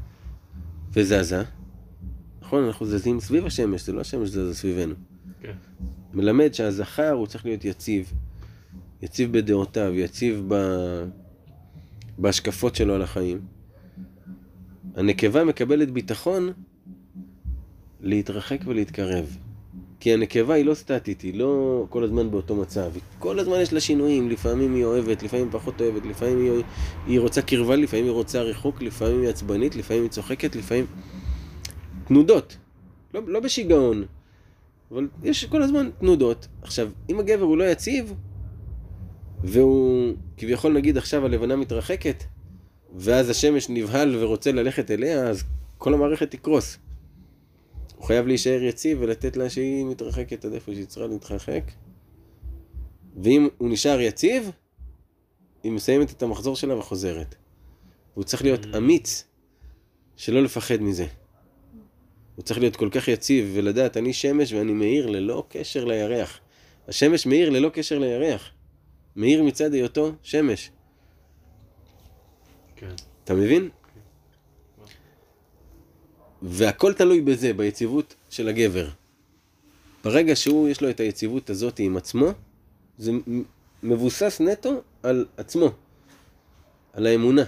וזזה, 0.93 1.43
נכון? 2.43 2.65
אנחנו 2.65 2.87
זזים 2.87 3.21
סביב 3.21 3.47
השמש, 3.47 3.87
זה 3.87 3.93
לא 3.93 4.01
השמש 4.01 4.29
זזה 4.29 4.55
סביבנו. 4.55 4.95
כן. 5.41 5.53
מלמד 6.15 6.55
שהזכר 6.55 7.11
הוא 7.11 7.27
צריך 7.27 7.45
להיות 7.45 7.65
יציב, 7.65 8.13
יציב 9.03 9.33
בדעותיו, 9.33 9.95
יציב 9.95 10.45
ב... 10.49 10.55
בהשקפות 12.19 12.75
שלו 12.75 12.95
על 12.95 13.03
החיים. 13.03 13.41
הנקבה 14.95 15.45
מקבלת 15.45 15.91
ביטחון 15.91 16.53
להתרחק 18.01 18.61
ולהתקרב. 18.67 19.37
כי 20.03 20.13
הנקבה 20.13 20.55
היא 20.55 20.65
לא 20.65 20.75
סטטית, 20.75 21.21
היא 21.21 21.35
לא 21.35 21.85
כל 21.89 22.05
הזמן 22.05 22.31
באותו 22.31 22.57
מצב. 22.57 22.91
היא 22.95 23.03
כל 23.19 23.39
הזמן 23.39 23.61
יש 23.61 23.73
לה 23.73 23.81
שינויים, 23.81 24.31
לפעמים 24.31 24.75
היא 24.75 24.85
אוהבת, 24.85 25.23
לפעמים 25.23 25.49
פחות 25.51 25.81
אוהבת, 25.81 26.07
לפעמים 26.07 26.39
היא, 26.39 26.63
היא 27.07 27.21
רוצה 27.21 27.43
קרבה, 27.43 27.77
לפעמים 27.77 28.05
היא 28.05 28.13
רוצה 28.13 28.43
ריחוק, 28.43 28.83
לפעמים 28.83 29.21
היא 29.21 29.29
עצבנית, 29.29 29.77
לפעמים 29.77 30.03
היא 30.03 30.11
צוחקת, 30.11 30.57
לפעמים... 30.57 30.87
תנודות. 32.07 32.57
לא, 33.15 33.21
לא 33.27 33.41
בשיגעון, 33.41 34.05
אבל 34.91 35.09
יש 35.23 35.45
כל 35.45 35.63
הזמן 35.63 35.91
תנודות. 35.99 36.49
עכשיו, 36.63 36.91
אם 37.11 37.21
הגבר 37.21 37.45
הוא 37.45 37.57
לא 37.57 37.65
יציב, 37.65 38.15
והוא 39.45 40.15
כביכול 40.37 40.73
נגיד 40.73 40.97
עכשיו 40.97 41.27
הלבנה 41.27 41.57
מתרחקת, 41.57 42.25
ואז 42.95 43.31
השמש 43.31 43.69
נבהל 43.69 44.17
ורוצה 44.19 44.53
ללכת 44.53 44.91
אליה, 44.91 45.29
אז 45.29 45.45
כל 45.79 45.95
המערכת 45.95 46.31
תקרוס. 46.31 46.79
הוא 48.03 48.07
חייב 48.07 48.27
להישאר 48.27 48.63
יציב 48.63 48.99
ולתת 49.01 49.37
לה 49.37 49.51
שהיא 49.51 49.85
מתרחקת 49.85 50.45
עד 50.45 50.53
איפה 50.53 50.73
שהיא 50.75 50.87
צריכה 50.87 51.07
להתרחק. 51.07 51.63
ואם 53.23 53.49
הוא 53.59 53.71
נשאר 53.71 54.01
יציב, 54.01 54.51
היא 55.63 55.73
מסיימת 55.73 56.11
את 56.11 56.23
המחזור 56.23 56.57
שלה 56.57 56.77
וחוזרת. 56.79 57.35
והוא 58.15 58.25
צריך 58.25 58.43
להיות 58.43 58.61
אמיץ, 58.77 59.25
שלא 60.17 60.43
לפחד 60.43 60.83
מזה. 60.83 61.07
הוא 62.37 62.43
צריך 62.43 62.61
להיות 62.61 62.77
כל 62.77 62.89
כך 62.93 63.09
יציב 63.09 63.51
ולדעת, 63.55 63.97
אני 63.97 64.13
שמש 64.13 64.53
ואני 64.53 64.73
מאיר 64.73 65.07
ללא 65.07 65.45
קשר 65.49 65.85
לירח. 65.85 66.41
השמש 66.89 67.27
מאיר 67.27 67.51
ללא 67.51 67.69
קשר 67.69 67.99
לירח. 67.99 68.51
מאיר 69.17 69.43
מצד 69.43 69.73
היותו 69.73 70.13
שמש. 70.23 70.71
כן. 72.77 72.95
אתה 73.25 73.35
מבין? 73.35 73.69
והכל 76.43 76.93
תלוי 76.93 77.21
בזה, 77.21 77.53
ביציבות 77.53 78.15
של 78.31 78.49
הגבר. 78.49 78.89
ברגע 80.05 80.37
שהוא, 80.37 80.69
יש 80.69 80.81
לו 80.81 80.91
את 80.91 81.01
היציבות 81.01 81.51
הזאת 81.51 81.79
עם 81.79 81.97
עצמו, 81.97 82.27
זה 82.99 83.13
מבוסס 83.83 84.41
נטו 84.41 84.81
על 85.03 85.27
עצמו, 85.37 85.71
על 86.93 87.07
האמונה. 87.07 87.43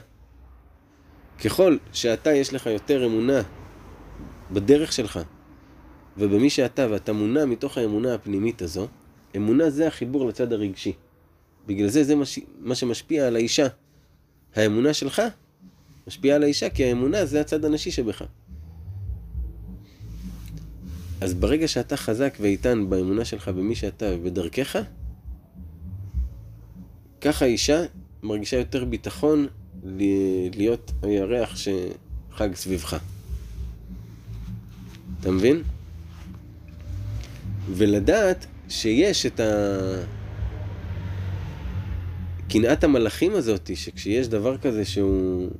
ככל 1.45 1.76
שאתה, 1.92 2.32
יש 2.32 2.55
לך 2.55 2.66
יותר 2.66 3.07
אמונה 3.07 3.42
בדרך 4.51 4.92
שלך 4.92 5.20
ובמי 6.18 6.51
שאתה, 6.51 6.86
ואתה 6.90 7.12
מונע 7.12 7.45
מתוך 7.45 7.78
האמונה 7.78 8.14
הפנימית 8.14 8.62
הזו, 8.62 8.88
אמונה 9.36 9.70
זה 9.70 9.86
החיבור 9.86 10.28
לצד 10.28 10.53
הרגשי. 10.53 10.92
בגלל 11.66 11.88
זה 11.88 12.05
זה 12.05 12.14
מה 12.14 12.24
ש- 12.24 12.38
מה 12.59 12.74
שמשפיע 12.74 13.26
על 13.26 13.36
האישה. 13.36 13.66
האמונה 14.55 14.95
שלך 14.95 15.22
משפיעה 16.07 16.36
על 16.36 16.42
האישה, 16.42 16.70
כי 16.70 16.84
האמונה 16.84 17.24
זה 17.26 17.40
הצד 17.40 17.64
הנשי 17.64 17.90
שבך. 17.90 18.22
אז 21.21 21.35
ברגע 21.35 21.69
שאתה 21.69 21.97
חזק 21.97 22.37
ואיתן 22.41 22.91
באמונה 22.91 23.25
שלך 23.25 23.49
במי 23.49 23.75
שאתה 23.75 24.07
ובדרכך, 24.15 24.79
ככה 27.21 27.45
האישה 27.45 27.83
מרגישה 28.23 28.57
יותר 28.57 28.85
ביטחון 28.85 29.47
להיות 30.55 30.93
הירח 31.03 31.57
שחג 31.57 32.55
סביבך. 32.55 32.97
אתה 35.21 35.31
מבין? 35.31 35.62
ולדעת 37.71 38.47
שיש 38.69 39.27
את, 39.27 39.41
ה... 39.41 39.45
הקנאת 42.47 42.85
המלאכים 42.85 43.33
הזאת, 43.35 43.71
שכשיש 43.75 44.29
דבר 44.29 44.59
כזה 44.59 44.85
שהוא 44.85 45.51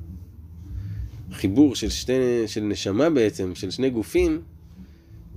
חיבור 1.31 1.75
של, 1.75 1.89
שתי, 1.89 2.13
של 2.47 2.61
נשמה 2.61 3.09
בעצם, 3.09 3.55
של 3.55 3.71
שני 3.71 3.89
גופים, 3.89 4.41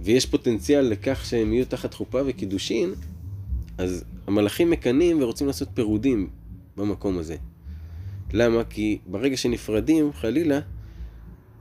ויש 0.00 0.26
פוטנציאל 0.26 0.84
לכך 0.84 1.24
שהם 1.24 1.52
יהיו 1.52 1.66
תחת 1.66 1.94
חופה 1.94 2.20
וקידושין, 2.26 2.90
אז 3.78 4.04
המלאכים 4.26 4.70
מקנאים 4.70 5.22
ורוצים 5.22 5.46
לעשות 5.46 5.68
פירודים 5.74 6.28
במקום 6.76 7.18
הזה. 7.18 7.36
למה? 8.32 8.64
כי 8.64 8.98
ברגע 9.06 9.36
שנפרדים, 9.36 10.12
חלילה, 10.12 10.60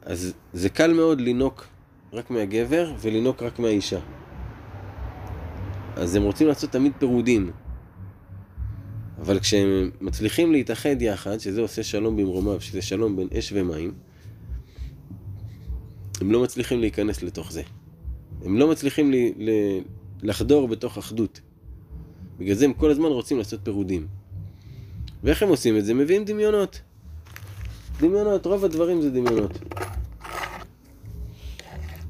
אז 0.02 0.34
זה 0.54 0.70
קל 0.70 0.94
מאוד 0.94 1.22
לינוק 1.22 1.68
רק 2.14 2.32
מהגבר 2.32 2.94
ולינוק 3.02 3.44
רק 3.44 3.60
מהאישה. 3.60 4.00
אז 5.96 6.16
הם 6.16 6.24
רוצים 6.24 6.48
לעשות 6.48 6.72
תמיד 6.72 6.92
פירודים. 7.00 7.52
אבל 9.22 9.40
כשהם 9.40 9.92
מצליחים 10.02 10.52
להתאחד 10.52 11.02
יחד, 11.02 11.38
שזה 11.38 11.62
עושה 11.62 11.84
שלום 11.84 12.18
במרומיו, 12.18 12.62
שזה 12.62 12.82
שלום 12.82 13.16
בין 13.16 13.28
אש 13.38 13.54
ומים, 13.56 13.94
הם 16.22 16.32
לא 16.32 16.44
מצליחים 16.44 16.80
להיכנס 16.80 17.24
לתוך 17.24 17.52
זה. 17.52 17.62
הם 18.46 18.58
לא 18.58 18.68
מצליחים 18.68 19.12
לי, 19.12 19.34
ל, 19.38 19.50
לחדור 20.24 20.68
בתוך 20.68 20.98
אחדות. 20.98 21.42
בגלל 22.40 22.56
זה 22.56 22.66
הם 22.66 22.74
כל 22.74 22.92
הזמן 22.92 23.06
רוצים 23.06 23.38
לעשות 23.38 23.60
פירודים. 23.64 24.08
ואיך 25.24 25.44
הם 25.44 25.50
עושים 25.50 25.78
את 25.78 25.86
זה? 25.86 25.94
מביאים 25.94 26.26
דמיונות. 26.26 26.82
דמיונות, 28.00 28.46
רוב 28.46 28.66
הדברים 28.66 29.02
זה 29.02 29.10
דמיונות. 29.10 29.60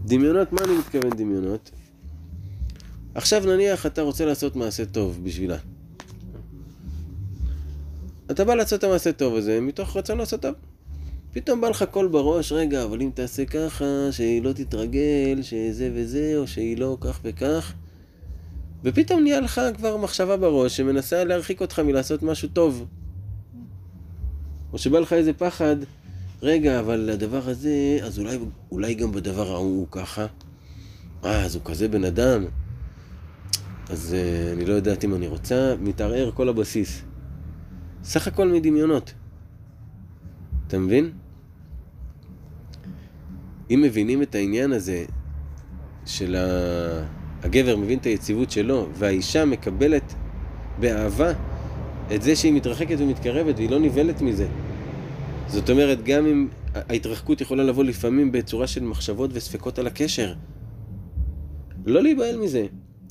דמיונות, 0.06 0.54
מה 0.54 0.60
אני 0.64 0.78
מתכוון 0.78 1.10
דמיונות? 1.10 1.72
עכשיו 3.16 3.44
נניח 3.46 3.86
אתה 3.86 4.02
רוצה 4.02 4.26
לעשות 4.26 4.56
מעשה 4.56 4.86
טוב 4.86 5.20
בשבילה. 5.24 5.58
אתה 8.32 8.46
בא 8.46 8.56
לעשות 8.56 8.80
את 8.80 8.84
המעשה 8.84 9.12
טוב 9.12 9.36
הזה 9.36 9.62
מתוך 9.62 9.98
רצון 9.98 10.18
לעשות 10.18 10.42
טוב. 10.42 10.54
פתאום 11.38 11.62
בא 11.62 11.70
לך 11.70 11.86
קול 11.92 12.08
בראש, 12.08 12.52
רגע, 12.52 12.84
אבל 12.84 13.02
אם 13.02 13.10
תעשה 13.14 13.46
ככה, 13.46 13.86
שהיא 14.12 14.44
לא 14.44 14.54
תתרגל, 14.54 15.40
שזה 15.42 15.92
וזה, 15.94 16.34
או 16.38 16.48
שהיא 16.48 16.78
לא 16.78 16.98
כך 17.02 17.20
וכך. 17.24 17.74
ופתאום 18.84 19.24
נהיה 19.24 19.40
לך 19.40 19.62
כבר 19.78 19.98
מחשבה 19.98 20.38
בראש 20.38 20.78
שמנסה 20.78 21.24
להרחיק 21.24 21.62
אותך 21.62 21.80
מלעשות 21.80 22.24
משהו 22.24 22.50
טוב. 22.50 22.86
או 24.74 24.78
שבא 24.78 25.00
לך 25.00 25.14
איזה 25.14 25.34
פחד, 25.34 25.76
רגע, 26.42 26.80
אבל 26.80 27.10
הדבר 27.10 27.50
הזה, 27.50 28.00
אז 28.04 28.20
אולי, 28.20 28.38
אולי 28.72 28.94
גם 28.94 29.12
בדבר 29.12 29.52
ההוא 29.52 29.78
הוא 29.78 29.88
ככה. 29.92 30.26
אה, 31.26 31.46
אז 31.46 31.56
הוא 31.56 31.64
כזה 31.66 31.88
בן 31.88 32.04
אדם. 32.04 32.46
אז 33.90 34.16
uh, 34.16 34.54
אני 34.54 34.66
לא 34.66 34.74
יודעת 34.74 35.04
אם 35.04 35.16
אני 35.16 35.28
רוצה, 35.28 35.76
מתערער 35.80 36.32
כל 36.32 36.50
הבסיס. 36.50 37.02
סך 38.04 38.28
הכל 38.28 38.48
מדמיונות. 38.48 39.14
אתה 40.68 40.80
מבין? 40.80 41.12
אם 43.72 43.82
מבינים 43.82 44.22
את 44.22 44.36
העניין 44.36 44.72
הזה 44.72 45.06
של 46.06 46.36
ה... 46.36 47.18
הגבר 47.44 47.78
מבין 47.78 48.00
את 48.00 48.06
היציבות 48.06 48.52
שלו, 48.52 48.88
והאישה 48.94 49.46
מקבלת 49.46 50.14
באהבה 50.80 51.32
את 52.16 52.22
זה 52.22 52.36
שהיא 52.36 52.54
מתרחקת 52.54 52.96
ומתקרבת 53.00 53.56
והיא 53.58 53.70
לא 53.70 53.80
נבהלת 53.80 54.22
מזה. 54.22 54.48
זאת 55.48 55.70
אומרת, 55.70 56.04
גם 56.04 56.26
אם 56.26 56.48
ההתרחקות 56.74 57.42
יכולה 57.42 57.64
לבוא 57.64 57.84
לפעמים 57.84 58.32
בצורה 58.32 58.68
של 58.68 58.84
מחשבות 58.84 59.30
וספקות 59.34 59.80
על 59.80 59.88
הקשר. 59.88 60.34
לא 61.86 62.04
להיבהל 62.04 62.38
מזה, 62.38 62.66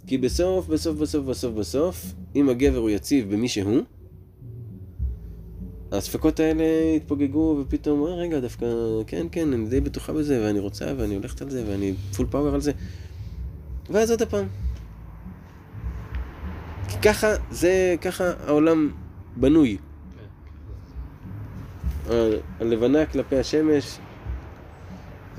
כי 0.07 0.18
בסוף, 0.18 0.66
בסוף, 0.66 0.96
בסוף, 0.96 1.24
בסוף, 1.24 1.54
בסוף, 1.54 2.14
אם 2.36 2.48
הגבר 2.48 2.78
הוא 2.78 2.90
יציב 2.90 3.34
במי 3.34 3.48
שהוא, 3.48 3.80
הספקות 5.93 6.41
האלה 6.41 6.64
התפוגגו 6.97 7.59
ופתאום, 7.61 8.07
אה, 8.07 8.14
רגע, 8.14 8.41
דווקא, 8.41 8.66
כן, 9.07 9.26
כן, 9.32 9.53
אני 9.53 9.66
די 9.68 9.80
בטוחה 9.80 10.12
בזה, 10.12 10.43
ואני 10.45 10.59
רוצה, 10.59 10.93
ואני 10.97 11.14
הולכת 11.14 11.43
על 11.43 11.51
זה, 11.51 11.64
ואני 11.68 11.95
פול 12.16 12.26
פאוור 12.30 12.55
על 12.55 12.61
זה. 12.61 12.72
ואז 13.91 14.11
עוד 14.11 14.22
הפעם. 14.22 14.47
כי 16.89 16.99
ככה, 17.03 17.26
זה, 17.51 17.95
ככה 18.01 18.24
העולם 18.47 18.91
בנוי. 19.37 19.76
הלבנה 22.61 23.07
כלפי 23.07 23.37
השמש, 23.37 23.99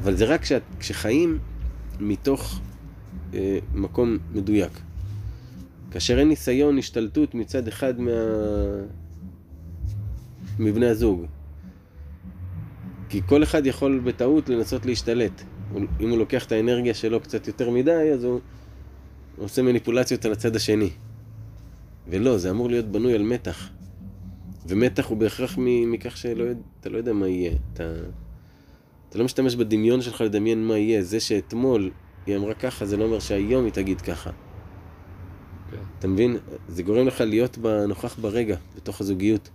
אבל 0.03 0.15
זה 0.15 0.25
רק 0.25 0.41
כשאת, 0.41 0.61
כשחיים 0.79 1.39
מתוך 1.99 2.59
אה, 3.33 3.59
מקום 3.73 4.17
מדויק. 4.33 4.71
כאשר 5.91 6.19
אין 6.19 6.27
ניסיון 6.27 6.77
השתלטות 6.77 7.35
מצד 7.35 7.67
אחד 7.67 7.99
מה... 7.99 8.11
מבני 10.59 10.85
הזוג. 10.85 11.25
כי 13.09 13.21
כל 13.25 13.43
אחד 13.43 13.65
יכול 13.65 13.99
בטעות 13.99 14.49
לנסות 14.49 14.85
להשתלט. 14.85 15.41
אם 15.99 16.09
הוא 16.09 16.17
לוקח 16.17 16.45
את 16.45 16.51
האנרגיה 16.51 16.93
שלו 16.93 17.19
קצת 17.19 17.47
יותר 17.47 17.69
מדי, 17.69 18.11
אז 18.13 18.23
הוא 18.23 18.39
עושה 19.37 19.61
מניפולציות 19.61 20.25
על 20.25 20.31
הצד 20.31 20.55
השני. 20.55 20.89
ולא, 22.07 22.37
זה 22.37 22.49
אמור 22.49 22.69
להיות 22.69 22.85
בנוי 22.85 23.13
על 23.13 23.23
מתח. 23.23 23.69
ומתח 24.67 25.05
הוא 25.05 25.17
בהכרח 25.17 25.55
מכך 25.57 26.17
שאתה 26.17 26.89
לא 26.89 26.97
יודע 26.97 27.13
מה 27.13 27.27
יהיה. 27.27 27.51
אתה, 27.73 27.83
אתה 29.09 29.17
לא 29.17 29.25
משתמש 29.25 29.55
בדמיון 29.55 30.01
שלך 30.01 30.21
לדמיין 30.21 30.67
מה 30.67 30.77
יהיה. 30.77 31.03
זה 31.03 31.19
שאתמול 31.19 31.91
היא 32.25 32.37
אמרה 32.37 32.53
ככה, 32.53 32.85
זה 32.85 32.97
לא 32.97 33.03
אומר 33.03 33.19
שהיום 33.19 33.65
היא 33.65 33.73
תגיד 33.73 34.01
ככה. 34.01 34.31
כן. 35.71 35.77
אתה 35.99 36.07
מבין? 36.07 36.37
זה 36.67 36.83
גורם 36.83 37.07
לך 37.07 37.21
להיות 37.21 37.57
נוכח 37.87 38.19
ברגע, 38.19 38.57
בתוך 38.75 39.01
הזוגיות. 39.01 39.49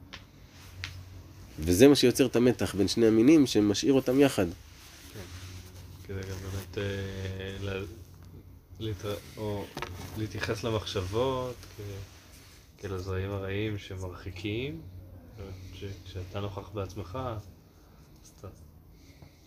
וזה 1.58 1.88
מה 1.88 1.94
שיוצר 1.94 2.26
את 2.26 2.36
המתח 2.36 2.74
בין 2.74 2.88
שני 2.88 3.06
המינים, 3.06 3.46
שמשאיר 3.46 3.92
אותם 3.92 4.20
יחד. 4.20 4.46
כן. 5.12 5.20
כדי 6.04 6.20
גם 6.20 6.36
באמת 6.42 6.78
אה, 6.78 7.82
להתייחס 10.18 10.64
למחשבות 10.64 11.56
כאל 12.78 12.94
הזרעים 12.94 13.30
הרעים 13.30 13.78
שמרחיקים, 13.78 14.80
כשאתה 16.04 16.40
נוכח 16.40 16.68
בעצמך, 16.68 17.18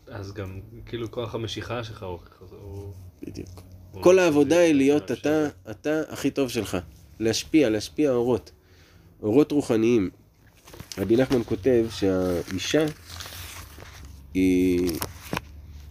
אז, 0.08 0.34
גם 0.34 0.60
כאילו 0.86 1.12
כוח 1.12 1.36
המשיכה 1.36 1.84
שלך 1.84 2.04
הוא... 2.04 2.94
בדיוק. 3.24 3.50
הוא 3.92 4.04
כל 4.04 4.20
העבודה 4.20 4.60
היא 4.60 4.74
להיות 4.74 5.12
אתה, 5.12 5.48
אתה 5.72 6.02
הכי 6.10 6.32
טוב 6.32 6.50
שלך. 6.50 6.78
להשפיע, 7.20 7.70
להשפיע 7.70 8.12
אורות. 8.12 8.52
אורות 9.22 9.52
רוחניים. 9.52 10.10
רבי 10.98 11.16
נחמן 11.16 11.42
כותב 11.46 11.86
שהאישה 11.90 12.86
היא, 14.34 14.92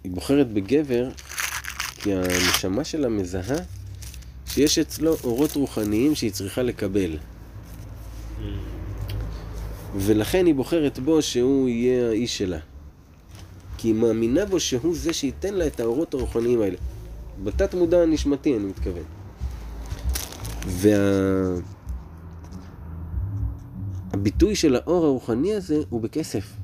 היא 0.05 0.13
בוחרת 0.13 0.53
בגבר 0.53 1.09
כי 1.97 2.13
הנשמה 2.15 2.85
שלה 2.85 3.09
מזהה 3.09 3.57
שיש 4.47 4.79
אצלו 4.79 5.17
אורות 5.25 5.57
רוחניים 5.57 6.15
שהיא 6.15 6.33
צריכה 6.33 6.63
לקבל. 6.63 7.19
ולכן 9.97 10.47
היא 10.47 10.55
בוחרת 10.55 10.99
בו 10.99 11.23
שהוא 11.23 11.69
יהיה 11.69 12.09
האיש 12.09 12.39
שלה. 12.39 12.59
כי 13.79 13.89
היא 13.89 13.95
מאמינה 13.95 14.45
בו 14.45 14.61
שהוא 14.61 14.97
זה 14.97 15.13
שייתן 15.13 15.55
לה 15.55 15.67
את 15.67 15.81
האורות 15.81 16.15
הרוחניים 16.15 16.61
האלה. 16.61 16.77
בתת 17.45 17.75
מודע 17.75 18.03
הנשמתי 18.03 18.57
אני 18.57 18.65
מתכוון. 18.65 19.05
וה... 20.67 20.95
הביטוי 24.15 24.55
של 24.55 24.77
האור 24.77 25.05
הרוחני 25.05 25.55
הזה 25.55 25.83
הוא 25.89 26.01
בכסף. 26.01 26.57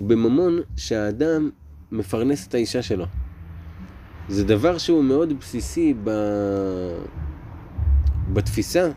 בממון 0.00 0.58
שהאדם 0.76 1.50
מפרנס 1.92 2.46
את 2.46 2.54
האישה 2.54 2.82
שלו. 2.82 3.04
זה 4.28 4.44
דבר 4.44 4.78
שהוא 4.78 5.04
מאוד 5.04 5.38
בסיסי 5.38 5.94
ב... 6.04 6.10
בתפיסה 8.32 8.90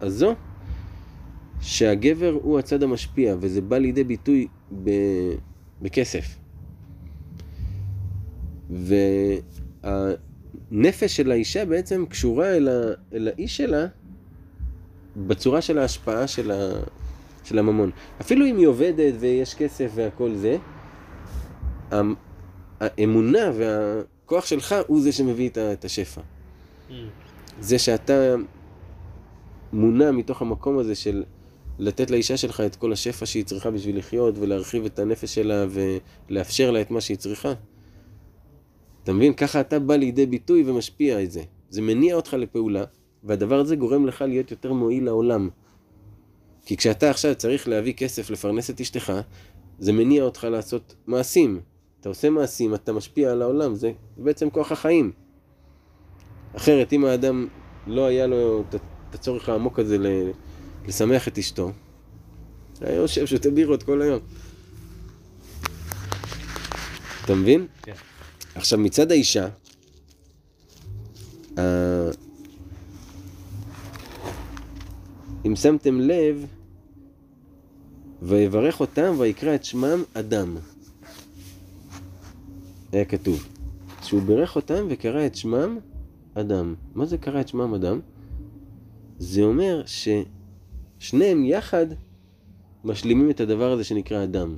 הזו, 0.00 0.34
שהגבר 1.60 2.38
הוא 2.42 2.58
הצד 2.58 2.82
המשפיע, 2.82 3.36
וזה 3.40 3.60
בא 3.60 3.78
לידי 3.78 4.04
ביטוי 4.04 4.46
ב... 4.84 4.90
בכסף. 5.82 6.38
והנפש 9.80 11.16
של 11.16 11.30
האישה 11.30 11.64
בעצם 11.64 12.06
קשורה 12.06 12.56
אל, 12.56 12.68
ה... 12.68 12.72
אל 13.12 13.28
האיש 13.28 13.56
שלה 13.56 13.86
בצורה 15.16 15.60
של 15.60 15.78
ההשפעה 15.78 16.26
של, 16.26 16.50
ה... 16.50 16.70
של 17.44 17.58
הממון. 17.58 17.90
אפילו 18.20 18.46
אם 18.46 18.56
היא 18.56 18.66
עובדת 18.66 19.14
ויש 19.18 19.54
כסף 19.54 19.90
והכל 19.94 20.34
זה, 20.34 20.56
האמונה 22.80 23.50
והכוח 23.56 24.46
שלך 24.46 24.74
הוא 24.86 25.00
זה 25.00 25.12
שמביא 25.12 25.50
את 25.72 25.84
השפע. 25.84 26.20
Mm. 26.20 26.92
זה 27.60 27.78
שאתה 27.78 28.34
מונע 29.72 30.10
מתוך 30.10 30.42
המקום 30.42 30.78
הזה 30.78 30.94
של 30.94 31.24
לתת 31.78 32.10
לאישה 32.10 32.36
שלך 32.36 32.60
את 32.60 32.76
כל 32.76 32.92
השפע 32.92 33.26
שהיא 33.26 33.44
צריכה 33.44 33.70
בשביל 33.70 33.98
לחיות 33.98 34.34
ולהרחיב 34.38 34.84
את 34.84 34.98
הנפש 34.98 35.34
שלה 35.34 35.66
ולאפשר 36.28 36.70
לה 36.70 36.80
את 36.80 36.90
מה 36.90 37.00
שהיא 37.00 37.16
צריכה. 37.16 37.52
אתה 39.02 39.12
מבין? 39.12 39.32
ככה 39.32 39.60
אתה 39.60 39.78
בא 39.78 39.96
לידי 39.96 40.26
ביטוי 40.26 40.70
ומשפיע 40.70 41.22
את 41.22 41.30
זה. 41.30 41.42
זה 41.70 41.82
מניע 41.82 42.14
אותך 42.14 42.34
לפעולה, 42.34 42.84
והדבר 43.26 43.60
הזה 43.60 43.76
גורם 43.76 44.06
לך 44.06 44.22
להיות 44.22 44.50
יותר 44.50 44.72
מועיל 44.72 45.04
לעולם. 45.04 45.48
כי 46.66 46.76
כשאתה 46.76 47.10
עכשיו 47.10 47.34
צריך 47.34 47.68
להביא 47.68 47.92
כסף 47.92 48.30
לפרנס 48.30 48.70
את 48.70 48.80
אשתך, 48.80 49.12
זה 49.78 49.92
מניע 49.92 50.22
אותך 50.22 50.44
לעשות 50.44 50.94
מעשים. 51.06 51.60
אתה 52.00 52.08
עושה 52.08 52.30
מעשים, 52.30 52.74
אתה 52.74 52.92
משפיע 52.92 53.32
על 53.32 53.42
העולם, 53.42 53.74
זה 53.74 53.92
בעצם 54.16 54.50
כוח 54.50 54.72
החיים. 54.72 55.12
אחרת, 56.56 56.92
אם 56.92 57.04
האדם 57.04 57.48
לא 57.86 58.06
היה 58.06 58.26
לו 58.26 58.64
את 58.70 59.14
הצורך 59.14 59.48
העמוק 59.48 59.78
הזה 59.78 59.96
לשמח 60.86 61.28
את 61.28 61.38
אשתו, 61.38 61.72
היה 62.80 62.94
יושב, 62.94 63.26
שותה 63.26 63.50
בירות 63.50 63.82
כל 63.82 64.02
היום. 64.02 64.20
אתה 67.24 67.34
מבין? 67.34 67.66
כן. 67.82 67.92
עכשיו, 68.54 68.78
מצד 68.78 69.10
האישה, 69.10 69.48
אה, 71.58 72.10
אם 75.46 75.56
שמתם 75.56 76.00
לב, 76.00 76.46
ויברך 78.22 78.80
אותם 78.80 79.14
ויקרא 79.18 79.54
את 79.54 79.64
שמם 79.64 80.02
אדם. 80.14 80.56
היה 82.92 83.04
כתוב. 83.04 83.46
שהוא 84.02 84.22
בירך 84.22 84.56
אותם 84.56 84.86
וקרא 84.90 85.26
את 85.26 85.34
שמם 85.34 85.78
אדם. 86.34 86.74
מה 86.94 87.06
זה 87.06 87.18
קרא 87.18 87.40
את 87.40 87.48
שמם 87.48 87.74
אדם? 87.74 88.00
זה 89.18 89.42
אומר 89.42 89.82
ששניהם 89.86 91.44
יחד 91.44 91.86
משלימים 92.84 93.30
את 93.30 93.40
הדבר 93.40 93.72
הזה 93.72 93.84
שנקרא 93.84 94.24
אדם. 94.24 94.56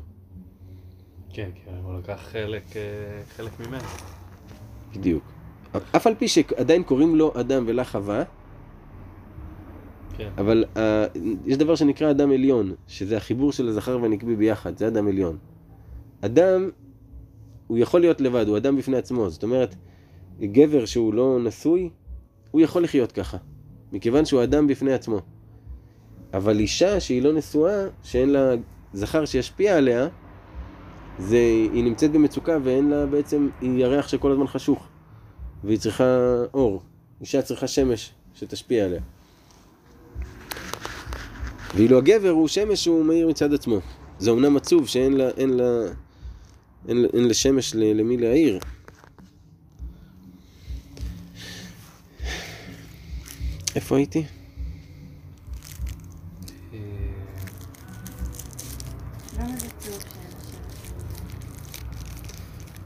כן, 1.32 1.50
כי 1.54 1.70
הוא 1.82 1.98
לקח 1.98 2.20
חלק, 2.32 2.76
אה, 2.76 2.82
חלק 3.36 3.60
ממנו. 3.60 3.88
בדיוק. 4.96 5.22
אף 5.96 6.06
על 6.06 6.14
פי 6.14 6.28
שעדיין 6.28 6.82
קוראים 6.82 7.16
לו 7.16 7.32
אדם 7.40 7.64
ולה 7.66 7.84
חווה, 7.84 8.22
כן. 10.18 10.30
אבל 10.38 10.64
uh, 10.74 10.78
יש 11.46 11.56
דבר 11.56 11.74
שנקרא 11.74 12.10
אדם 12.10 12.30
עליון, 12.30 12.74
שזה 12.86 13.16
החיבור 13.16 13.52
של 13.52 13.68
הזכר 13.68 13.98
והנקבי 14.02 14.36
ביחד, 14.36 14.78
זה 14.78 14.88
אדם 14.88 15.08
עליון. 15.08 15.38
אדם, 16.20 16.70
הוא 17.66 17.78
יכול 17.78 18.00
להיות 18.00 18.20
לבד, 18.20 18.48
הוא 18.48 18.56
אדם 18.56 18.76
בפני 18.76 18.96
עצמו. 18.96 19.30
זאת 19.30 19.42
אומרת, 19.42 19.74
גבר 20.40 20.84
שהוא 20.84 21.14
לא 21.14 21.38
נשוי, 21.44 21.90
הוא 22.50 22.60
יכול 22.60 22.84
לחיות 22.84 23.12
ככה, 23.12 23.36
מכיוון 23.92 24.24
שהוא 24.24 24.42
אדם 24.42 24.66
בפני 24.66 24.92
עצמו. 24.92 25.20
אבל 26.34 26.58
אישה 26.58 27.00
שהיא 27.00 27.22
לא 27.22 27.32
נשואה, 27.32 27.86
שאין 28.02 28.30
לה 28.30 28.54
זכר 28.92 29.24
שישפיע 29.24 29.76
עליה, 29.76 30.08
זה, 31.18 31.36
היא 31.72 31.84
נמצאת 31.84 32.12
במצוקה 32.12 32.58
ואין 32.62 32.90
לה 32.90 33.06
בעצם, 33.06 33.48
היא 33.60 33.84
ירח 33.84 34.08
שכל 34.08 34.32
הזמן 34.32 34.46
חשוך. 34.46 34.88
והיא 35.64 35.78
צריכה 35.78 36.34
אור. 36.54 36.82
אישה 37.20 37.42
צריכה 37.42 37.66
שמש 37.66 38.14
שתשפיע 38.34 38.84
עליה. 38.84 39.00
ואילו 41.78 41.98
הגבר 41.98 42.30
הוא 42.30 42.48
שמש 42.48 42.84
שהוא 42.84 43.04
מאיר 43.04 43.28
מצד 43.28 43.54
עצמו. 43.54 43.80
זה 44.18 44.30
אמנם 44.30 44.56
עצוב 44.56 44.88
שאין 44.88 45.12
לה, 45.12 45.28
אין 45.28 45.50
לה, 45.50 45.64
אין, 46.88 47.04
אין 47.14 47.28
לשמש 47.28 47.74
למי 47.74 48.16
להעיר. 48.16 48.58
איפה 53.74 53.96
הייתי? 53.96 54.24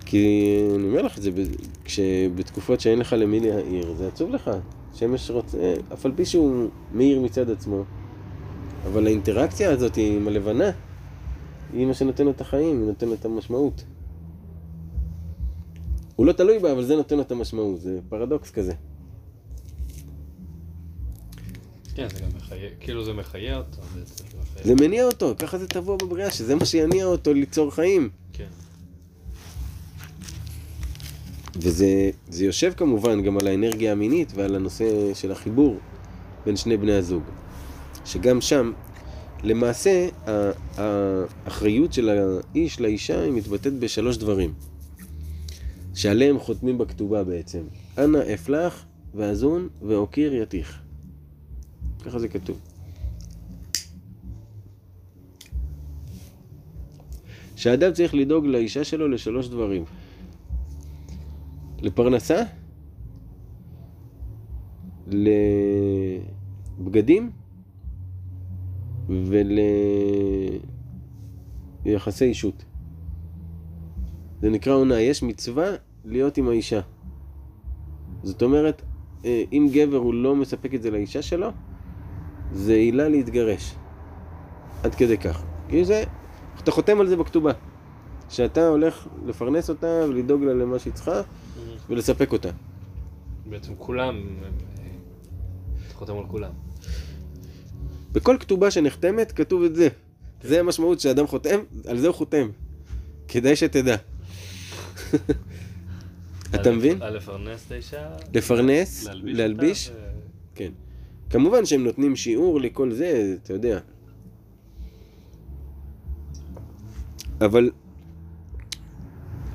כי 0.06 0.58
אני 0.76 0.84
אומר 0.84 1.02
לך 1.02 1.18
את 1.18 1.22
זה, 1.22 1.30
כשבתקופות 1.84 2.80
שאין 2.80 2.98
לך 2.98 3.14
למי 3.18 3.40
להעיר, 3.40 3.94
זה 3.98 4.08
עצוב 4.08 4.30
לך. 4.30 4.50
שמש 4.94 5.30
רוצה, 5.30 5.74
אף 5.92 6.06
על 6.06 6.12
פי 6.16 6.24
שהוא 6.24 6.68
מאיר 6.92 7.20
מצד 7.20 7.50
עצמו. 7.50 7.84
אבל 8.86 9.06
האינטראקציה 9.06 9.70
הזאת 9.70 9.92
עם 9.96 10.28
הלבנה, 10.28 10.70
היא 11.72 11.86
מה 11.86 11.94
שנותן 11.94 12.24
לו 12.24 12.30
את 12.30 12.40
החיים, 12.40 12.78
היא 12.80 12.86
נותנת 12.86 13.20
את 13.20 13.24
המשמעות. 13.24 13.84
הוא 16.16 16.26
לא 16.26 16.32
תלוי 16.32 16.58
בה, 16.58 16.72
אבל 16.72 16.84
זה 16.84 16.96
נותן 16.96 17.16
לו 17.16 17.22
את 17.22 17.30
המשמעות, 17.32 17.80
זה 17.80 17.98
פרדוקס 18.08 18.50
כזה. 18.50 18.72
כן, 21.94 22.08
זה 22.08 22.20
גם 22.20 22.28
מחיה, 22.36 22.68
כאילו 22.80 23.04
זה 23.04 23.12
מחיה 23.12 23.56
אותו. 23.56 23.78
זה 23.94 24.00
מחיה- 24.40 24.64
זה 24.64 24.74
מניע 24.74 25.04
אותו, 25.04 25.34
ככה 25.38 25.58
זה 25.58 25.68
טבוע 25.68 25.96
בבריאה, 25.96 26.30
שזה 26.30 26.54
מה 26.54 26.64
שיניע 26.64 27.04
אותו 27.04 27.34
ליצור 27.34 27.70
חיים. 27.70 28.10
כן. 28.32 28.46
וזה 31.56 31.86
זה 32.28 32.44
יושב 32.44 32.72
כמובן 32.76 33.22
גם 33.22 33.38
על 33.38 33.46
האנרגיה 33.46 33.92
המינית 33.92 34.32
ועל 34.34 34.54
הנושא 34.54 34.84
של 35.14 35.32
החיבור 35.32 35.76
בין 36.46 36.56
שני 36.56 36.76
בני 36.76 36.92
הזוג. 36.92 37.22
שגם 38.04 38.40
שם, 38.40 38.72
למעשה, 39.42 40.08
האחריות 40.76 41.92
של 41.92 42.08
האיש 42.08 42.80
לאישה 42.80 43.22
היא 43.22 43.32
מתבטאת 43.32 43.78
בשלוש 43.78 44.16
דברים. 44.16 44.54
שעליהם 45.94 46.38
חותמים 46.38 46.78
בכתובה 46.78 47.24
בעצם. 47.24 47.62
אנא 47.98 48.18
אפלח 48.34 48.84
ואזון 49.14 49.68
ואוקיר 49.82 50.34
יתיך. 50.34 50.82
ככה 52.04 52.18
זה 52.18 52.28
כתוב. 52.28 52.58
שהאדם 57.56 57.92
צריך 57.92 58.14
לדאוג 58.14 58.46
לאישה 58.46 58.84
שלו 58.84 59.08
לשלוש 59.08 59.48
דברים. 59.48 59.84
לפרנסה, 61.82 62.42
לבגדים 66.78 67.30
וליחסי 71.84 72.24
אישות. 72.24 72.64
זה 74.40 74.50
נקרא 74.50 74.72
עונה, 74.72 75.00
יש 75.00 75.22
מצווה 75.22 75.66
להיות 76.04 76.36
עם 76.36 76.48
האישה. 76.48 76.80
זאת 78.22 78.42
אומרת, 78.42 78.82
אה, 79.24 79.44
אם 79.52 79.68
גבר 79.72 79.96
הוא 79.96 80.14
לא 80.14 80.36
מספק 80.36 80.74
את 80.74 80.82
זה 80.82 80.90
לאישה 80.90 81.22
שלו, 81.22 81.48
זה 82.52 82.74
עילה 82.74 83.08
להתגרש. 83.08 83.74
עד 84.82 84.94
כדי 84.94 85.18
כך. 85.18 85.42
כי 85.68 85.84
זה, 85.84 86.04
אתה 86.58 86.70
חותם 86.70 87.00
על 87.00 87.06
זה 87.06 87.16
בכתובה. 87.16 87.52
שאתה 88.28 88.68
הולך 88.68 89.08
לפרנס 89.26 89.70
אותה 89.70 90.04
ולדאוג 90.08 90.42
לה 90.42 90.54
למה 90.54 90.78
שהיא 90.78 90.92
צריכה 90.92 91.20
ולספק 91.88 92.32
אותה. 92.32 92.48
בעצם 93.46 93.72
כולם, 93.78 94.14
אה, 94.16 94.48
אתה 95.86 95.94
חותם 95.94 96.16
על 96.18 96.26
כולם. 96.26 96.50
בכל 98.12 98.36
כתובה 98.40 98.70
שנחתמת 98.70 99.32
כתוב 99.32 99.62
את 99.62 99.74
זה. 99.74 99.88
זה 100.42 100.60
המשמעות 100.60 101.00
שאדם 101.00 101.26
חותם, 101.26 101.58
על 101.86 101.98
זה 101.98 102.06
הוא 102.06 102.14
חותם. 102.14 102.48
כדאי 103.28 103.56
שתדע. 103.56 103.96
אתה 106.54 106.70
מבין? 106.72 106.98
לפרנס 106.98 107.66
את 107.66 107.72
האישה? 107.72 108.10
לפרנס, 108.34 109.06
להלביש 109.22 109.90
כן. 110.54 110.72
כמובן 111.30 111.66
שהם 111.66 111.84
נותנים 111.84 112.16
שיעור 112.16 112.60
לכל 112.60 112.92
זה, 112.92 113.36
אתה 113.42 113.52
יודע. 113.52 113.78
אבל 117.40 117.70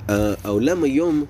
העולם 0.08 0.84
היום, 0.84 1.26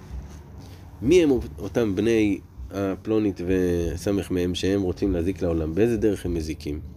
מי 1.01 1.23
הם 1.23 1.29
אותם 1.59 1.95
בני 1.95 2.39
הפלונית 2.71 3.41
וסמך 3.47 4.31
מהם 4.31 4.55
שהם 4.55 4.81
רוצים 4.81 5.13
להזיק 5.13 5.41
לעולם? 5.41 5.75
באיזה 5.75 5.97
דרך 5.97 6.25
הם 6.25 6.33
מזיקים? 6.33 6.96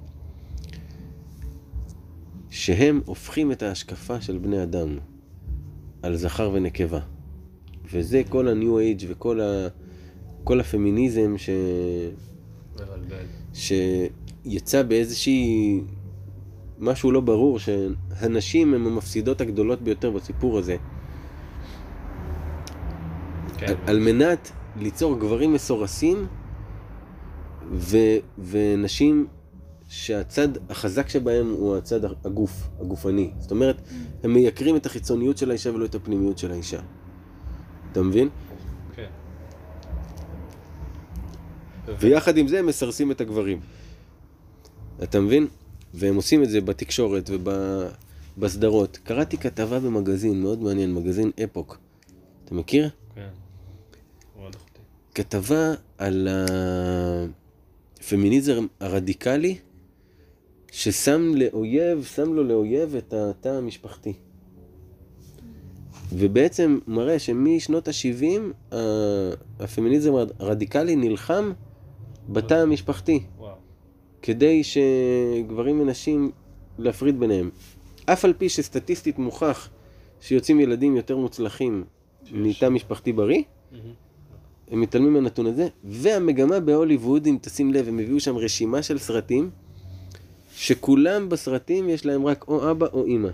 שהם 2.51 3.01
הופכים 3.05 3.53
את 3.53 3.62
ההשקפה 3.62 4.20
של 4.20 4.38
בני 4.38 4.62
אדם 4.62 4.98
על 6.03 6.16
זכר 6.16 6.51
ונקבה. 6.55 7.01
וזה 7.92 8.22
כל 8.28 8.48
ה-new 8.48 9.01
age 9.01 9.05
וכל 9.09 9.40
ה... 9.40 9.68
כל 10.44 10.61
הפמיניזם 10.61 11.34
ש... 11.38 11.51
שיצא 13.53 14.82
באיזושהי... 14.82 15.80
משהו 16.78 17.12
לא 17.12 17.20
ברור, 17.20 17.59
שהנשים 17.59 18.74
הן 18.74 18.86
המפסידות 18.86 19.40
הגדולות 19.40 19.82
ביותר 19.82 20.11
בסיפור 20.11 20.59
הזה. 20.59 20.76
כן, 23.59 23.66
על, 23.66 23.74
על 23.86 23.98
מנת 23.98 24.53
ליצור 24.76 25.18
גברים 25.18 25.53
מסורסים 25.53 26.26
ו, 27.72 27.96
ונשים 28.38 29.26
שהצד 29.91 30.49
החזק 30.68 31.09
שבהם 31.09 31.51
הוא 31.51 31.76
הצד 31.76 32.05
הגוף, 32.05 32.68
הגופני. 32.80 33.30
זאת 33.38 33.51
אומרת, 33.51 33.80
הם 34.22 34.34
מייקרים 34.34 34.76
את 34.76 34.86
החיצוניות 34.86 35.38
של 35.38 35.51
האישה 35.51 35.74
ולא 35.74 35.84
את 35.84 35.95
הפנימיות 35.95 36.38
של 36.38 36.53
האישה. 36.53 36.80
אתה 37.93 38.03
מבין? 38.03 38.28
כן. 38.97 39.09
ויחד 41.99 42.36
עם 42.36 42.49
זה 42.49 42.59
הם 42.59 42.66
מסרסים 42.66 43.11
את 43.11 43.20
הגברים. 43.20 43.61
אתה 45.03 45.20
מבין? 45.20 45.47
והם 45.95 46.16
עושים 46.16 46.43
את 46.43 46.51
זה 46.51 46.61
בתקשורת 46.61 47.30
ובסדרות. 48.36 48.99
קראתי 49.05 49.36
כתבה 49.36 49.80
במגזין 49.80 50.43
מאוד 50.43 50.62
מעניין, 50.62 50.95
מגזין 50.95 51.30
אפוק. 51.45 51.78
אתה 52.45 52.55
מכיר? 52.55 52.91
כן. 53.14 53.28
כתבה 55.14 55.74
על 55.99 56.28
הפמיניזם 58.01 58.66
הרדיקלי 58.80 59.59
ששם 60.70 61.32
לאויב, 61.34 62.04
שם 62.04 62.32
לו 62.32 62.44
לאויב 62.44 62.96
את 62.96 63.14
התא 63.14 63.48
המשפחתי. 63.48 64.12
ובעצם 66.12 66.78
מראה 66.86 67.18
שמשנות 67.18 67.88
ה-70 67.88 68.74
הפמיניזם 69.60 70.12
הרדיקלי 70.38 70.96
נלחם 70.96 71.52
בתא 72.28 72.54
המשפחתי, 72.54 73.22
וואו. 73.38 73.54
כדי 74.22 74.62
שגברים 74.64 75.80
ונשים 75.80 76.30
להפריד 76.78 77.20
ביניהם. 77.20 77.50
אף 78.06 78.24
על 78.24 78.32
פי 78.32 78.48
שסטטיסטית 78.48 79.18
מוכח 79.18 79.68
שיוצאים 80.20 80.60
ילדים 80.60 80.96
יותר 80.96 81.16
מוצלחים 81.16 81.84
מתא 82.32 82.68
משפחתי 82.68 83.12
בריא. 83.12 83.42
הם 84.70 84.80
מתעלמים 84.80 85.12
מהנתון 85.12 85.46
הזה, 85.46 85.68
והמגמה 85.84 86.60
בהוליווד, 86.60 87.26
אם 87.26 87.38
תשים 87.40 87.72
לב, 87.72 87.88
הם 87.88 87.98
הביאו 87.98 88.20
שם 88.20 88.36
רשימה 88.36 88.82
של 88.82 88.98
סרטים, 88.98 89.50
שכולם 90.55 91.28
בסרטים 91.28 91.88
יש 91.88 92.07
להם 92.07 92.26
רק 92.26 92.44
או 92.48 92.70
אבא 92.70 92.86
או 92.92 93.05
אימא. 93.05 93.28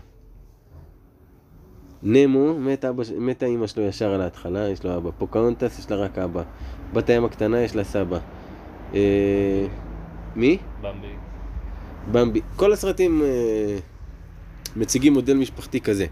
נמו, 2.03 2.59
מת, 2.59 2.85
אבא, 2.85 3.03
מתה 3.19 3.47
אימא 3.47 3.67
שלו 3.67 3.83
ישר 3.83 4.11
על 4.11 4.21
ההתחלה, 4.21 4.69
יש 4.69 4.85
לו 4.85 4.97
אבא. 4.97 5.11
פוקהונטס, 5.19 5.79
יש 5.79 5.91
לה 5.91 5.97
רק 5.97 6.19
אבא. 6.19 6.43
בת 6.93 7.11
הים 7.11 7.25
הקטנה, 7.25 7.61
יש 7.61 7.77
לה 7.77 7.85
סבא. 7.85 8.19
אה, 8.95 9.67
מי? 10.37 10.59
במבי. 10.83 11.13
במבי. 12.13 12.41
כל 12.57 12.73
הסרטים 12.73 13.23
אה, 13.23 13.79
מציגים 14.77 15.13
מודל 15.13 15.35
משפחתי 15.37 15.81
כזה. 15.81 16.07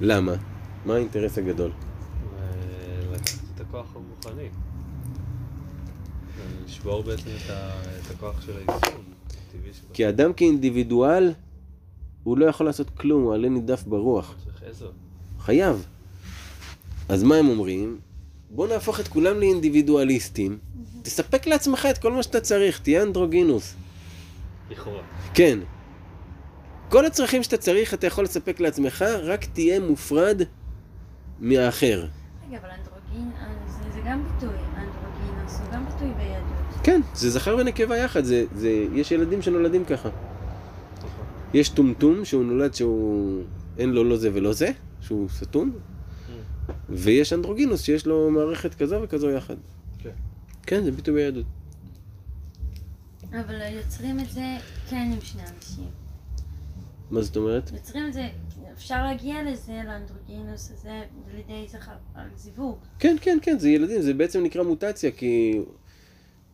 למה? 0.00 0.32
מה 0.86 0.94
האינטרס 0.94 1.38
הגדול? 1.38 1.70
ולקחת 3.10 3.40
את 3.54 3.60
הכוח 3.60 3.86
הרוחני. 3.94 4.48
לשבור 6.64 7.02
בעצם 7.02 7.30
את 7.44 7.50
ה- 7.50 7.70
את 8.06 8.16
הכוח 8.16 8.40
של 8.40 8.52
היישום. 8.56 9.15
כי 9.92 10.08
אדם 10.08 10.32
כאינדיבידואל, 10.32 11.32
הוא 12.24 12.38
לא 12.38 12.46
יכול 12.46 12.66
לעשות 12.66 12.90
כלום, 12.90 13.22
הוא 13.22 13.34
עלה 13.34 13.48
נידף 13.48 13.82
ברוח. 13.86 14.34
חייב. 15.38 15.86
אז 17.08 17.22
מה 17.22 17.36
הם 17.36 17.48
אומרים? 17.48 17.98
בוא 18.50 18.68
נהפוך 18.68 19.00
את 19.00 19.08
כולם 19.08 19.36
לאינדיבידואליסטים, 19.36 20.58
תספק 21.02 21.46
לעצמך 21.46 21.86
את 21.90 21.98
כל 21.98 22.12
מה 22.12 22.22
שאתה 22.22 22.40
צריך, 22.40 22.78
תהיה 22.80 23.02
אנדרוגינוס. 23.02 23.74
לכאורה. 24.70 25.02
כן. 25.34 25.58
כל 26.88 27.06
הצרכים 27.06 27.42
שאתה 27.42 27.56
צריך 27.56 27.94
אתה 27.94 28.06
יכול 28.06 28.24
לספק 28.24 28.60
לעצמך, 28.60 29.02
רק 29.22 29.44
תהיה 29.44 29.80
מופרד 29.80 30.42
מהאחר. 31.40 32.06
רגע, 32.48 32.58
אבל 32.60 32.68
אנדרוגין, 32.70 33.30
אה, 33.40 33.46
זה- 33.68 33.90
זה 33.94 34.00
גם 34.06 34.22
ביטוי, 34.24 34.54
אנדרוגינוס, 34.76 35.60
הוא 35.60 35.72
גם 35.72 35.84
ביטוי 35.86 36.08
ביהדות. 36.16 36.55
כן, 36.86 37.00
זה 37.14 37.30
זכר 37.30 37.56
ונקבה 37.60 37.96
יחד, 37.96 38.24
זה, 38.24 38.44
זה, 38.54 38.86
יש 38.92 39.12
ילדים 39.12 39.42
שנולדים 39.42 39.84
ככה. 39.84 40.08
נכון. 40.96 41.26
יש 41.54 41.68
טומטום 41.68 42.24
שהוא 42.24 42.44
נולד 42.44 42.74
שהוא 42.74 43.42
אין 43.78 43.90
לו 43.90 44.04
לא 44.04 44.16
זה 44.16 44.30
ולא 44.34 44.52
זה, 44.52 44.70
שהוא 45.00 45.28
סתום, 45.28 45.72
ויש 46.88 47.32
אנדרוגינוס 47.32 47.82
שיש 47.82 48.06
לו 48.06 48.30
מערכת 48.30 48.74
כזו 48.74 49.02
וכזו 49.02 49.30
יחד. 49.30 49.54
כן. 49.98 50.10
כן, 50.62 50.84
זה 50.84 50.92
ביטוי 50.92 51.14
ביהדות. 51.14 51.46
אבל 53.32 53.60
יוצרים 53.72 54.20
את 54.20 54.30
זה 54.30 54.56
כן 54.90 55.10
עם 55.12 55.20
שני 55.20 55.42
אנשים. 55.42 55.84
מה 57.10 57.22
זאת 57.22 57.36
אומרת? 57.36 57.70
יוצרים 57.72 58.06
את 58.08 58.12
זה, 58.12 58.28
אפשר 58.74 59.02
להגיע 59.02 59.42
לזה, 59.42 59.80
לאנדרוגינוס 59.86 60.70
הזה, 60.70 61.02
על 61.30 61.38
ידי 61.38 61.68
זכר, 61.68 61.92
על 62.14 62.28
זיווג. 62.36 62.78
כן, 62.98 63.16
כן, 63.20 63.38
כן, 63.42 63.58
זה 63.58 63.68
ילדים, 63.68 64.02
זה 64.02 64.14
בעצם 64.14 64.42
נקרא 64.42 64.62
מוטציה, 64.62 65.10
כי 65.10 65.60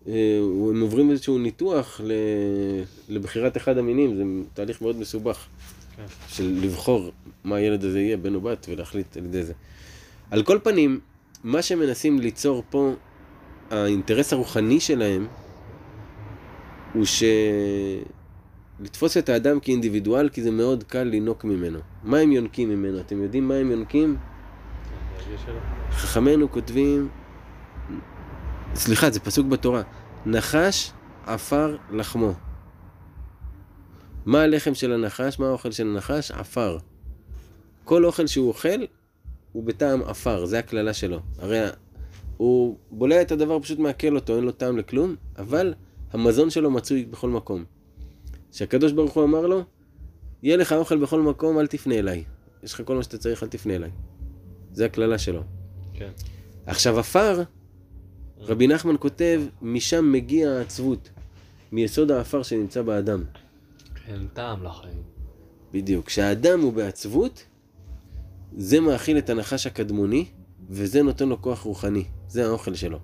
הם 0.06 0.80
עוברים 0.80 1.10
איזשהו 1.10 1.38
ניתוח. 1.38 2.00
לבחירת 3.08 3.56
אחד 3.56 3.78
המינים, 3.78 4.16
זה 4.16 4.22
תהליך 4.54 4.82
מאוד 4.82 4.96
מסובך. 4.96 5.46
כן. 5.96 6.02
של 6.28 6.58
לבחור 6.62 7.10
מה 7.44 7.56
הילד 7.56 7.84
הזה 7.84 8.00
יהיה, 8.00 8.16
בן 8.16 8.34
או 8.34 8.40
בת, 8.40 8.66
ולהחליט 8.70 9.16
על 9.16 9.24
ידי 9.24 9.42
זה. 9.42 9.52
על 10.30 10.42
כל 10.42 10.58
פנים, 10.62 11.00
מה 11.44 11.62
שמנסים 11.62 12.20
ליצור 12.20 12.62
פה, 12.70 12.92
האינטרס 13.70 14.32
הרוחני 14.32 14.80
שלהם, 14.80 15.26
הוא 16.94 17.04
ש... 17.04 17.22
לתפוס 18.80 19.16
את 19.16 19.28
האדם 19.28 19.60
כאינדיבידואל, 19.60 20.28
כי 20.28 20.42
זה 20.42 20.50
מאוד 20.50 20.84
קל 20.84 21.02
לינוק 21.02 21.44
ממנו. 21.44 21.78
מה 22.02 22.18
הם 22.18 22.32
יונקים 22.32 22.68
ממנו? 22.68 23.00
אתם 23.00 23.22
יודעים 23.22 23.48
מה 23.48 23.54
הם 23.54 23.70
יונקים? 23.70 24.16
שלו. 25.46 25.58
חכמינו 25.90 26.50
כותבים, 26.50 27.08
סליחה, 28.74 29.10
זה 29.10 29.20
פסוק 29.20 29.46
בתורה, 29.46 29.82
נחש 30.26 30.92
עפר 31.26 31.76
לחמו. 31.90 32.32
מה 34.26 34.42
הלחם 34.42 34.74
של 34.74 34.92
הנחש? 34.92 35.38
מה 35.38 35.46
האוכל 35.46 35.70
של 35.70 35.86
הנחש? 35.86 36.30
עפר. 36.30 36.78
כל 37.84 38.04
אוכל 38.04 38.26
שהוא 38.26 38.48
אוכל 38.48 38.84
הוא 39.52 39.64
בטעם 39.64 40.02
עפר, 40.02 40.46
זה 40.46 40.58
הקללה 40.58 40.92
שלו. 40.92 41.20
הרי 41.38 41.60
הוא 42.36 42.78
בולע 42.90 43.22
את 43.22 43.32
הדבר, 43.32 43.60
פשוט 43.60 43.78
מעכל 43.78 44.16
אותו, 44.16 44.36
אין 44.36 44.44
לו 44.44 44.52
טעם 44.52 44.78
לכלום, 44.78 45.16
אבל 45.38 45.74
המזון 46.12 46.50
שלו 46.50 46.70
מצוי 46.70 47.04
בכל 47.04 47.28
מקום. 47.28 47.64
שהקדוש 48.52 48.92
ברוך 48.92 49.12
הוא 49.12 49.24
אמר 49.24 49.46
לו, 49.46 49.64
יהיה 50.42 50.56
לך 50.56 50.72
אוכל 50.72 50.98
בכל 50.98 51.20
מקום, 51.20 51.58
אל 51.58 51.66
תפנה 51.66 51.94
אליי. 51.94 52.24
יש 52.62 52.74
לך 52.74 52.82
כל 52.84 52.96
מה 52.96 53.02
שאתה 53.02 53.18
צריך, 53.18 53.42
אל 53.42 53.48
תפנה 53.48 53.74
אליי. 53.74 53.90
זה 54.72 54.84
הקללה 54.84 55.18
שלו. 55.18 55.42
כן. 55.94 56.10
עכשיו 56.66 56.98
עפר, 56.98 57.42
רבי 58.42 58.66
נחמן 58.66 58.94
כותב, 58.98 59.42
משם 59.62 60.12
מגיע 60.12 60.50
העצבות, 60.50 61.10
מיסוד 61.72 62.10
העפר 62.10 62.42
שנמצא 62.42 62.82
באדם. 62.82 63.24
אין 64.08 64.26
טעם 64.32 64.64
לחיים. 64.64 65.02
בדיוק. 65.72 66.06
כשהאדם 66.06 66.60
הוא 66.60 66.72
בעצבות, 66.72 67.44
זה 68.56 68.80
מאכיל 68.80 69.18
את 69.18 69.30
הנחש 69.30 69.66
הקדמוני, 69.66 70.24
וזה 70.70 71.02
נותן 71.02 71.28
לו 71.28 71.42
כוח 71.42 71.60
רוחני. 71.60 72.04
זה 72.28 72.46
האוכל 72.46 72.74
שלו. 72.74 72.98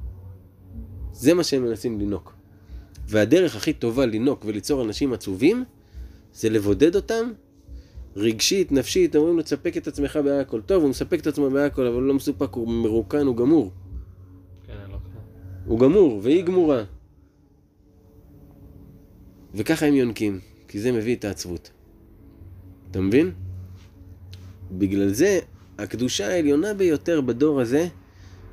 זה 1.13 1.35
מה 1.35 1.45
שהם 1.45 1.63
מנסים 1.63 1.99
לינוק. 1.99 2.35
והדרך 3.09 3.57
הכי 3.57 3.73
טובה 3.73 4.07
לינוק 4.07 4.45
וליצור 4.45 4.83
אנשים 4.85 5.13
עצובים, 5.13 5.65
זה 6.35 6.51
לבודד 6.51 6.97
אותם, 6.97 7.33
רגשית, 8.17 8.73
נפשית, 8.73 9.17
אומרים 9.17 9.37
לו, 9.37 9.43
תספק 9.43 9.77
את 9.77 9.87
עצמך 9.87 10.17
בהכל. 10.25 10.61
טוב, 10.61 10.83
הוא 10.83 10.91
מספק 10.91 11.21
את 11.21 11.27
עצמו 11.27 11.51
בהכל, 11.51 11.87
אבל 11.87 11.95
הוא 11.95 12.03
לא 12.03 12.15
מסופק, 12.15 12.53
הוא 12.53 12.69
מרוקן, 12.69 13.27
הוא 13.27 13.37
גמור. 13.37 13.73
כן, 14.67 14.73
אין 14.73 14.91
לו 14.91 14.99
כלום. 14.99 15.25
הוא 15.69 15.79
גמור, 15.81 16.21
והיא 16.23 16.45
גמורה. 16.45 16.83
וככה 19.55 19.87
הם 19.87 19.95
יונקים, 19.95 20.41
כי 20.69 20.81
זה 20.81 20.93
מביא 20.93 21.17
את 21.17 21.25
העצבות. 21.25 21.71
אתה 22.91 23.01
מבין? 23.01 23.31
בגלל 24.73 25.09
זה, 25.09 25.39
הקדושה 25.79 26.29
העליונה 26.29 26.75
ביותר 26.75 27.21
בדור 27.21 27.61
הזה, 27.61 27.89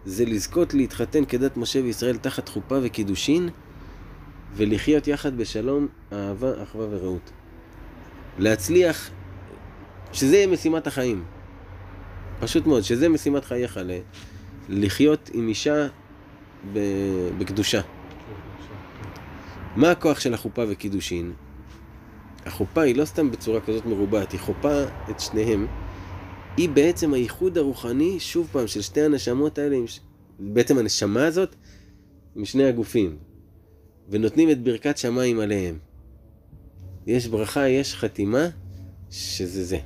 זה 0.05 0.25
לזכות 0.25 0.73
להתחתן 0.73 1.25
כדת 1.25 1.57
משה 1.57 1.81
וישראל 1.83 2.17
תחת 2.17 2.49
חופה 2.49 2.77
וקידושין, 2.83 3.49
ולחיות 4.55 5.07
יחד 5.07 5.37
בשלום, 5.37 5.87
אהבה, 6.13 6.63
אחווה 6.63 6.87
ורעות. 6.89 7.31
להצליח, 8.39 9.09
שזה 10.13 10.35
יהיה 10.35 10.47
משימת 10.47 10.87
החיים. 10.87 11.23
פשוט 12.39 12.67
מאוד, 12.67 12.83
שזה 12.83 13.09
משימת 13.09 13.45
חייך, 13.45 13.79
לחיות 14.69 15.29
עם 15.33 15.47
אישה 15.47 15.87
בקדושה. 17.37 17.81
מה 19.75 19.91
הכוח 19.91 20.19
של 20.19 20.33
החופה 20.33 20.63
וקידושין? 20.69 21.33
החופה 22.45 22.81
היא 22.81 22.95
לא 22.95 23.05
סתם 23.05 23.31
בצורה 23.31 23.61
כזאת 23.61 23.85
מרובעת, 23.85 24.31
היא 24.31 24.39
חופה 24.39 24.83
את 25.09 25.19
שניהם. 25.19 25.67
היא 26.57 26.69
בעצם 26.69 27.13
הייחוד 27.13 27.57
הרוחני, 27.57 28.19
שוב 28.19 28.49
פעם, 28.51 28.67
של 28.67 28.81
שתי 28.81 29.01
הנשמות 29.01 29.57
האלה, 29.57 29.77
ש- 29.87 29.99
בעצם 30.39 30.77
הנשמה 30.77 31.25
הזאת, 31.25 31.55
עם 32.35 32.45
שני 32.45 32.63
הגופים. 32.65 33.17
ונותנים 34.09 34.51
את 34.51 34.63
ברכת 34.63 34.97
שמיים 34.97 35.39
עליהם. 35.39 35.77
יש 37.07 37.27
ברכה, 37.27 37.67
יש 37.67 37.95
חתימה, 37.95 38.47
שזה 39.09 39.63
זה. 39.63 39.77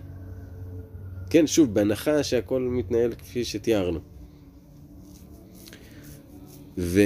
כן, 1.30 1.48
שוב, 1.48 1.74
בהנחה 1.74 2.24
שהכל 2.24 2.62
מתנהל 2.62 3.12
כפי 3.16 3.46
שתיארנו. 3.46 4.00
ו... 6.80 7.00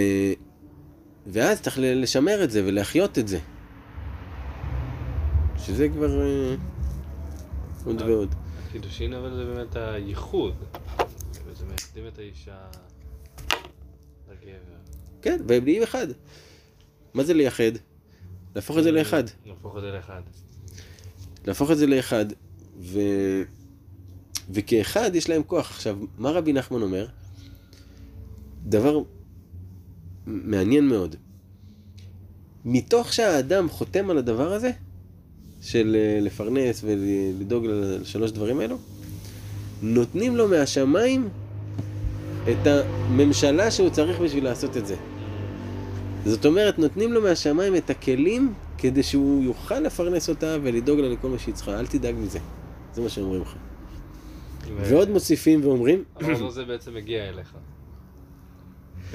ואז 1.27 1.61
צריך 1.61 1.77
לשמר 1.81 2.43
את 2.43 2.51
זה 2.51 2.65
ולהחיות 2.65 3.19
את 3.19 3.27
זה. 3.27 3.39
שזה 5.57 5.89
כבר 5.89 6.21
אה, 6.21 6.55
עוד. 7.85 8.01
ועוד. 8.01 8.35
הקידושין 8.69 9.13
אבל 9.13 9.35
זה 9.35 9.45
באמת 9.45 9.75
הייחוד. 9.75 10.53
זה 11.53 11.65
מייחדים 11.65 12.07
את 12.07 12.19
האישה 12.19 12.57
לגבר. 14.31 14.75
כן, 15.21 15.41
והם 15.47 15.63
נהיים 15.63 15.83
אחד. 15.83 16.07
מה 17.13 17.23
זה 17.23 17.33
לייחד? 17.33 17.71
להפוך 18.55 18.77
את 18.77 18.83
זה 18.83 18.91
לאחד. 18.91 19.23
להפוך 19.45 19.77
את 19.77 19.81
זה 19.81 19.91
לאחד. 19.91 20.21
להפוך 21.47 21.71
את 21.71 21.77
זה 21.77 21.87
לאחד, 21.87 22.25
ו... 22.79 22.99
וכאחד 24.49 25.15
יש 25.15 25.29
להם 25.29 25.43
כוח. 25.43 25.71
עכשיו, 25.71 25.97
מה 26.17 26.31
רבי 26.31 26.53
נחמן 26.53 26.81
אומר? 26.81 27.07
דבר 28.65 29.03
מעניין 30.27 30.87
מאוד. 30.87 31.15
מתוך 32.65 33.13
שהאדם 33.13 33.69
חותם 33.69 34.09
על 34.09 34.17
הדבר 34.17 34.53
הזה, 34.53 34.71
של 35.61 35.95
אה, 35.99 36.19
לפרנס 36.21 36.83
ולדאוג 36.83 37.65
לשלוש 37.65 38.31
דברים 38.31 38.59
האלו, 38.59 38.77
נותנים 39.81 40.35
לו 40.35 40.47
מהשמיים 40.47 41.29
את 42.51 42.67
הממשלה 42.67 43.71
שהוא 43.71 43.89
צריך 43.89 44.19
בשביל 44.19 44.43
לעשות 44.43 44.77
את 44.77 44.85
זה. 44.85 44.95
זאת 46.25 46.45
אומרת, 46.45 46.79
נותנים 46.79 47.13
לו 47.13 47.21
מהשמיים 47.21 47.75
את 47.75 47.89
הכלים 47.89 48.53
כדי 48.77 49.03
שהוא 49.03 49.43
יוכל 49.43 49.79
לפרנס 49.79 50.29
אותה 50.29 50.57
ולדאוג 50.63 50.99
לה 50.99 51.09
לכל 51.09 51.29
מה 51.29 51.39
שהיא 51.39 51.55
צריכה. 51.55 51.79
אל 51.79 51.87
תדאג 51.87 52.15
מזה. 52.15 52.39
זה 52.93 53.01
מה 53.01 53.09
שאומרים 53.09 53.41
לך. 53.41 53.55
ו- 54.67 54.89
ועוד 54.89 55.09
מוסיפים 55.09 55.65
ואומרים, 55.65 56.03
אבל 56.15 56.49
זה 56.49 56.65
בעצם 56.65 56.93
מגיע 56.93 57.29
אליך. 57.29 57.53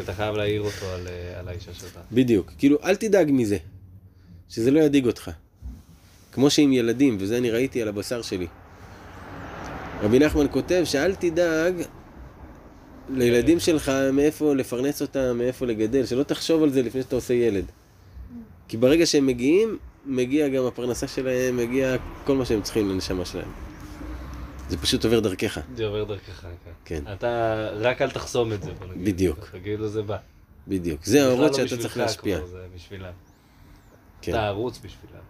אתה 0.01 0.15
חייב 0.15 0.37
להעיר 0.37 0.63
אותו 0.63 0.87
על, 0.87 1.07
אה, 1.07 1.41
על 1.41 1.49
האישה 1.49 1.75
שלך. 1.75 1.99
בדיוק, 2.13 2.53
כאילו, 2.59 2.79
אל 2.85 2.97
תדאג 2.97 3.31
מזה, 3.33 3.57
שזה 4.49 4.71
לא 4.71 4.81
ידאיג 4.81 5.07
אותך. 5.07 5.31
כמו 6.33 6.51
שעם 6.51 6.73
ילדים, 6.73 7.17
וזה 7.21 7.39
אני 7.39 7.51
ראיתי 7.51 7.83
על 7.83 7.89
הבשר 7.89 8.23
שלי. 8.23 8.47
רבי 10.03 10.19
נחמן 10.19 10.47
כותב 10.51 10.83
שאל 10.85 11.15
תדאג 11.15 11.75
לילדים 13.11 13.61
שלך 13.61 13.93
מאיפה 14.13 14.55
לפרנס 14.55 15.03
אותם, 15.03 15.39
מאיפה 15.39 15.67
לגדל, 15.67 16.07
שלא 16.07 16.23
תחשוב 16.23 16.63
על 16.63 16.71
זה 16.71 16.83
לפני 16.83 17.03
שאתה 17.03 17.17
עושה 17.17 17.35
ילד. 17.35 17.65
כי 18.69 18.77
ברגע 18.77 19.07
שהם 19.07 19.27
מגיעים, 19.27 19.79
מגיע 20.07 20.49
גם 20.49 20.67
הפרנסה 20.67 21.09
שלהם, 21.09 21.57
מגיע 21.57 21.97
כל 22.25 22.37
מה 22.37 22.45
שהם 22.45 22.63
צריכים 22.63 22.89
לנשמה 22.89 23.25
שלהם. 23.25 23.68
זה 24.69 24.77
פשוט 24.77 25.05
עובר 25.05 25.21
דרכך. 25.21 25.59
זה 25.77 25.87
עובר 25.87 26.05
דרכך, 26.05 26.47
כן. 26.65 26.71
כן. 26.85 27.13
אתה 27.13 27.69
רק 27.73 28.03
אל 28.03 28.11
תחסום 28.11 28.53
את 28.53 28.63
זה, 28.63 28.73
בוא 28.73 28.87
נגיד. 28.87 29.05
בדיוק. 29.05 29.39
ככה, 29.39 29.61
כאילו 29.61 29.89
זה 29.89 30.03
בא. 30.03 30.17
בדיוק. 30.69 31.05
זה 31.05 31.27
האורות 31.27 31.59
לא 31.59 31.67
שאתה 31.67 31.83
צריך 31.83 31.97
להשפיע. 31.97 32.47
זה 32.47 32.67
בשבילם. 32.75 33.13
כן. 34.23 34.33
אתה 34.33 34.47
ערוץ 34.47 34.79
בשבילם. 34.79 35.23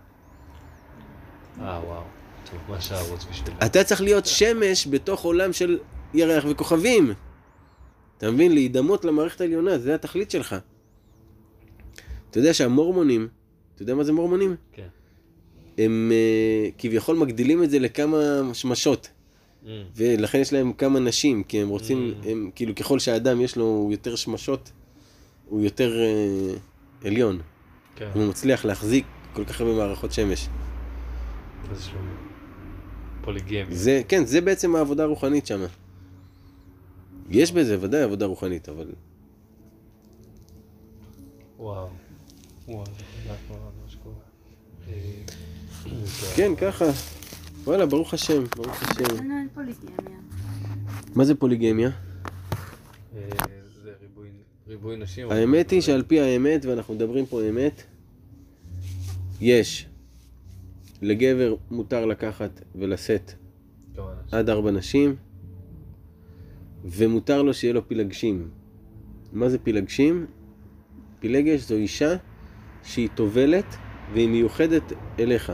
אה, 1.60 1.80
וואו. 1.84 2.02
טוב, 2.50 2.60
מה 2.68 2.80
שהערוץ 2.80 3.24
בשבילם. 3.30 3.56
אתה 3.66 3.84
צריך 3.84 4.00
להיות 4.00 4.26
שמש 4.26 4.86
בתוך 4.86 5.24
עולם 5.24 5.52
של 5.52 5.78
ירח 6.14 6.44
וכוכבים. 6.50 7.12
אתה 8.18 8.30
מבין? 8.30 8.52
להידמות 8.52 9.04
למערכת 9.04 9.40
העליונה, 9.40 9.78
זה 9.78 9.94
התכלית 9.94 10.30
שלך. 10.30 10.56
אתה 12.30 12.38
יודע 12.38 12.54
שהמורמונים, 12.54 13.28
אתה 13.74 13.82
יודע 13.82 13.94
מה 13.94 14.04
זה 14.04 14.12
מורמונים? 14.12 14.56
כן. 14.72 14.86
הם 15.78 16.12
uh, 16.12 16.72
כביכול 16.78 17.16
מגדילים 17.16 17.62
את 17.62 17.70
זה 17.70 17.78
לכמה 17.78 18.18
שמשות, 18.52 19.08
ולכן 19.96 20.38
יש 20.38 20.52
להם 20.52 20.72
כמה 20.72 21.00
נשים, 21.00 21.42
כי 21.42 21.62
הם 21.62 21.68
רוצים, 21.68 22.14
Mm. 22.22 22.28
הם, 22.28 22.50
כאילו 22.54 22.74
ככל 22.74 22.98
שהאדם 22.98 23.40
יש 23.40 23.56
לו 23.56 23.88
יותר 23.92 24.16
שמשות, 24.16 24.72
הוא 25.48 25.60
יותר 25.60 25.92
uh, 27.02 27.06
עליון. 27.06 27.40
כן. 27.96 28.10
הוא 28.14 28.28
מצליח 28.28 28.64
להחזיק 28.64 29.04
כל 29.32 29.44
כך 29.44 29.60
הרבה 29.60 29.72
מערכות 29.72 30.12
שמש. 30.12 30.48
פוליגמיה. 33.20 33.66
זה, 33.70 34.02
כן, 34.08 34.24
זה 34.24 34.40
בעצם 34.40 34.76
העבודה 34.76 35.02
הרוחנית 35.02 35.46
שם. 35.46 35.60
יש 37.30 37.52
בזה 37.52 37.76
ודאי 37.80 38.02
עבודה 38.02 38.26
רוחנית, 38.26 38.68
אבל 38.68 38.86
וואו. 41.58 41.88
וואו, 42.68 42.86
זה 42.86 42.92
חזק 42.92 43.36
מאוד 43.50 43.60
מה 43.84 43.90
שקורה. 43.90 44.14
אה, 44.88 44.94
כן, 46.36 46.56
ככה. 46.56 46.84
וואלה, 47.68 47.86
ברוך 47.86 48.14
השם, 48.14 48.44
ברוך 48.56 48.82
השם. 48.82 49.28
מה 51.14 51.24
זה 51.24 51.34
פוליגמיה? 51.34 51.90
אה, 53.16 53.28
ריבוי- 54.68 54.96
נשים. 54.96 55.30
האמת 55.30 55.70
היא 55.70 55.80
שעל 55.80 56.02
פי 56.02 56.20
האמת, 56.20 56.64
ואנחנו 56.64 56.94
מדברים 56.94 57.26
פה 57.26 57.48
אמת, 57.48 57.82
יש. 59.40 59.86
לגבר 61.02 61.54
מותר 61.70 62.06
לקחת 62.06 62.60
ולשאת. 62.74 63.32
עד 64.32 64.50
ארבע 64.50 64.70
נשים, 64.70 65.16
ומותר 66.84 67.42
לו 67.42 67.54
שיהיה 67.54 67.74
לו 67.74 67.88
פילגשים. 67.88 68.48
מה 69.32 69.48
זה 69.48 69.58
פילגשים? 69.58 70.26
פילגש 71.20 71.60
זו 71.60 71.74
אישה 71.74 72.16
שהיא 72.84 73.08
טובלת 73.14 73.76
והיא 74.12 74.28
מיוחדת 74.28 74.92
אליך. 75.18 75.52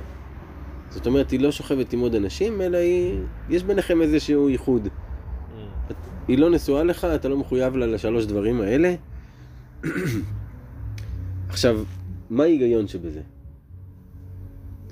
זאת 0.95 1.07
אומרת, 1.07 1.31
היא 1.31 1.41
לא 1.41 1.53
שוכבת 1.53 1.93
עם 1.93 2.01
עוד 2.01 2.15
אנשים, 2.15 2.61
אלא 2.61 2.77
היא... 2.77 3.21
יש 3.51 3.63
ביניכם 3.63 4.03
איזשהו 4.03 4.49
ייחוד. 4.49 4.87
Mm, 4.87 5.95
היא 6.29 6.39
לא 6.39 6.51
נשואה 6.51 6.85
לך, 6.85 7.05
אתה 7.05 7.29
לא 7.29 7.37
מחויב 7.37 7.77
לה 7.77 7.87
לשלוש 7.87 8.27
דברים 8.27 8.61
האלה. 8.61 8.95
עכשיו, 11.49 11.85
מה 12.31 12.43
ההיגיון 12.43 12.89
שבזה? 12.89 13.21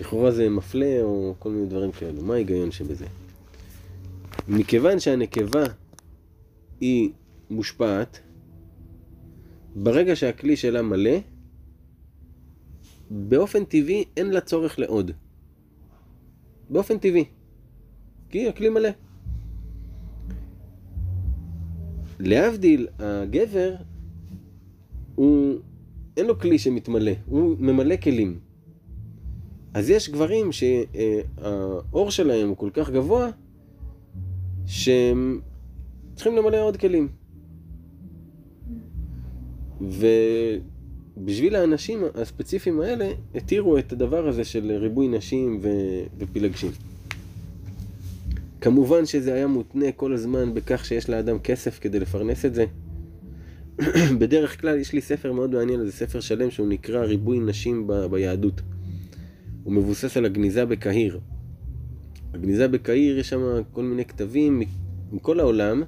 לכאורה 0.00 0.30
זה 0.30 0.48
מפלה 0.48 0.98
או 1.02 1.34
כל 1.38 1.50
מיני 1.50 1.66
דברים 1.66 1.92
כאלו, 1.92 2.22
מה 2.22 2.34
ההיגיון 2.34 2.70
שבזה? 2.70 3.06
מכיוון 4.48 5.00
שהנקבה 5.00 5.64
היא 6.80 7.10
מושפעת, 7.50 8.20
ברגע 9.74 10.16
שהכלי 10.16 10.56
שלה 10.56 10.82
מלא, 10.82 11.18
באופן 13.10 13.64
טבעי 13.64 14.04
אין 14.16 14.30
לה 14.30 14.40
צורך 14.40 14.78
לעוד. 14.78 15.10
באופן 16.72 16.98
טבעי. 16.98 17.24
כי 18.28 18.48
הכלי 18.48 18.68
מלא. 18.68 18.88
להבדיל, 22.20 22.88
הגבר, 22.98 23.74
הוא, 25.14 25.54
אין 26.16 26.26
לו 26.26 26.38
כלי 26.38 26.58
שמתמלא, 26.58 27.12
הוא 27.26 27.56
ממלא 27.58 27.96
כלים. 27.96 28.38
אז 29.74 29.90
יש 29.90 30.10
גברים 30.10 30.50
שהאור 30.52 32.10
שלהם 32.10 32.48
הוא 32.48 32.56
כל 32.56 32.70
כך 32.72 32.90
גבוה, 32.90 33.28
שהם 34.66 35.40
צריכים 36.14 36.36
למלא 36.36 36.62
עוד 36.62 36.76
כלים. 36.76 37.08
ובשביל 41.22 41.56
האנשים 41.56 42.02
הספציפיים 42.14 42.80
האלה, 42.80 43.10
התירו 43.34 43.78
את 43.78 43.92
הדבר 43.92 44.28
הזה 44.28 44.44
של 44.44 44.72
ריבוי 44.72 45.08
נשים 45.08 45.60
ו... 45.62 45.68
ופילגשים. 46.18 46.70
כמובן 48.60 49.06
שזה 49.06 49.34
היה 49.34 49.46
מותנה 49.46 49.92
כל 49.92 50.12
הזמן 50.12 50.54
בכך 50.54 50.84
שיש 50.84 51.10
לאדם 51.10 51.38
כסף 51.38 51.78
כדי 51.80 52.00
לפרנס 52.00 52.44
את 52.44 52.54
זה. 52.54 52.64
בדרך 54.20 54.60
כלל 54.60 54.78
יש 54.78 54.92
לי 54.92 55.00
ספר 55.00 55.32
מאוד 55.32 55.50
מעניין, 55.50 55.86
זה 55.86 55.92
ספר 55.92 56.20
שלם 56.20 56.50
שהוא 56.50 56.68
נקרא 56.68 57.04
ריבוי 57.04 57.38
נשים 57.38 57.86
ב- 57.86 58.06
ביהדות. 58.06 58.60
הוא 59.64 59.72
מבוסס 59.72 60.16
על 60.16 60.24
הגניזה 60.24 60.64
בקהיר. 60.64 61.20
הגניזה 62.34 62.68
בקהיר 62.68 63.18
יש 63.18 63.28
שם 63.28 63.62
כל 63.72 63.82
מיני 63.82 64.04
כתבים 64.04 64.62
מכל 65.12 65.40
העולם 65.40 65.82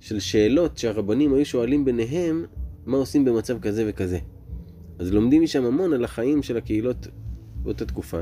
של 0.00 0.20
שאלות 0.20 0.78
שהרבנים 0.78 1.34
היו 1.34 1.44
שואלים 1.44 1.84
ביניהם 1.84 2.44
מה 2.86 2.96
עושים 2.96 3.24
במצב 3.24 3.60
כזה 3.60 3.84
וכזה. 3.88 4.18
אז 5.00 5.12
לומדים 5.12 5.42
משם 5.42 5.64
המון 5.64 5.92
על 5.92 6.04
החיים 6.04 6.42
של 6.42 6.56
הקהילות 6.56 7.08
באותה 7.62 7.86
תקופה. 7.86 8.20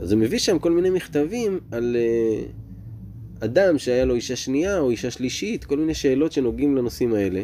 אז 0.00 0.12
הוא 0.12 0.20
מביא 0.20 0.38
שם 0.38 0.58
כל 0.58 0.72
מיני 0.72 0.90
מכתבים 0.90 1.60
על 1.70 1.96
uh, 1.96 3.44
אדם 3.44 3.78
שהיה 3.78 4.04
לו 4.04 4.14
אישה 4.14 4.36
שנייה 4.36 4.78
או 4.78 4.90
אישה 4.90 5.10
שלישית, 5.10 5.64
כל 5.64 5.76
מיני 5.76 5.94
שאלות 5.94 6.32
שנוגעים 6.32 6.76
לנושאים 6.76 7.14
האלה. 7.14 7.42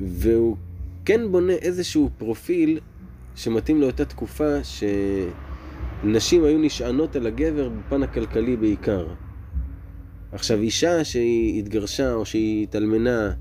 והוא 0.00 0.56
כן 1.04 1.20
בונה 1.30 1.52
איזשהו 1.52 2.10
פרופיל 2.18 2.80
שמתאים 3.34 3.80
לאותה 3.80 4.04
תקופה 4.04 4.54
שנשים 6.04 6.44
היו 6.44 6.58
נשענות 6.58 7.16
על 7.16 7.26
הגבר 7.26 7.68
בפן 7.68 8.02
הכלכלי 8.02 8.56
בעיקר. 8.56 9.06
עכשיו, 10.32 10.60
אישה 10.60 11.04
שהיא 11.04 11.58
התגרשה 11.58 12.14
או 12.14 12.26
שהיא 12.26 12.62
התאלמנה 12.62 13.32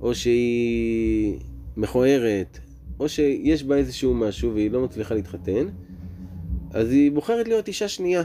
או 0.00 0.14
שהיא 0.14 1.38
מכוערת 1.76 2.58
או 3.00 3.08
שיש 3.08 3.64
בה 3.64 3.76
איזשהו 3.76 4.14
משהו 4.14 4.54
והיא 4.54 4.70
לא 4.70 4.84
מצליחה 4.84 5.14
להתחתן, 5.14 5.66
אז 6.70 6.90
היא 6.90 7.12
בוחרת 7.12 7.48
להיות 7.48 7.68
אישה 7.68 7.88
שנייה. 7.88 8.22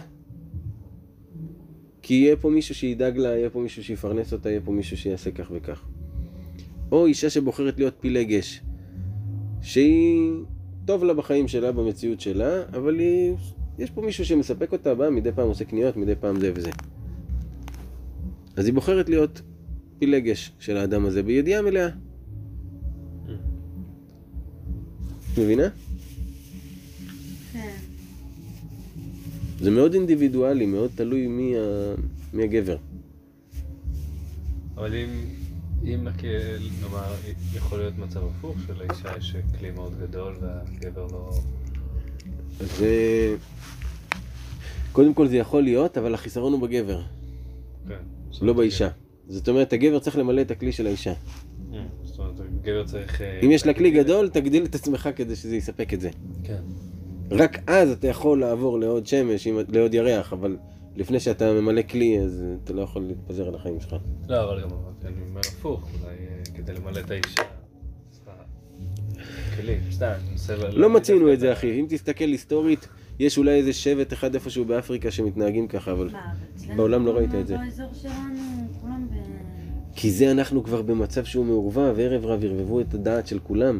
כי 2.01 2.13
יהיה 2.13 2.35
פה 2.35 2.49
מישהו 2.49 2.75
שידאג 2.75 3.17
לה, 3.17 3.29
יהיה 3.29 3.49
פה 3.49 3.59
מישהו 3.59 3.83
שיפרנס 3.83 4.33
אותה, 4.33 4.49
יהיה 4.49 4.61
פה 4.61 4.71
מישהו 4.71 4.97
שיעשה 4.97 5.31
כך 5.31 5.51
וכך. 5.51 5.85
או 6.91 7.05
אישה 7.05 7.29
שבוחרת 7.29 7.77
להיות 7.77 7.93
פילגש, 7.99 8.61
שהיא 9.61 10.31
טוב 10.85 11.03
לה 11.03 11.13
בחיים 11.13 11.47
שלה, 11.47 11.71
במציאות 11.71 12.21
שלה, 12.21 12.63
אבל 12.73 12.99
היא... 12.99 13.33
יש 13.79 13.91
פה 13.91 14.01
מישהו 14.01 14.25
שמספק 14.25 14.71
אותה, 14.71 14.95
בא, 14.95 15.09
מדי 15.09 15.31
פעם 15.31 15.47
עושה 15.47 15.65
קניות, 15.65 15.97
מדי 15.97 16.15
פעם 16.15 16.39
זה 16.39 16.51
וזה. 16.55 16.69
אז 18.55 18.65
היא 18.65 18.73
בוחרת 18.73 19.09
להיות 19.09 19.41
פילגש 19.99 20.51
של 20.59 20.77
האדם 20.77 21.05
הזה 21.05 21.23
בידיעה 21.23 21.61
מלאה. 21.61 21.89
מבינה? 25.39 25.67
כן. 27.53 27.77
זה 29.59 29.71
מאוד 29.71 29.93
אינדיבידואלי, 29.93 30.65
מאוד 30.65 30.91
תלוי 30.95 31.27
מי, 31.27 31.57
ה... 31.57 31.61
מי 32.33 32.43
הגבר. 32.43 32.77
אבל 34.75 34.95
אם, 34.95 35.09
אם 35.83 36.07
נאמר, 36.81 37.13
יכול 37.53 37.77
להיות 37.77 37.97
מצב 37.97 38.19
הפוך, 38.23 38.57
שלאישה 38.67 39.17
יש 39.17 39.35
כלי 39.59 39.71
מאוד 39.71 39.99
גדול 39.99 40.35
והגבר 40.41 41.07
לא... 41.11 41.31
זה... 42.59 43.35
קודם 44.91 45.13
כל 45.13 45.27
זה 45.27 45.37
יכול 45.37 45.63
להיות, 45.63 45.97
אבל 45.97 46.13
החיסרון 46.13 46.53
הוא 46.53 46.61
בגבר, 46.61 47.01
כן. 47.87 47.93
לא 48.41 48.53
באישה. 48.53 48.89
זאת 49.27 49.49
אומרת, 49.49 49.73
הגבר 49.73 49.99
צריך 49.99 50.17
למלא 50.17 50.41
את 50.41 50.51
הכלי 50.51 50.71
של 50.71 50.87
האישה. 50.87 51.13
אה, 51.73 51.85
זאת 52.03 52.19
אומרת, 52.19 52.39
הגבר 52.69 52.83
צריך... 52.83 53.21
אה, 53.21 53.39
אם 53.43 53.51
יש 53.51 53.65
לה 53.65 53.73
כלי 53.73 53.91
גדול, 53.91 54.29
תגדיל 54.29 54.65
את 54.65 54.75
עצמך 54.75 55.09
כדי 55.15 55.35
שזה 55.35 55.55
יספק 55.55 55.93
את 55.93 56.01
זה. 56.01 56.09
כן. 56.43 56.61
רק 57.31 57.59
אז 57.67 57.91
אתה 57.91 58.07
יכול 58.07 58.39
לעבור 58.39 58.79
לעוד 58.79 59.07
שמש, 59.07 59.47
לעוד 59.69 59.93
ירח, 59.93 60.33
אבל 60.33 60.57
לפני 60.95 61.19
שאתה 61.19 61.53
ממלא 61.53 61.81
כלי, 61.81 62.19
אז 62.19 62.43
אתה 62.63 62.73
לא 62.73 62.81
יכול 62.81 63.01
להתפזר 63.01 63.47
על 63.47 63.55
החיים 63.55 63.79
שלך. 63.79 63.95
לא, 64.27 64.43
אבל 64.43 64.61
גם 64.61 64.69
אמרתי, 64.69 65.07
אני 65.07 65.29
אומר 65.29 65.39
הפוך, 65.39 65.89
אולי 65.93 66.15
אה, 66.15 66.43
כדי 66.55 66.73
למלא 66.73 66.99
את 66.99 67.11
האישה. 67.11 67.41
לא 70.71 70.89
מצינו 70.89 71.19
דווקא 71.19 71.33
את 71.33 71.39
זה, 71.39 71.53
אחי. 71.53 71.79
אם 71.79 71.85
תסתכל 71.89 72.25
היסטורית, 72.25 72.87
יש 73.19 73.37
אולי 73.37 73.51
איזה 73.51 73.73
שבט 73.73 74.13
אחד 74.13 74.33
איפשהו 74.33 74.65
באפריקה 74.65 75.11
שמתנהגים 75.11 75.67
ככה, 75.67 75.91
אבל... 75.91 76.09
בעולם 76.75 77.05
לא 77.05 77.11
ראית 77.11 77.35
את 77.35 77.47
זה. 77.47 77.57
באזור 77.57 77.89
שלנו. 77.93 78.58
כי 79.95 80.11
זה 80.11 80.31
אנחנו 80.31 80.63
כבר 80.63 80.81
במצב 80.81 81.25
שהוא 81.25 81.45
מעורבב, 81.45 81.95
ערב 81.99 82.25
רב 82.25 82.43
ערבבו 82.43 82.81
את 82.81 82.93
הדעת 82.93 83.27
של 83.27 83.39
כולם. 83.39 83.79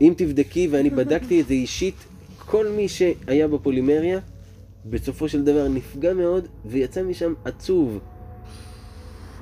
אם 0.00 0.14
תבדקי, 0.16 0.68
ואני 0.70 0.90
בדקתי 0.90 1.40
את 1.40 1.46
זה 1.46 1.54
אישית, 1.54 1.94
כל 2.38 2.68
מי 2.68 2.88
שהיה 2.88 3.48
בפולימריה, 3.48 4.18
בסופו 4.90 5.28
של 5.28 5.44
דבר 5.44 5.68
נפגע 5.68 6.14
מאוד, 6.14 6.48
ויצא 6.64 7.02
משם 7.02 7.34
עצוב. 7.44 7.98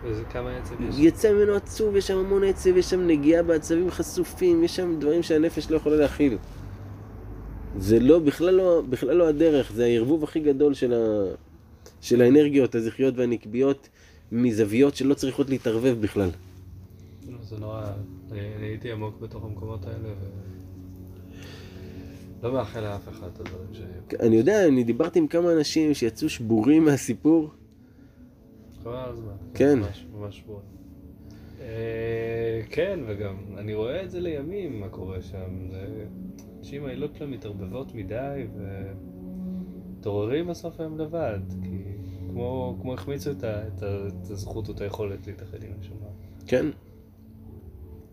איזה 0.06 0.24
כמה 0.24 0.56
עצב 0.56 0.74
יש? 0.80 0.94
יצא 0.98 1.32
ממנו 1.32 1.54
עצוב, 1.54 1.96
יש 1.96 2.06
שם 2.06 2.18
המון 2.18 2.44
עצב, 2.44 2.76
יש 2.76 2.90
שם 2.90 3.06
נגיעה 3.06 3.42
בעצבים 3.42 3.90
חשופים, 3.90 4.64
יש 4.64 4.76
שם 4.76 4.96
דברים 4.98 5.22
שהנפש 5.22 5.70
לא 5.70 5.76
יכולה 5.76 5.96
להכיל. 5.96 6.38
זה 7.78 8.00
לא, 8.00 8.18
בכלל 8.18 8.54
לא, 8.54 8.82
בכלל 8.90 9.16
לא 9.16 9.28
הדרך, 9.28 9.72
זה 9.72 9.84
הערבוב 9.84 10.24
הכי 10.24 10.40
גדול 10.40 10.74
של, 10.74 10.94
ה, 10.94 11.24
של 12.00 12.22
האנרגיות 12.22 12.74
הזכריות 12.74 13.14
והנקביות 13.16 13.88
מזוויות 14.34 14.96
שלא 14.96 15.14
צריכות 15.14 15.50
להתערבב 15.50 15.96
בכלל. 16.00 16.30
לא, 17.28 17.38
זה 17.42 17.58
נורא, 17.58 17.84
אני 18.32 18.66
הייתי 18.66 18.92
עמוק 18.92 19.20
בתוך 19.20 19.44
המקומות 19.44 19.86
האלה 19.86 20.08
ו... 20.08 20.44
לא 22.42 22.52
מאחל 22.52 22.80
לאף 22.80 23.08
אחד 23.08 23.26
את 23.34 23.40
הדברים 23.40 23.68
שהיו. 23.72 24.20
אני 24.20 24.36
יודע, 24.36 24.68
אני 24.68 24.84
דיברתי 24.84 25.18
עם 25.18 25.26
כמה 25.26 25.52
אנשים 25.52 25.94
שיצאו 25.94 26.28
שבורים 26.28 26.84
מהסיפור. 26.84 27.50
על 28.86 29.10
הזמן. 29.10 29.32
כן. 29.54 29.78
ממש, 29.78 30.06
ממש 30.12 30.38
שבוע. 30.38 30.60
אה, 31.60 32.60
כן, 32.70 33.00
וגם 33.06 33.36
אני 33.58 33.74
רואה 33.74 34.02
את 34.02 34.10
זה 34.10 34.20
לימים, 34.20 34.80
מה 34.80 34.88
קורה 34.88 35.22
שם. 35.22 35.68
אנשים 36.58 36.84
העילות 36.84 37.14
שלהם 37.16 37.30
מתערבבות 37.30 37.94
מדי, 37.94 38.46
ומתעוררים 39.94 40.46
בסוף 40.46 40.80
הם 40.80 40.98
לבד. 40.98 41.40
כי 41.62 41.93
כמו, 42.34 42.78
כמו 42.82 42.94
החמיצו 42.94 43.30
את, 43.30 43.44
ה, 43.44 43.66
את, 43.66 43.82
ה, 43.82 44.06
את 44.06 44.30
הזכות 44.30 44.68
או 44.68 44.74
את 44.74 44.80
היכולת 44.80 45.26
להתאחד 45.26 45.62
עם 45.62 45.70
הנשמה. 45.76 46.06
כן. 46.46 46.66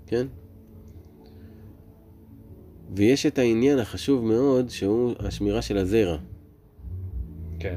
כן. 0.05 0.27
ויש 2.95 3.25
את 3.25 3.37
העניין 3.39 3.79
החשוב 3.79 4.25
מאוד, 4.25 4.69
שהוא 4.69 5.13
השמירה 5.19 5.61
של 5.61 5.77
הזרע. 5.77 6.17
כן. 7.59 7.75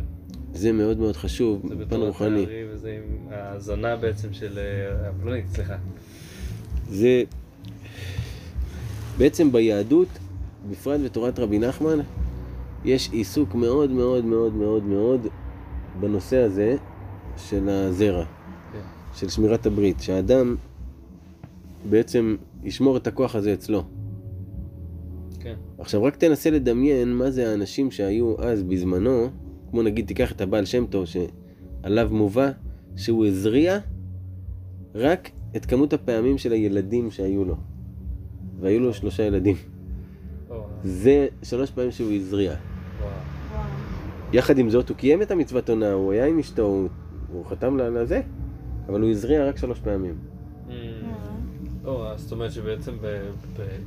זה 0.54 0.72
מאוד 0.72 0.98
מאוד 0.98 1.16
חשוב, 1.16 1.68
זה 1.68 1.74
בפן 1.74 1.84
בתור 1.84 2.06
רוחני. 2.06 2.46
וזה 2.70 3.00
עם 3.04 3.28
ההזנה 3.30 3.96
בעצם 3.96 4.32
של 4.32 4.58
אה, 4.58 5.08
הפלונית, 5.08 5.48
סליחה. 5.48 5.76
זה 6.88 7.22
בעצם 9.18 9.52
ביהדות, 9.52 10.08
בפרט 10.70 11.00
בתורת 11.00 11.38
רבי 11.38 11.58
נחמן, 11.58 11.98
יש 12.84 13.10
עיסוק 13.12 13.54
מאוד 13.54 13.90
מאוד 13.90 14.24
מאוד 14.24 14.54
מאוד 14.54 14.84
מאוד 14.84 15.26
בנושא 16.00 16.36
הזה 16.36 16.76
של 17.36 17.68
הזרע, 17.68 18.24
כן. 18.72 18.78
של 19.14 19.28
שמירת 19.28 19.66
הברית, 19.66 20.00
שהאדם 20.00 20.56
בעצם 21.90 22.36
ישמור 22.62 22.96
את 22.96 23.06
הכוח 23.06 23.34
הזה 23.34 23.52
אצלו. 23.52 23.84
כן. 25.40 25.54
עכשיו 25.78 26.02
רק 26.02 26.16
תנסה 26.16 26.50
לדמיין 26.50 27.14
מה 27.14 27.30
זה 27.30 27.50
האנשים 27.50 27.90
שהיו 27.90 28.34
אז 28.38 28.62
בזמנו, 28.62 29.28
כמו 29.70 29.82
נגיד 29.82 30.06
תיקח 30.06 30.32
את 30.32 30.40
הבעל 30.40 30.64
שם 30.64 30.86
טוב 30.86 31.04
שעליו 31.06 32.08
מובא, 32.12 32.50
שהוא 32.96 33.26
הזריע 33.26 33.78
רק 34.94 35.30
את 35.56 35.66
כמות 35.66 35.92
הפעמים 35.92 36.38
של 36.38 36.52
הילדים 36.52 37.10
שהיו 37.10 37.44
לו. 37.44 37.56
והיו 38.60 38.80
לו 38.80 38.94
שלושה 38.94 39.22
ילדים. 39.22 39.56
או, 40.50 40.64
זה 40.84 41.26
שלוש 41.42 41.70
פעמים 41.70 41.90
שהוא 41.90 42.12
הזריע. 42.12 42.54
יחד 44.34 44.58
עם 44.58 44.70
זאת 44.70 44.88
הוא 44.88 44.96
קיים 44.96 45.22
את 45.22 45.30
המצוות 45.30 45.70
עונה, 45.70 45.92
הוא 45.92 46.12
היה 46.12 46.26
עם 46.26 46.38
אשתו, 46.38 46.62
הוא, 46.62 46.88
הוא 47.32 47.46
חתם 47.46 47.76
לזה, 47.76 48.20
אבל 48.88 49.00
הוא 49.00 49.10
הזריע 49.10 49.48
רק 49.48 49.56
שלוש 49.56 49.80
פעמים. 49.80 50.14
אז 51.86 52.20
זאת 52.20 52.32
אומרת 52.32 52.52
שבעצם 52.52 52.92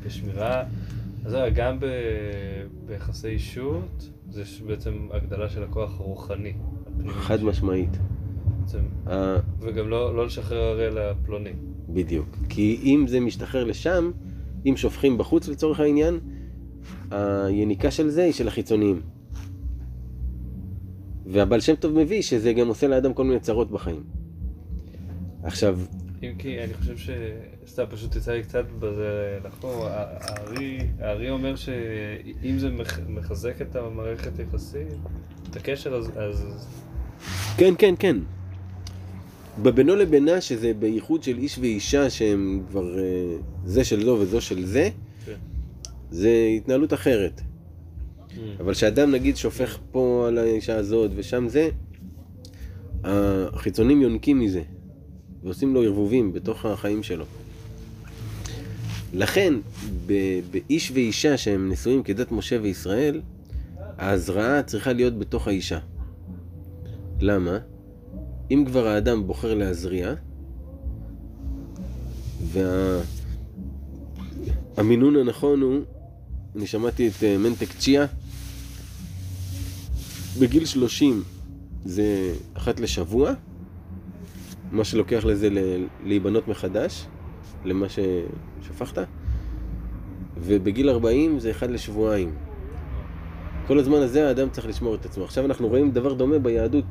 בשמירה, 0.05 0.63
אז 1.25 1.31
זהו, 1.31 1.41
גם 1.55 1.79
ב, 1.79 1.85
ביחסי 2.85 3.27
אישות, 3.27 4.09
זה 4.29 4.43
בעצם 4.67 5.07
הגדלה 5.11 5.49
של 5.49 5.63
הכוח 5.63 5.99
הרוחני. 5.99 6.53
חד 7.07 7.43
משמעית. 7.43 7.97
וגם 9.59 9.89
לא, 9.89 10.15
לא 10.15 10.25
לשחרר 10.25 10.63
הרי 10.63 10.89
לפלוני. 10.91 11.53
בדיוק. 11.89 12.37
כי 12.49 12.79
אם 12.83 13.05
זה 13.07 13.19
משתחרר 13.19 13.63
לשם, 13.63 14.11
אם 14.65 14.77
שופכים 14.77 15.17
בחוץ 15.17 15.47
לצורך 15.47 15.79
העניין, 15.79 16.19
היניקה 17.11 17.91
של 17.91 18.09
זה 18.09 18.23
היא 18.23 18.33
של 18.33 18.47
החיצוניים. 18.47 19.01
והבעל 21.31 21.59
שם 21.59 21.75
טוב 21.75 21.93
מביא 21.99 22.21
שזה 22.21 22.53
גם 22.53 22.67
עושה 22.67 22.87
לאדם 22.87 23.13
כל 23.13 23.23
מיני 23.23 23.39
צרות 23.39 23.71
בחיים. 23.71 24.03
עכשיו, 25.43 25.79
אם 26.23 26.31
כי 26.37 26.59
אני 26.63 26.73
חושב 26.73 26.97
ש... 26.97 27.09
סתם, 27.67 27.83
פשוט 27.89 28.15
יצא 28.15 28.31
לי 28.33 28.43
קצת 28.43 28.65
בזה 28.79 29.39
לחקור. 29.45 29.87
ה- 29.87 30.05
הארי, 30.19 30.79
הארי 30.99 31.29
אומר 31.29 31.55
שאם 31.55 32.59
זה 32.59 32.69
מח- 32.69 32.99
מחזק 33.09 33.61
את 33.61 33.75
המערכת 33.75 34.31
יחסים, 34.39 34.87
את 35.51 35.55
הקשר, 35.55 35.95
אז... 35.95 36.11
אז... 36.15 36.67
כן, 37.57 37.73
כן, 37.77 37.93
כן. 37.99 38.17
בבינו 39.61 39.95
לבינה, 39.95 40.41
שזה 40.41 40.73
בייחוד 40.73 41.23
של 41.23 41.37
איש 41.37 41.57
ואישה 41.59 42.09
שהם 42.09 42.61
כבר 42.69 42.99
אה, 42.99 43.03
זה 43.65 43.83
של 43.83 44.03
זו 44.05 44.17
וזו 44.19 44.41
של 44.41 44.65
זה, 44.65 44.89
כן. 45.25 45.35
זה 46.11 46.29
התנהלות 46.57 46.93
אחרת. 46.93 47.41
אבל 48.59 48.73
כשאדם 48.73 49.11
נגיד 49.11 49.37
שופך 49.37 49.77
פה 49.91 50.25
על 50.27 50.37
האישה 50.37 50.75
הזאת 50.75 51.11
ושם 51.15 51.47
זה, 51.49 51.69
החיצונים 53.03 54.01
יונקים 54.01 54.39
מזה, 54.39 54.61
ועושים 55.43 55.73
לו 55.73 55.83
ערבובים 55.83 56.33
בתוך 56.33 56.65
החיים 56.65 57.03
שלו. 57.03 57.25
לכן, 59.13 59.53
באיש 60.51 60.91
ואישה 60.91 61.37
שהם 61.37 61.69
נשואים 61.71 62.03
כדת 62.03 62.31
משה 62.31 62.57
וישראל, 62.61 63.21
ההזרעה 63.97 64.63
צריכה 64.63 64.93
להיות 64.93 65.19
בתוך 65.19 65.47
האישה. 65.47 65.79
למה? 67.21 67.57
אם 68.51 68.63
כבר 68.67 68.87
האדם 68.87 69.27
בוחר 69.27 69.53
להזריע, 69.53 70.13
והמינון 74.77 75.15
הנכון 75.15 75.61
הוא, 75.61 75.79
אני 76.55 76.67
שמעתי 76.67 77.07
את 77.07 77.23
אה, 77.23 77.37
מנטק 77.37 77.73
צ'יה, 77.79 78.05
בגיל 80.39 80.65
30 80.65 81.23
זה 81.85 82.33
אחת 82.53 82.79
לשבוע, 82.79 83.31
מה 84.71 84.83
שלוקח 84.83 85.25
לזה 85.25 85.49
ל- 85.49 85.87
להיבנות 86.05 86.47
מחדש, 86.47 87.05
למה 87.65 87.85
ששפכת, 87.89 89.07
ובגיל 90.37 90.89
40 90.89 91.39
זה 91.39 91.51
אחד 91.51 91.69
לשבועיים. 91.69 92.35
כל 93.67 93.79
הזמן 93.79 93.97
הזה 93.97 94.27
האדם 94.27 94.49
צריך 94.49 94.67
לשמור 94.67 94.95
את 94.95 95.05
עצמו. 95.05 95.23
עכשיו 95.23 95.45
אנחנו 95.45 95.67
רואים 95.67 95.91
דבר 95.91 96.13
דומה 96.13 96.39
ביהדות, 96.39 96.85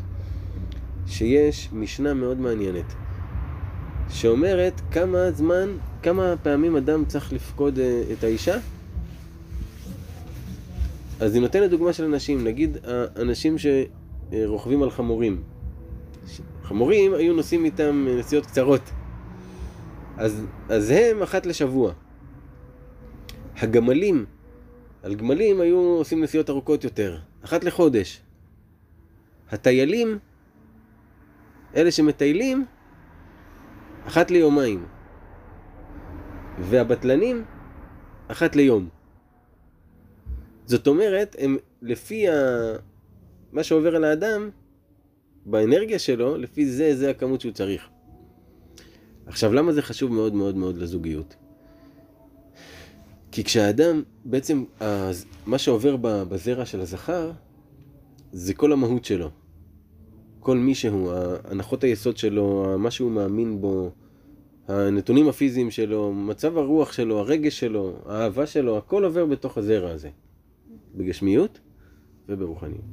שיש 1.06 1.68
משנה 1.73 2.14
מאוד 2.14 2.40
מעניינת, 2.40 2.94
שאומרת 4.09 4.81
כמה 4.90 5.31
זמן, 5.31 5.68
כמה 6.02 6.35
פעמים 6.43 6.77
אדם 6.77 7.05
צריך 7.05 7.32
לפקוד 7.32 7.78
אה, 7.78 8.02
את 8.12 8.24
האישה. 8.24 8.56
אז 11.20 11.34
היא 11.34 11.43
נותנת 11.43 11.70
דוגמה 11.70 11.93
של 11.93 12.05
אנשים, 12.05 12.44
נגיד 12.44 12.78
האנשים 12.84 13.56
שרוכבים 13.59 14.82
על 14.82 14.90
חמורים. 14.90 15.43
חמורים 16.62 17.14
היו 17.14 17.34
נוסעים 17.34 17.64
איתם 17.64 18.06
נסיעות 18.18 18.47
קצרות. 18.47 18.90
אז, 20.16 20.47
אז 20.68 20.90
הם 20.90 21.22
אחת 21.22 21.47
לשבוע. 21.47 21.93
הגמלים, 23.56 24.24
על 25.02 25.14
גמלים 25.14 25.60
היו 25.60 25.78
עושים 25.78 26.22
נסיעות 26.22 26.51
ארוכות 26.51 26.84
יותר, 26.84 27.18
אחת 27.44 27.64
לחודש. 27.64 28.22
הטיילים, 29.51 30.18
אלה 31.76 31.90
שמטיילים, 31.90 32.64
אחת 34.06 34.30
ליומיים. 34.30 34.86
והבטלנים, 36.59 37.44
אחת 38.28 38.56
ליום. 38.56 38.95
זאת 40.66 40.86
אומרת, 40.86 41.36
הם 41.38 41.56
לפי 41.82 42.28
ה... 42.28 42.32
מה 43.52 43.62
שעובר 43.62 43.97
על 43.97 44.05
האדם, 44.05 44.51
באנרגיה 45.47 45.98
שלו, 45.98 46.36
לפי 46.36 46.66
זה, 46.66 46.97
זה 46.97 47.10
הכמות 47.10 47.40
שהוא 47.40 47.52
צריך. 47.52 47.88
עכשיו, 49.26 49.52
למה 49.52 49.72
זה 49.72 49.82
חשוב 49.82 50.12
מאוד 50.12 50.34
מאוד 50.34 50.56
מאוד 50.56 50.76
לזוגיות? 50.76 51.36
כי 53.32 53.44
כשהאדם, 53.44 54.02
בעצם, 54.24 54.64
אז, 54.80 55.26
מה 55.47 55.59
שעובר 55.59 55.97
בזרע 56.01 56.66
של 56.66 56.80
הזכר, 56.80 57.30
זה 58.32 58.55
כל 58.55 58.72
המהות 58.72 59.05
שלו. 59.05 59.30
כל 60.40 60.56
מי 60.56 60.74
שהוא, 60.74 61.12
הנחות 61.44 61.84
היסוד 61.84 62.16
שלו, 62.16 62.76
מה 62.78 62.90
שהוא 62.90 63.10
מאמין 63.10 63.60
בו, 63.60 63.90
הנתונים 64.68 65.28
הפיזיים 65.28 65.70
שלו, 65.70 66.12
מצב 66.12 66.59
הרוח 66.59 66.93
שלו, 66.93 67.18
הרגש 67.18 67.60
שלו, 67.60 67.97
האהבה 68.06 68.47
שלו, 68.47 68.78
הכל 68.78 69.05
עובר 69.05 69.26
בתוך 69.26 69.59
הזרע 69.59 69.90
הזה. 69.90 70.10
בגשמיות 70.97 71.60
וברוחניות. 72.28 72.85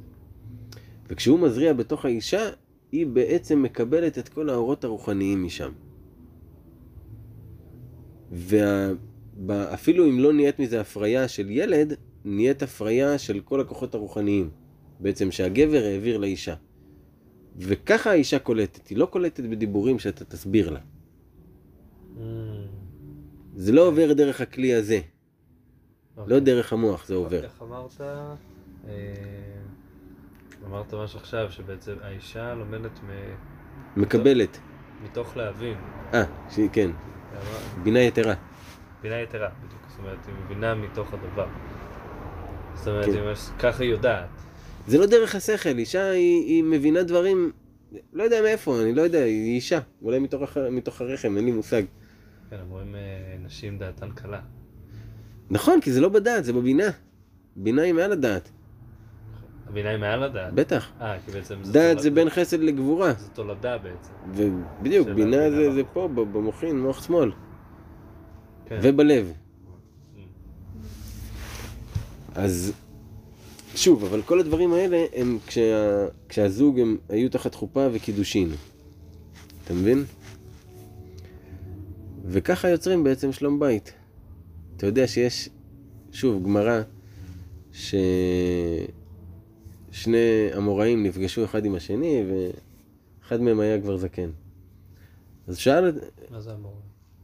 וכשהוא 1.08 1.38
מזריע 1.38 1.72
בתוך 1.72 2.04
האישה, 2.04 2.50
היא 2.92 3.06
בעצם 3.06 3.62
מקבלת 3.62 4.18
את 4.18 4.28
כל 4.28 4.50
האורות 4.50 4.84
הרוחניים 4.84 5.44
משם. 5.44 5.72
ואפילו 9.46 10.04
אם 10.04 10.20
לא 10.20 10.32
נהיית 10.32 10.58
מזה 10.58 10.80
הפריה 10.80 11.28
של 11.28 11.50
ילד, 11.50 11.94
נהיית 12.24 12.62
הפריה 12.62 13.18
של 13.18 13.40
כל 13.40 13.60
הכוחות 13.60 13.94
הרוחניים. 13.94 14.50
בעצם 15.00 15.30
שהגבר 15.30 15.84
העביר 15.84 16.18
לאישה. 16.18 16.54
וככה 17.58 18.10
האישה 18.10 18.38
קולטת, 18.38 18.88
היא 18.88 18.98
לא 18.98 19.06
קולטת 19.06 19.44
בדיבורים 19.44 19.98
שאתה 19.98 20.24
תסביר 20.24 20.70
לה. 20.70 20.80
Mm, 20.80 22.20
זה 23.56 23.72
לא 23.72 23.86
עובר 23.86 24.12
דרך 24.12 24.40
הכלי 24.40 24.74
הזה, 24.74 25.00
לא 26.16 26.22
אוקיי. 26.22 26.40
דרך 26.40 26.72
המוח, 26.72 27.06
זה 27.06 27.14
עובר. 27.14 27.44
איך 27.44 27.62
אמרת? 27.62 28.00
אה, 28.00 28.92
אמרת 30.66 30.94
ממש 30.94 31.16
עכשיו 31.16 31.52
שבעצם 31.52 31.94
האישה 32.02 32.54
לומדת 32.54 32.90
מ- 33.04 34.00
מקבלת. 34.00 34.58
מתוך 35.04 35.36
להבין. 35.36 35.76
אה, 36.14 36.24
כן, 36.72 36.90
בינה 37.82 38.00
יתרה. 38.00 38.34
בינה 39.02 39.20
יתרה, 39.20 39.48
בדיוק. 39.66 39.82
זאת 39.88 39.98
אומרת, 39.98 40.26
היא 40.26 40.34
מבינה 40.44 40.74
מתוך 40.74 41.14
הדבר. 41.14 41.46
זאת 42.74 42.88
אומרת, 42.88 43.04
כן. 43.04 43.12
היא 43.12 43.20
ממש, 43.20 43.48
ככה 43.58 43.82
היא 43.82 43.90
יודעת. 43.90 44.28
זה 44.86 44.98
לא 44.98 45.06
דרך 45.06 45.34
השכל, 45.34 45.78
אישה 45.78 46.10
היא, 46.10 46.44
היא 46.46 46.64
מבינה 46.64 47.02
דברים, 47.02 47.52
לא 48.12 48.22
יודע 48.22 48.42
מאיפה, 48.42 48.80
אני 48.82 48.94
לא 48.94 49.02
יודע, 49.02 49.18
היא 49.18 49.54
אישה, 49.54 49.78
אולי 50.02 50.18
מתוך. 50.18 50.56
מתוך 50.70 51.00
הרחם, 51.00 51.36
אין 51.36 51.44
לי 51.44 51.52
מושג. 51.52 51.82
כן, 52.50 52.56
אומרים 52.70 52.94
אה, 52.94 53.00
נשים 53.44 53.78
דעתן 53.78 54.10
קלה. 54.10 54.40
נכון, 55.50 55.80
כי 55.80 55.92
זה 55.92 56.00
לא 56.00 56.08
בדעת, 56.08 56.44
זה 56.44 56.52
בבינה. 56.52 56.88
בינה 57.56 57.82
היא 57.82 57.92
מעל 57.92 58.12
הדעת, 58.12 58.48
הבינה 59.68 59.90
היא 59.90 59.98
מעל 59.98 60.22
הדעת. 60.22 60.54
בטח. 60.54 60.90
אה, 61.00 61.16
כי 61.24 61.30
בעצם 61.32 61.54
זה 61.62 61.72
דעת 61.72 62.00
זה 62.00 62.10
בין 62.10 62.30
חסד 62.30 62.60
לגבורה. 62.60 63.12
זה 63.12 63.28
תולדה 63.28 63.78
בעצם. 63.78 64.12
ובדיוק, 64.34 65.08
של 65.08 65.14
בינה 65.14 65.50
זה, 65.50 65.68
לא. 65.68 65.74
זה 65.74 65.82
פה, 65.92 66.08
ב- 66.08 66.20
במוחין, 66.20 66.80
מוח 66.80 67.06
שמאל. 67.06 67.32
כן. 68.66 68.78
ובלב. 68.82 69.32
Mm. 69.32 70.18
אז 72.34 72.72
שוב, 73.74 74.04
אבל 74.04 74.22
כל 74.22 74.40
הדברים 74.40 74.72
האלה 74.72 75.04
הם 75.14 75.38
כשה, 75.46 76.06
כשהזוג 76.28 76.80
הם 76.80 76.96
היו 77.08 77.30
תחת 77.30 77.54
חופה 77.54 77.88
וקידושין. 77.92 78.50
אתה 79.64 79.74
מבין? 79.74 80.04
וככה 82.24 82.68
יוצרים 82.68 83.04
בעצם 83.04 83.32
שלום 83.32 83.60
בית. 83.60 83.92
אתה 84.76 84.86
יודע 84.86 85.06
שיש, 85.06 85.48
שוב, 86.12 86.42
גמרא, 86.44 86.82
ששני 87.72 88.88
אמוראים 90.56 91.02
נפגשו 91.02 91.44
אחד 91.44 91.64
עם 91.64 91.74
השני, 91.74 92.24
ואחד 92.28 93.40
מהם 93.40 93.60
היה 93.60 93.80
כבר 93.80 93.96
זקן. 93.96 94.30
אז 95.46 95.58
שאל, 95.58 95.92
מה 96.30 96.40
זה 96.40 96.54
אמור? 96.54 96.74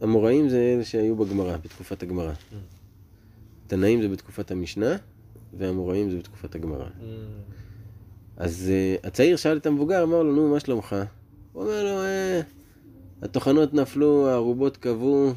אמוראים 0.02 0.48
זה 0.48 0.74
אלה 0.74 0.84
שהיו 0.84 1.16
בגמרא, 1.16 1.56
בתקופת 1.56 2.02
הגמרא. 2.02 2.32
Mm. 2.32 2.54
תנאים 3.66 4.02
זה 4.02 4.08
בתקופת 4.08 4.50
המשנה, 4.50 4.96
והאמוראים 5.58 6.10
זה 6.10 6.18
בתקופת 6.18 6.54
הגמרא. 6.54 6.86
Mm. 6.86 7.02
אז 8.36 8.72
uh, 9.02 9.06
הצעיר 9.06 9.36
שאל 9.36 9.56
את 9.56 9.66
המבוגר, 9.66 10.02
אמר 10.02 10.22
לו, 10.22 10.34
נו, 10.34 10.48
מה 10.48 10.60
שלומך? 10.60 10.96
הוא 11.52 11.62
אומר 11.62 11.84
לו, 11.84 12.02
אה, 12.02 12.40
הטוחנות 13.22 13.74
נפלו, 13.74 14.28
הערובות 14.28 14.76
קבעו, 14.76 15.32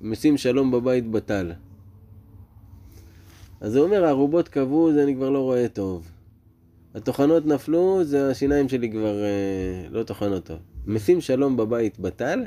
משים 0.00 0.36
שלום 0.36 0.70
בבית 0.70 1.10
בטל. 1.10 1.52
אז 3.60 3.76
הוא 3.76 3.84
אומר, 3.84 4.04
הערובות 4.04 4.48
קבעו, 4.48 4.92
זה 4.92 5.02
אני 5.02 5.14
כבר 5.14 5.30
לא 5.30 5.38
רואה 5.38 5.68
טוב. 5.68 6.10
הטוחנות 6.94 7.46
נפלו, 7.46 8.04
זה 8.04 8.30
השיניים 8.30 8.68
שלי 8.68 8.90
כבר 8.90 9.22
אה, 9.22 9.88
לא 9.90 10.02
טוחנות 10.02 10.44
טוב. 10.44 10.58
משים 10.86 11.20
שלום 11.20 11.56
בבית 11.56 11.98
בטל, 11.98 12.44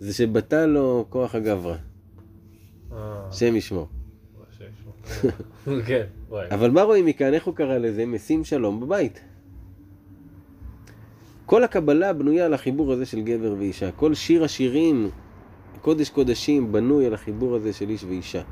זה 0.00 0.14
שבטל 0.14 0.66
לו 0.66 1.06
כוח 1.08 1.34
הגברא, 1.34 1.74
אה, 2.92 3.28
השם 3.28 3.56
ישמור. 3.56 3.88
כן. 5.86 6.02
אבל 6.50 6.70
מה 6.70 6.82
רואים 6.82 7.06
מכאן? 7.06 7.34
איך 7.34 7.44
הוא 7.44 7.54
קרא 7.54 7.78
לזה? 7.78 8.06
משים 8.06 8.44
שלום 8.44 8.80
בבית. 8.80 9.20
כל 11.46 11.64
הקבלה 11.64 12.12
בנויה 12.12 12.46
על 12.46 12.54
החיבור 12.54 12.92
הזה 12.92 13.06
של 13.06 13.20
גבר 13.20 13.54
ואישה. 13.58 13.92
כל 13.92 14.14
שיר 14.14 14.44
השירים, 14.44 15.10
קודש 15.84 16.10
קודשים, 16.10 16.72
בנוי 16.72 17.06
על 17.06 17.14
החיבור 17.14 17.54
הזה 17.54 17.72
של 17.72 17.88
איש 17.88 18.04
ואישה. 18.04 18.42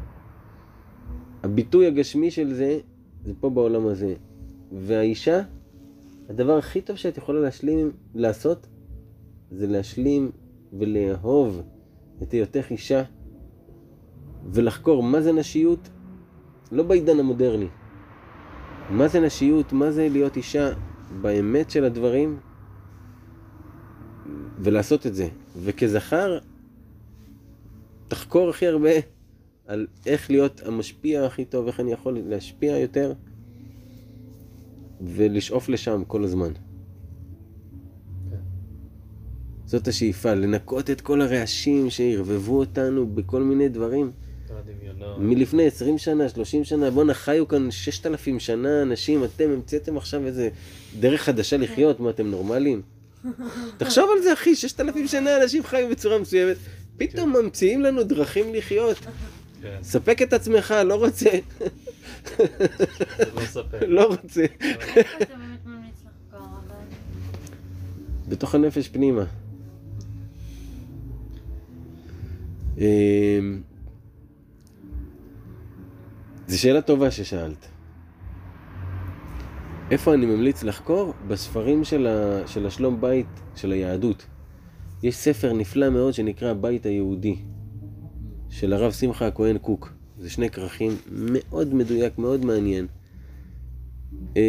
הביטוי 1.43 1.87
הגשמי 1.87 2.31
של 2.31 2.55
זה, 2.55 2.79
זה 3.25 3.33
פה 3.41 3.51
בעולם 3.51 3.87
הזה. 3.87 4.15
והאישה, 4.73 5.43
הדבר 6.29 6.59
הכי 6.59 6.81
טוב 6.81 6.97
שאת 6.97 7.17
יכולה 7.17 7.41
להשלים, 7.41 7.91
לעשות, 8.15 8.67
זה 9.51 9.67
להשלים 9.67 10.31
ולאהוב 10.79 11.63
את 12.23 12.33
היותך 12.33 12.67
אישה, 12.71 13.03
ולחקור 14.53 15.03
מה 15.03 15.21
זה 15.21 15.33
נשיות, 15.33 15.89
לא 16.73 16.83
בעידן 16.83 17.19
המודרני. 17.21 17.69
מה 18.91 19.09
זה 19.09 19.21
נשיות, 19.21 19.73
מה 19.73 19.91
זה 19.91 20.09
להיות 20.09 20.37
אישה 20.37 20.71
באמת 21.21 21.71
של 21.71 21.85
הדברים, 21.85 22.39
ולעשות 24.59 25.07
את 25.07 25.15
זה. 25.15 25.29
וכזכר, 25.63 26.39
תחקור 28.13 28.51
הכי 28.51 28.67
הרבה 28.67 28.91
על 29.67 29.87
איך 30.07 30.31
להיות 30.31 30.61
המשפיע 30.65 31.25
הכי 31.25 31.45
טוב, 31.45 31.67
איך 31.67 31.81
אני 31.81 31.93
יכול 31.93 32.19
להשפיע 32.27 32.79
יותר, 32.79 33.13
ולשאוף 35.01 35.69
לשם 35.69 36.03
כל 36.07 36.25
הזמן. 36.25 36.53
כן. 38.31 38.37
זאת 39.65 39.89
השאיפה, 39.89 40.35
לנקות 40.35 40.91
את 40.91 41.01
כל 41.01 41.21
הרעשים 41.21 41.91
שערבבו 41.91 42.59
אותנו 42.59 43.07
בכל 43.07 43.43
מיני 43.43 43.69
דברים. 43.69 44.13
מלפני 45.19 45.67
20 45.67 45.99
שנה, 45.99 46.29
30 46.29 46.65
שנה, 46.65 46.91
בואנה 46.91 47.15
חיו 47.15 47.49
כאן 47.49 47.71
6,000 47.71 48.41
שנה 48.41 48.83
אנשים, 48.83 49.25
אתם 49.25 49.51
המצאתם 49.51 49.97
עכשיו 49.97 50.27
איזה 50.27 50.49
דרך 51.01 51.23
חדשה 51.23 51.57
לחיות, 51.57 52.01
מה 52.01 52.11
אתם 52.11 52.27
נורמלים? 52.27 52.83
תחשוב 53.79 54.11
על 54.17 54.23
זה 54.23 54.33
אחי, 54.33 54.57
6,000 54.57 55.07
שנה 55.07 55.43
אנשים 55.43 55.63
חיו 55.63 55.89
בצורה 55.91 56.19
מסוימת, 56.19 56.57
פתאום 57.11 57.37
ממציאים 57.37 57.81
לנו 57.81 58.03
דרכים 58.03 58.55
לחיות. 58.55 58.99
כן, 59.63 59.79
ספק 59.83 60.23
את 60.23 60.33
עצמך, 60.33 60.75
לא 60.85 60.95
רוצה, 60.95 61.31
לא 63.35 63.41
ספק. 63.41 63.83
לא 63.87 64.07
רוצה. 64.07 64.43
איפה 64.43 65.01
אתה 65.23 65.35
באמת 65.35 65.67
ממליץ 65.67 65.95
לחקור, 66.05 66.49
אבל... 66.67 66.85
בתוך 68.29 68.55
הנפש 68.55 68.89
פנימה. 68.89 69.25
אמ, 72.79 73.63
זו 76.47 76.59
שאלה 76.61 76.83
טובה 76.83 77.11
ששאלת. 77.11 77.67
איפה 79.91 80.15
אני 80.15 80.27
ממליץ 80.27 80.63
לחקור? 80.63 81.15
בספרים 81.29 81.85
של, 81.85 82.07
ה... 82.07 82.47
של 82.47 82.67
השלום 82.67 83.01
בית 83.01 83.27
של 83.57 83.73
היהדות. 83.73 84.27
יש 85.03 85.17
ספר 85.17 85.53
נפלא 85.53 85.91
מאוד 85.91 86.15
שנקרא 86.15 86.49
הבית 86.51 86.87
היהודי, 86.87 87.37
של 88.51 88.73
הרב 88.73 88.93
שמחה 88.93 89.27
הכהן 89.27 89.59
קוק. 89.59 89.93
זה 90.19 90.31
שני 90.31 90.51
כרכים, 90.51 90.97
מאוד 91.11 91.75
מדויק, 91.75 92.19
מאוד 92.19 92.45
מעניין. 92.45 92.87
אמ, 94.37 94.41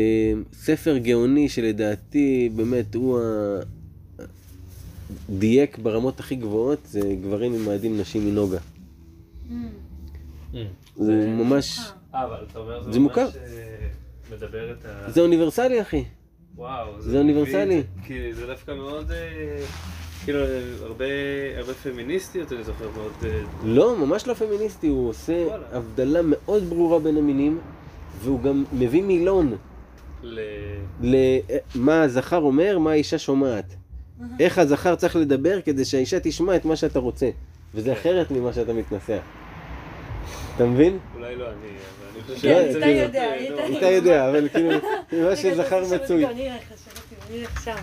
ספר 0.54 0.98
גאוני 0.98 1.50
שלדעתי 1.50 2.50
באמת 2.56 2.96
הוא 2.96 3.20
ה... 3.20 3.60
דייק 5.30 5.78
ברמות 5.78 6.20
הכי 6.20 6.36
גבוהות, 6.36 6.80
זה 6.86 7.16
גברים 7.24 7.52
ממאדים 7.54 7.98
נשים 8.00 8.26
מנוגה. 8.26 8.58
Mm. 8.58 9.54
הוא 10.96 11.06
זה- 11.06 11.28
ממש... 11.28 11.80
אה, 12.16 12.26
אבל 12.26 12.46
אתה 12.52 12.60
אומר 12.60 12.92
זה 12.92 13.00
מוכר. 13.00 13.26
אה, 13.28 13.88
מדבר 14.36 14.72
את 14.72 14.86
ה... 14.86 15.12
זה 15.12 15.22
אוניברסלי 15.22 15.82
אחי. 15.82 16.04
וואו. 16.56 17.02
זה 17.02 17.18
אוניברסלי. 17.18 17.84
כי 18.06 18.34
זה 18.34 18.48
דווקא 18.48 18.72
מאוד... 18.72 19.12
אה, 20.24 20.26
כאילו, 20.26 20.40
הרבה, 20.86 21.06
הרבה 21.58 21.74
פמיניסטיות, 21.74 22.54
אני 22.54 22.64
זוכר 22.64 22.86
מאוד. 22.98 23.12
אה, 23.26 23.40
לא, 23.64 23.98
ממש 23.98 24.28
לא 24.28 24.34
פמיניסטי, 24.34 24.88
הוא 24.88 25.10
עושה 25.10 25.34
וואלה. 25.48 25.64
הבדלה 25.72 26.20
מאוד 26.24 26.64
ברורה 26.64 27.00
בין 27.00 27.18
המינים, 27.18 27.60
והוא 28.24 28.42
גם 28.42 28.64
מביא 28.74 29.04
מילון 29.04 29.56
ל... 30.24 30.40
למה 31.02 32.02
הזכר 32.04 32.38
אומר, 32.38 32.80
מה 32.80 32.92
האישה 32.92 33.18
שומעת. 33.18 33.76
איך 34.40 34.58
הזכר 34.58 34.96
צריך 34.96 35.16
לדבר 35.16 35.62
כדי 35.62 35.86
שהאישה 35.86 36.20
תשמע 36.20 36.56
את 36.56 36.66
מה 36.66 36.76
שאתה 36.76 37.00
רוצה. 37.00 37.30
וזה 37.76 37.94
אחרת 37.94 38.32
ממה 38.32 38.54
שאתה 38.54 38.74
מתנסח. 38.74 39.20
אתה 40.56 40.66
מבין? 40.66 40.98
אולי 41.16 41.36
לא 41.36 41.46
אני, 41.46 41.54
אבל 41.54 42.08
אני 42.16 42.36
חושב 42.36 42.42
כן, 42.42 42.66
שזה 42.70 42.78
אתה 42.78 42.86
להיות, 42.88 43.08
יודע, 43.08 43.24
אה, 43.24 43.32
היית- 43.34 43.52
נו, 43.72 43.78
אתה 43.78 43.86
יודע, 43.90 44.30
אבל 44.30 44.50
כאילו, 44.50 44.70
מה 45.30 45.36
שזכר 45.36 45.84
מצוי. 45.96 46.26
אני 46.26 46.52
אלך, 46.52 46.62
חשבתי, 46.64 47.16
אני 47.30 47.42
אלך 47.42 47.64
שם. 47.64 47.76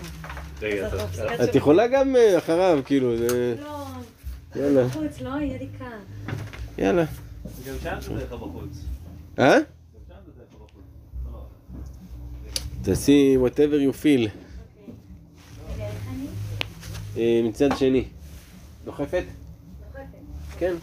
את 1.43 1.55
יכולה 1.55 1.87
גם 1.87 2.15
אה, 2.15 2.37
אחריו, 2.37 2.79
כאילו, 2.85 3.17
זה... 3.17 3.55
לא, 3.61 3.85
יאללה, 4.55 4.85
בחוץ, 4.85 5.21
לא, 5.21 5.29
יהיה 5.29 5.57
לי 5.57 5.67
כאן. 5.79 5.99
יאללה. 6.77 7.05
גם 7.67 7.75
שם 7.83 7.97
זה 8.01 8.13
דרך 8.13 8.31
בחוץ. 8.33 8.77
אה? 9.39 9.55
גם 9.55 9.61
שם 10.07 10.13
זה 10.25 10.31
דרך 10.37 10.47
בחוץ. 10.55 10.83
לא. 11.31 11.39
תעשי 12.81 13.37
whatever 13.45 13.91
you 13.91 14.03
feel. 14.03 14.29
אני? 15.79 16.27
אה, 17.17 17.41
מצד 17.43 17.69
שני. 17.77 18.05
דוחפת? 18.85 19.23
דוחפת. 19.93 20.03
כן. 20.57 20.73